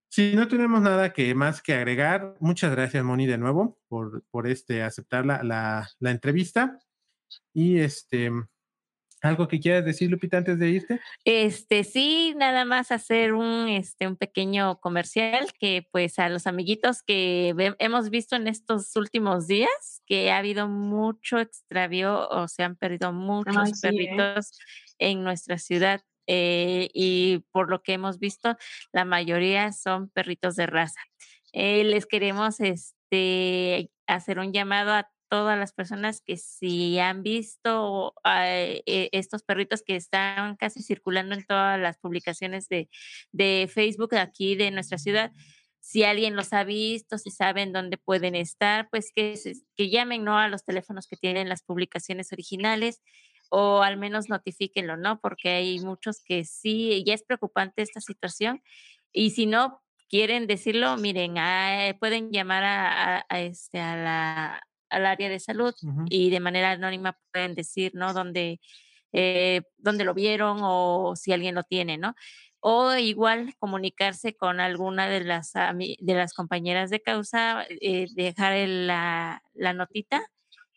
si 0.10 0.36
no 0.36 0.47
tenemos 0.47 0.82
nada 0.82 1.14
que 1.14 1.34
más 1.36 1.62
que 1.62 1.74
agregar, 1.74 2.36
muchas 2.39 2.72
gracias, 2.72 3.04
Moni, 3.04 3.28
de 3.28 3.38
nuevo 3.38 3.78
por, 3.88 4.24
por 4.32 4.47
este, 4.47 4.84
aceptar 4.84 5.26
la, 5.26 5.43
la, 5.43 5.88
la 5.99 6.12
entrevista. 6.12 6.80
Y 7.54 7.80
este, 7.80 8.32
¿Algo 9.22 9.48
que 9.48 9.60
quieras 9.60 9.86
decir, 9.86 10.10
Lupita, 10.10 10.38
antes 10.38 10.58
de 10.58 10.70
irte? 10.70 11.00
Este, 11.26 11.84
sí, 11.84 12.34
nada 12.36 12.66
más 12.66 12.92
hacer 12.92 13.34
un, 13.34 13.68
este, 13.68 14.08
un 14.08 14.16
pequeño 14.16 14.80
comercial 14.80 15.54
que 15.60 15.88
pues 15.92 16.18
a 16.18 16.28
los 16.28 16.48
amiguitos 16.48 17.04
que 17.04 17.54
hemos 17.78 18.10
visto 18.10 18.36
en 18.36 18.48
estos 18.48 18.96
últimos 18.96 19.46
días, 19.46 20.02
que 20.08 20.32
ha 20.32 20.40
habido 20.40 20.68
mucho 20.68 21.38
extravío 21.38 22.28
o 22.30 22.48
se 22.48 22.64
han 22.64 22.76
perdido 22.76 23.14
muchos 23.14 23.70
¿eh? 23.70 23.74
perritos 23.84 24.58
en 24.98 25.24
nuestra 25.24 25.60
ciudad. 25.60 26.02
Eh, 26.26 26.90
y 26.94 27.46
por 27.52 27.70
lo 27.70 27.84
que 27.84 27.94
hemos 27.94 28.18
visto, 28.18 28.58
la 28.92 29.06
mayoría 29.06 29.72
son 29.72 30.10
perritos 30.10 30.56
de 30.56 30.66
raza. 30.66 31.02
Eh, 31.54 31.84
les 31.84 32.08
queremos 32.08 32.60
este, 32.60 33.92
hacer 34.08 34.40
un 34.40 34.52
llamado 34.52 34.94
a 34.94 35.12
todas 35.32 35.58
las 35.58 35.72
personas 35.72 36.20
que 36.20 36.36
si 36.36 37.00
han 37.00 37.24
visto 37.24 38.14
eh, 38.26 38.84
estos 39.14 39.44
perritos 39.44 39.82
que 39.82 39.96
están 39.96 40.58
casi 40.58 40.84
circulando 40.84 41.34
en 41.34 41.46
todas 41.46 41.80
las 41.80 41.98
publicaciones 41.98 42.68
de, 42.68 42.90
de 43.32 43.72
Facebook 43.74 44.14
aquí 44.16 44.58
de 44.58 44.72
nuestra 44.72 44.98
ciudad, 44.98 45.32
si 45.80 46.04
alguien 46.04 46.36
los 46.36 46.52
ha 46.52 46.66
visto, 46.66 47.18
si 47.18 47.32
saben 47.32 47.72
dónde 47.72 47.96
pueden 47.96 48.36
estar, 48.36 48.90
pues 48.90 49.14
que, 49.16 49.40
que 49.78 49.90
llamen 49.90 50.26
¿no? 50.26 50.38
a 50.38 50.50
los 50.50 50.66
teléfonos 50.66 51.08
que 51.08 51.16
tienen 51.16 51.48
las 51.48 51.64
publicaciones 51.64 52.34
originales 52.34 53.02
o 53.50 53.84
al 53.84 53.96
menos 53.96 54.28
notifíquenlo, 54.28 54.98
¿no? 54.98 55.22
Porque 55.22 55.48
hay 55.48 55.80
muchos 55.80 56.22
que 56.26 56.44
sí, 56.44 57.06
ya 57.06 57.14
es 57.14 57.24
preocupante 57.24 57.82
esta 57.82 58.02
situación 58.02 58.62
y 59.14 59.30
si 59.30 59.46
no 59.46 59.82
quieren 60.10 60.46
decirlo, 60.46 60.98
miren, 60.98 61.38
ah, 61.38 61.96
pueden 62.02 62.32
llamar 62.32 62.64
a, 62.66 63.40
este, 63.40 63.80
a 63.80 63.96
la 63.96 64.68
al 64.92 65.06
área 65.06 65.30
de 65.30 65.39
salud 65.39 65.74
y 66.10 66.30
de 66.30 66.39
manera 66.39 66.72
anónima 66.72 67.18
pueden 67.32 67.56
decir, 67.56 67.94
¿no? 67.96 68.14
Dónde, 68.14 68.60
eh, 69.14 69.62
dónde 69.78 70.06
lo 70.06 70.14
vieron 70.14 70.60
o 70.62 71.16
si 71.16 71.34
alguien 71.34 71.56
lo 71.56 71.64
tiene, 71.64 71.98
¿no? 71.98 72.16
O 72.60 72.94
igual 72.96 73.56
comunicarse 73.60 74.36
con 74.36 74.60
alguna 74.60 75.08
de 75.10 75.24
las, 75.24 75.54
de 75.54 76.14
las 76.14 76.34
compañeras 76.34 76.89
de 76.92 77.02
causa, 77.02 77.66
eh, 77.70 78.08
dejar 78.14 78.68
la, 78.68 79.42
la 79.54 79.74
notita 79.74 80.22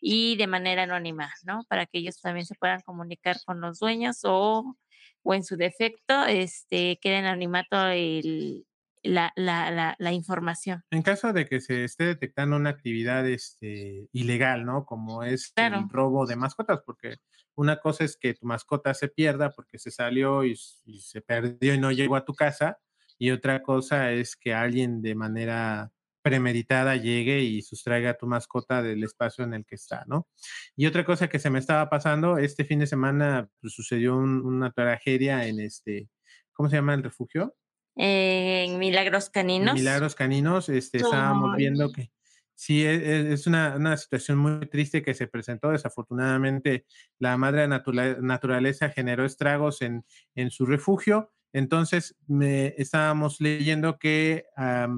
y 0.01 0.35
de 0.37 0.47
manera 0.47 0.83
anónima, 0.83 1.33
¿no? 1.45 1.63
Para 1.69 1.85
que 1.85 1.99
ellos 1.99 2.21
también 2.21 2.45
se 2.45 2.55
puedan 2.55 2.81
comunicar 2.81 3.37
con 3.45 3.61
los 3.61 3.79
dueños 3.79 4.21
o, 4.23 4.75
o 5.23 5.33
en 5.33 5.43
su 5.43 5.57
defecto, 5.57 6.25
este, 6.25 6.97
quede 7.01 7.19
en 7.19 7.25
anonimato 7.25 7.87
el, 7.87 8.65
la, 9.05 9.31
la, 9.35 9.95
la, 9.97 10.11
información. 10.11 10.83
En 10.91 11.01
caso 11.01 11.33
de 11.33 11.45
que 11.47 11.61
se 11.61 11.83
esté 11.83 12.05
detectando 12.05 12.55
una 12.55 12.69
actividad 12.69 13.27
este, 13.27 14.07
ilegal, 14.11 14.65
¿no? 14.65 14.85
Como 14.85 15.23
es 15.23 15.53
el 15.55 15.89
robo 15.89 16.25
de 16.25 16.35
mascotas, 16.35 16.81
porque 16.85 17.17
una 17.55 17.79
cosa 17.79 18.03
es 18.03 18.17
que 18.17 18.33
tu 18.33 18.45
mascota 18.45 18.93
se 18.93 19.07
pierda 19.07 19.51
porque 19.51 19.79
se 19.79 19.91
salió 19.91 20.43
y, 20.43 20.55
se 20.55 21.21
perdió 21.21 21.73
y 21.73 21.79
no 21.79 21.91
llegó 21.91 22.15
a 22.15 22.25
tu 22.25 22.33
casa, 22.33 22.77
y 23.17 23.31
otra 23.31 23.63
cosa 23.63 24.11
es 24.11 24.35
que 24.35 24.53
alguien 24.53 25.01
de 25.01 25.15
manera 25.15 25.91
premeditada 26.21 26.95
llegue 26.95 27.41
y 27.41 27.61
sustraiga 27.61 28.11
a 28.11 28.17
tu 28.17 28.25
mascota 28.25 28.81
del 28.81 29.03
espacio 29.03 29.45
en 29.45 29.53
el 29.53 29.65
que 29.65 29.75
está, 29.75 30.03
¿no? 30.07 30.27
Y 30.75 30.87
otra 30.87 31.05
cosa 31.05 31.29
que 31.29 31.39
se 31.39 31.51
me 31.51 31.59
estaba 31.59 31.87
pasando, 31.87 32.39
este 32.39 32.65
fin 32.65 32.79
de 32.79 32.87
semana 32.87 33.47
pues, 33.61 33.73
sucedió 33.73 34.17
una 34.17 34.71
tragedia 34.71 35.45
en 35.45 35.59
este, 35.59 36.09
¿cómo 36.51 36.67
se 36.67 36.77
llama 36.77 36.95
el 36.95 37.03
refugio? 37.03 37.55
En 37.95 38.77
Milagros 38.77 39.29
Caninos. 39.29 39.75
Milagros 39.75 40.15
Caninos, 40.15 40.69
este, 40.69 40.97
estábamos 40.97 41.55
viendo 41.55 41.91
que 41.91 42.11
sí, 42.55 42.83
e, 42.83 42.95
e, 42.95 43.33
es 43.33 43.47
una, 43.47 43.75
una, 43.75 43.97
situación 43.97 44.37
muy 44.37 44.65
triste 44.67 45.01
que 45.01 45.13
se 45.13 45.27
presentó. 45.27 45.71
Desafortunadamente, 45.71 46.85
la 47.19 47.37
madre 47.37 47.67
naturaleza 47.67 48.89
generó 48.89 49.25
estragos 49.25 49.81
en, 49.81 50.05
en 50.35 50.51
su 50.51 50.65
refugio. 50.65 51.31
Entonces, 51.53 52.17
me, 52.27 52.73
estábamos 52.77 53.39
leyendo 53.39 53.97
que 53.97 54.45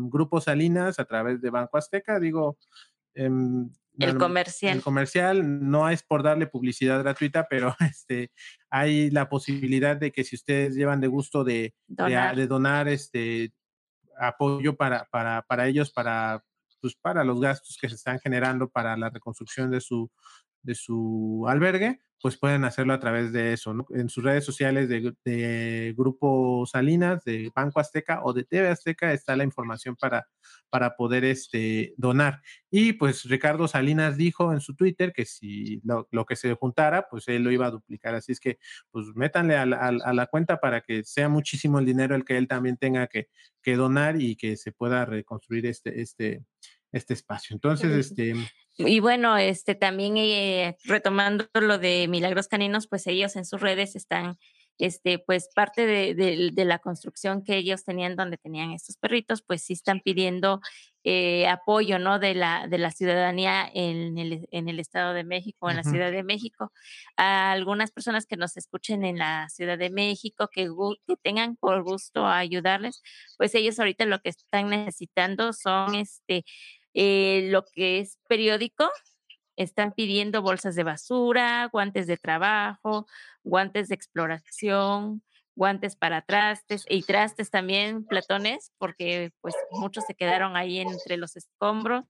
Grupo 0.10 0.42
Salinas, 0.42 0.98
a 0.98 1.06
través 1.06 1.40
de 1.40 1.52
Banco 1.52 1.78
Azteca, 1.78 2.20
digo, 2.20 2.58
em, 3.14 3.70
el 4.00 4.18
comercial. 4.18 4.78
El 4.78 4.84
comercial 4.84 5.70
no 5.70 5.90
es 5.90 6.04
por 6.04 6.24
darle 6.24 6.48
publicidad 6.48 7.00
gratuita, 7.00 7.48
pero 7.50 7.76
este, 7.92 8.32
hay 8.70 9.10
la 9.10 9.30
posibilidad 9.30 9.98
de 9.98 10.12
que 10.12 10.24
si 10.24 10.36
ustedes 10.36 10.76
llevan 10.76 11.02
de 11.02 11.08
gusto 11.08 11.44
de 11.44 11.74
donar, 11.88 12.36
de, 12.36 12.48
donar 12.48 12.88
este, 12.88 13.54
apoyo 14.20 14.76
para, 14.76 15.06
para, 15.12 15.42
para 15.44 15.68
ellos, 15.68 15.92
para, 15.92 16.44
pues, 16.82 16.96
para 16.96 17.24
los 17.24 17.40
gastos 17.40 17.78
que 17.80 17.90
se 17.90 17.96
están 17.96 18.20
generando 18.20 18.70
para 18.70 18.96
la 18.98 19.10
reconstrucción 19.10 19.72
de 19.72 19.82
su, 19.82 20.12
de 20.68 20.76
su 20.76 21.46
albergue, 21.48 22.02
pues 22.22 22.38
pueden 22.38 22.66
hacerlo 22.66 22.94
a 22.94 23.00
través 23.00 23.32
de 23.32 23.54
eso, 23.54 23.74
¿no? 23.74 23.86
En 23.92 24.10
sus 24.10 24.24
redes 24.24 24.44
sociales 24.44 24.90
de, 24.90 25.94
Grupo 25.96 26.66
Salinas, 26.66 27.24
de 27.24 27.52
Banco 27.56 27.80
Azteca 27.80 28.22
o 28.24 28.34
de 28.34 28.44
TV 28.44 28.68
Azteca 28.68 29.14
está 29.14 29.36
la 29.36 29.44
información 29.44 29.96
para, 29.96 30.28
para 30.70 30.96
poder 30.96 31.24
este, 31.26 31.94
donar. 31.98 32.42
Y 32.72 32.94
pues 32.94 33.24
Ricardo 33.26 33.68
Salinas 33.68 34.18
dijo 34.18 34.52
en 34.52 34.62
su 34.62 34.76
Twitter 34.76 35.14
que 35.14 35.26
si 35.26 35.82
lo, 35.84 36.26
que 36.26 36.36
se 36.36 36.54
juntara, 36.56 37.08
pues 37.10 37.28
él 37.28 37.44
lo 37.44 37.52
iba 37.52 37.68
a 37.68 37.72
duplicar. 37.72 38.16
Así 38.16 38.32
es 38.32 38.40
que, 38.40 38.58
pues 38.92 39.06
métanle 39.16 39.56
a 39.56 39.66
la, 39.66 40.28
cuenta 40.28 40.60
para 40.60 40.82
que 40.82 41.04
sea 41.04 41.30
muchísimo 41.30 41.80
el 41.80 41.86
dinero 41.86 42.16
el 42.16 42.26
que 42.26 42.38
él 42.38 42.48
también 42.48 42.78
tenga 42.78 43.08
que, 43.08 43.30
que 43.62 43.76
donar 43.76 44.20
y 44.20 44.36
que 44.36 44.58
se 44.58 44.72
pueda 44.72 45.06
reconstruir 45.06 45.68
este, 45.68 46.02
este, 46.02 46.44
este 46.92 47.14
espacio. 47.14 47.54
Entonces, 47.54 47.92
este, 47.92 48.34
y 48.78 49.00
bueno, 49.00 49.38
este 49.38 49.74
también 49.74 50.18
eh, 50.18 50.78
retomando 50.84 51.48
lo 51.56 51.80
de 51.80 52.08
Milagros 52.08 52.48
Caninos, 52.48 52.88
pues 52.88 53.08
ellos 53.08 53.36
en 53.36 53.44
sus 53.44 53.60
redes 53.60 53.96
están, 53.96 54.38
este, 54.78 55.18
pues 55.18 55.50
parte 55.56 55.88
de, 55.88 56.52
la 56.66 56.78
construcción 56.78 57.44
que 57.44 57.58
ellos 57.58 57.84
tenían 57.84 58.16
donde 58.16 58.38
tenían 58.38 58.72
estos 58.72 58.98
perritos, 58.98 59.42
pues 59.42 59.64
sí 59.64 59.74
están 59.74 60.02
pidiendo 60.02 60.62
eh, 61.04 61.48
apoyo, 61.48 61.98
¿no? 61.98 62.20
De 62.20 62.36
la, 62.36 62.68
de 62.68 62.78
la 62.78 62.92
ciudadanía 62.92 63.68
en 63.74 64.20
el, 64.20 64.48
en 64.52 64.70
el 64.70 64.80
Estado 64.80 65.14
de 65.14 65.24
México, 65.24 65.72
en 65.72 65.78
la 65.78 65.84
Ciudad 65.84 66.12
de 66.12 66.24
México. 66.24 66.72
A 67.16 67.52
algunas 67.54 67.90
personas 67.90 68.28
que 68.28 68.38
nos 68.38 68.58
escuchen 68.58 69.04
en 69.04 69.18
la 69.18 69.50
Ciudad 69.50 69.80
de 69.80 69.90
México, 69.90 70.50
que, 70.52 70.70
que 71.08 71.16
tengan 71.24 71.56
por 71.56 71.82
gusto 71.82 72.28
ayudarles, 72.28 73.02
pues 73.38 73.56
ellos 73.56 73.80
ahorita 73.80 74.06
lo 74.06 74.20
que 74.20 74.30
están 74.30 74.70
necesitando 74.70 75.52
son, 75.54 75.96
este, 75.96 76.46
eh, 77.00 77.48
lo 77.52 77.64
que 77.64 78.00
es 78.00 78.18
periódico, 78.28 78.90
están 79.56 79.94
pidiendo 79.94 80.42
bolsas 80.42 80.76
de 80.76 80.84
basura, 80.84 81.70
guantes 81.72 82.08
de 82.08 82.18
trabajo, 82.18 83.06
guantes 83.44 83.90
de 83.90 83.94
exploración, 83.94 85.22
guantes 85.56 85.96
para 85.96 86.24
trastes 86.24 86.86
y 86.90 87.04
trastes 87.04 87.52
también, 87.52 88.04
platones, 88.04 88.72
porque 88.80 89.32
pues 89.42 89.54
muchos 89.70 90.06
se 90.06 90.16
quedaron 90.16 90.56
ahí 90.58 90.80
entre 90.80 91.18
los 91.18 91.36
escombros, 91.38 92.06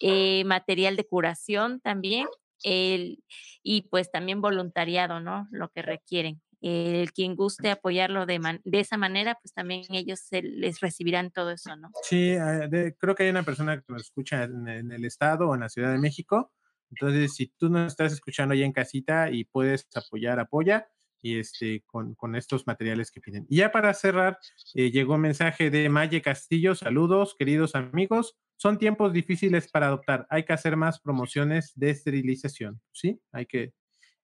eh, 0.00 0.44
material 0.44 0.96
de 0.96 1.06
curación 1.06 1.80
también, 1.80 2.26
y 2.64 3.82
pues 3.90 4.10
también 4.10 4.40
voluntariado, 4.40 5.20
¿no? 5.20 5.46
Lo 5.50 5.68
que 5.68 5.82
requieren 5.82 6.40
el 6.62 7.12
quien 7.12 7.34
guste 7.34 7.70
apoyarlo 7.70 8.24
de, 8.24 8.60
de 8.64 8.80
esa 8.80 8.96
manera, 8.96 9.36
pues 9.42 9.52
también 9.52 9.82
ellos 9.90 10.20
les 10.30 10.80
recibirán 10.80 11.32
todo 11.32 11.50
eso, 11.50 11.74
¿no? 11.76 11.90
Sí, 12.04 12.36
ah, 12.36 12.68
creo 12.98 13.14
que 13.14 13.24
hay 13.24 13.30
una 13.30 13.42
persona 13.42 13.80
que 13.80 13.92
nos 13.92 14.02
escucha 14.02 14.44
en, 14.44 14.68
el 14.68 15.04
estado 15.04 15.48
o 15.48 15.54
en 15.54 15.60
la 15.60 15.68
Ciudad 15.68 15.90
de 15.90 15.98
México. 15.98 16.52
Entonces, 16.90 17.34
si 17.34 17.48
tú 17.48 17.68
nos 17.68 17.88
estás 17.88 18.12
escuchando 18.12 18.54
ya 18.54 18.64
en 18.64 18.72
casita 18.72 19.30
y 19.30 19.44
puedes 19.44 19.88
apoyar, 19.94 20.38
apoya 20.38 20.88
y 21.20 21.38
este, 21.38 21.82
con, 21.86 22.14
con 22.14 22.36
estos 22.36 22.66
materiales 22.66 23.10
que 23.10 23.20
piden. 23.20 23.46
Y 23.48 23.58
ya 23.58 23.72
para 23.72 23.92
cerrar, 23.94 24.38
eh, 24.74 24.90
llegó 24.90 25.14
un 25.14 25.20
mensaje 25.22 25.70
de 25.70 25.88
Maye 25.88 26.22
Castillo. 26.22 26.74
Saludos, 26.74 27.34
queridos 27.38 27.74
amigos. 27.74 28.36
Son 28.56 28.78
tiempos 28.78 29.12
difíciles 29.12 29.68
para 29.68 29.86
adoptar. 29.86 30.26
Hay 30.30 30.44
que 30.44 30.52
hacer 30.52 30.76
más 30.76 31.00
promociones 31.00 31.72
de 31.74 31.90
esterilización, 31.90 32.80
¿sí? 32.92 33.20
Hay 33.32 33.46
que 33.46 33.72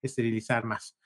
esterilizar 0.02 0.64
más. 0.64 0.96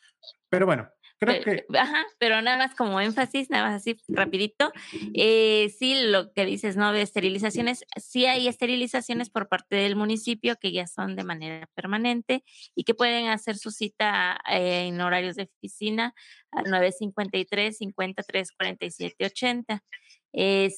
Pero 0.48 0.66
bueno, 0.66 0.88
pero, 1.26 1.62
Ajá, 1.78 2.04
pero 2.18 2.42
nada 2.42 2.56
más 2.58 2.74
como 2.74 3.00
énfasis, 3.00 3.50
nada 3.50 3.68
más 3.68 3.74
así 3.80 3.96
rapidito. 4.08 4.72
Eh, 5.14 5.72
sí, 5.78 5.94
lo 6.06 6.32
que 6.32 6.44
dices, 6.44 6.76
¿no? 6.76 6.92
De 6.92 7.02
esterilizaciones, 7.02 7.84
sí 7.96 8.26
hay 8.26 8.48
esterilizaciones 8.48 9.30
por 9.30 9.48
parte 9.48 9.76
del 9.76 9.96
municipio 9.96 10.56
que 10.56 10.72
ya 10.72 10.86
son 10.86 11.16
de 11.16 11.24
manera 11.24 11.68
permanente 11.74 12.44
y 12.74 12.84
que 12.84 12.94
pueden 12.94 13.28
hacer 13.28 13.56
su 13.56 13.70
cita 13.70 14.40
eh, 14.50 14.86
en 14.88 15.00
horarios 15.00 15.36
de 15.36 15.44
oficina 15.44 16.14
al 16.50 16.64
953 16.64 17.78
53 17.78 18.52
47 18.52 19.24
80. 19.24 19.84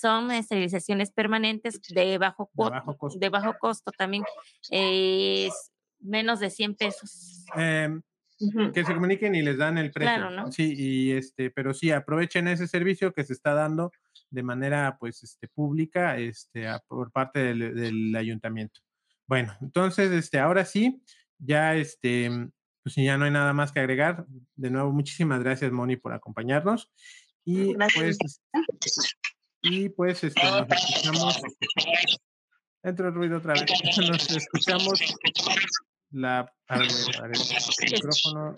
son 0.01 0.31
esterilizaciones 0.31 1.11
permanentes 1.11 1.81
de 1.83 2.19
bajo, 2.19 2.51
de 2.53 2.71
bajo, 2.71 2.97
costo. 2.97 3.19
De 3.19 3.29
bajo 3.29 3.55
costo 3.59 3.93
también, 3.93 4.25
es 4.71 5.73
menos 6.01 6.41
de 6.41 6.51
100 6.51 6.75
pesos. 6.77 7.45
Que 8.73 8.85
se 8.85 8.95
comuniquen 8.95 9.35
y 9.35 9.43
les 9.43 9.59
dan 9.59 9.79
el 9.79 9.93
precio. 9.93 10.17
Claro, 10.17 10.31
¿no? 10.31 10.53
Sí, 10.53 10.75
y 10.77 11.13
este, 11.13 11.51
pero 11.51 11.73
sí, 11.73 11.91
aprovechen 11.91 12.49
ese 12.49 12.67
servicio 12.67 13.13
que 13.13 13.25
se 13.25 13.33
está 13.33 13.55
dando 13.55 13.93
de 14.31 14.43
manera, 14.43 14.97
pues, 14.99 15.23
este, 15.23 15.49
pública, 15.49 16.19
este, 16.19 16.67
por 16.89 17.13
parte 17.13 17.55
del, 17.55 18.15
ayuntamiento. 18.17 18.81
Bueno, 19.27 19.57
entonces, 19.61 20.11
este, 20.11 20.41
ahora 20.41 20.65
sí, 20.65 21.01
ya, 21.39 21.77
este, 21.77 22.31
pues 22.83 22.97
ya 22.97 23.17
no 23.17 23.25
hay 23.25 23.31
nada 23.31 23.53
más 23.53 23.73
que 23.73 23.81
agregar. 23.81 24.27
De 24.57 24.71
nuevo, 24.71 24.93
muchísimas 24.93 25.43
gracias, 25.43 25.71
Moni, 25.71 25.97
por 25.97 26.13
acompañarnos. 26.13 26.91
Y 27.45 27.75
pues, 27.75 28.19
y 29.63 29.89
pues, 29.91 30.25
este, 30.25 30.43
nos 30.43 30.67
escuchamos. 30.69 31.43
Entra 32.85 33.09
el 33.09 33.15
ruido 33.15 33.39
otra 33.39 33.55
vez. 33.55 33.65
Nos 34.11 34.31
escuchamos 34.31 35.01
la. 36.15 36.53
A 36.69 36.79
ver, 36.79 36.89
a 37.23 37.27
ver, 37.27 37.37
el 37.83 37.93
micrófono. 37.93 38.55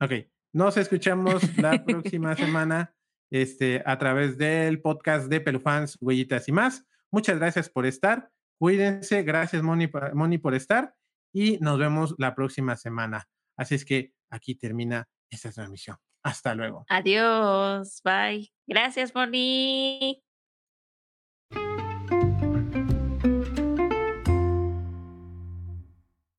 Ok, 0.00 0.12
nos 0.52 0.76
escuchamos 0.76 1.56
la 1.56 1.84
próxima 1.84 2.36
semana 2.36 2.94
este, 3.30 3.82
a 3.86 3.98
través 3.98 4.36
del 4.36 4.80
podcast 4.80 5.28
de 5.28 5.40
Pelufans, 5.40 5.96
Huellitas 6.00 6.48
y 6.48 6.52
más. 6.52 6.84
Muchas 7.10 7.38
gracias 7.38 7.68
por 7.68 7.86
estar. 7.86 8.30
Cuídense. 8.58 9.22
Gracias, 9.22 9.62
Moni, 9.62 9.90
Moni, 10.12 10.38
por 10.38 10.54
estar. 10.54 10.94
Y 11.34 11.58
nos 11.58 11.78
vemos 11.78 12.14
la 12.18 12.34
próxima 12.34 12.76
semana. 12.76 13.28
Así 13.56 13.74
es 13.74 13.84
que 13.84 14.12
aquí 14.30 14.54
termina 14.54 15.08
esta 15.30 15.50
transmisión. 15.50 15.96
Hasta 16.22 16.54
luego. 16.54 16.84
Adiós. 16.88 18.00
Bye. 18.04 18.52
Gracias, 18.66 19.14
Moni. 19.14 20.22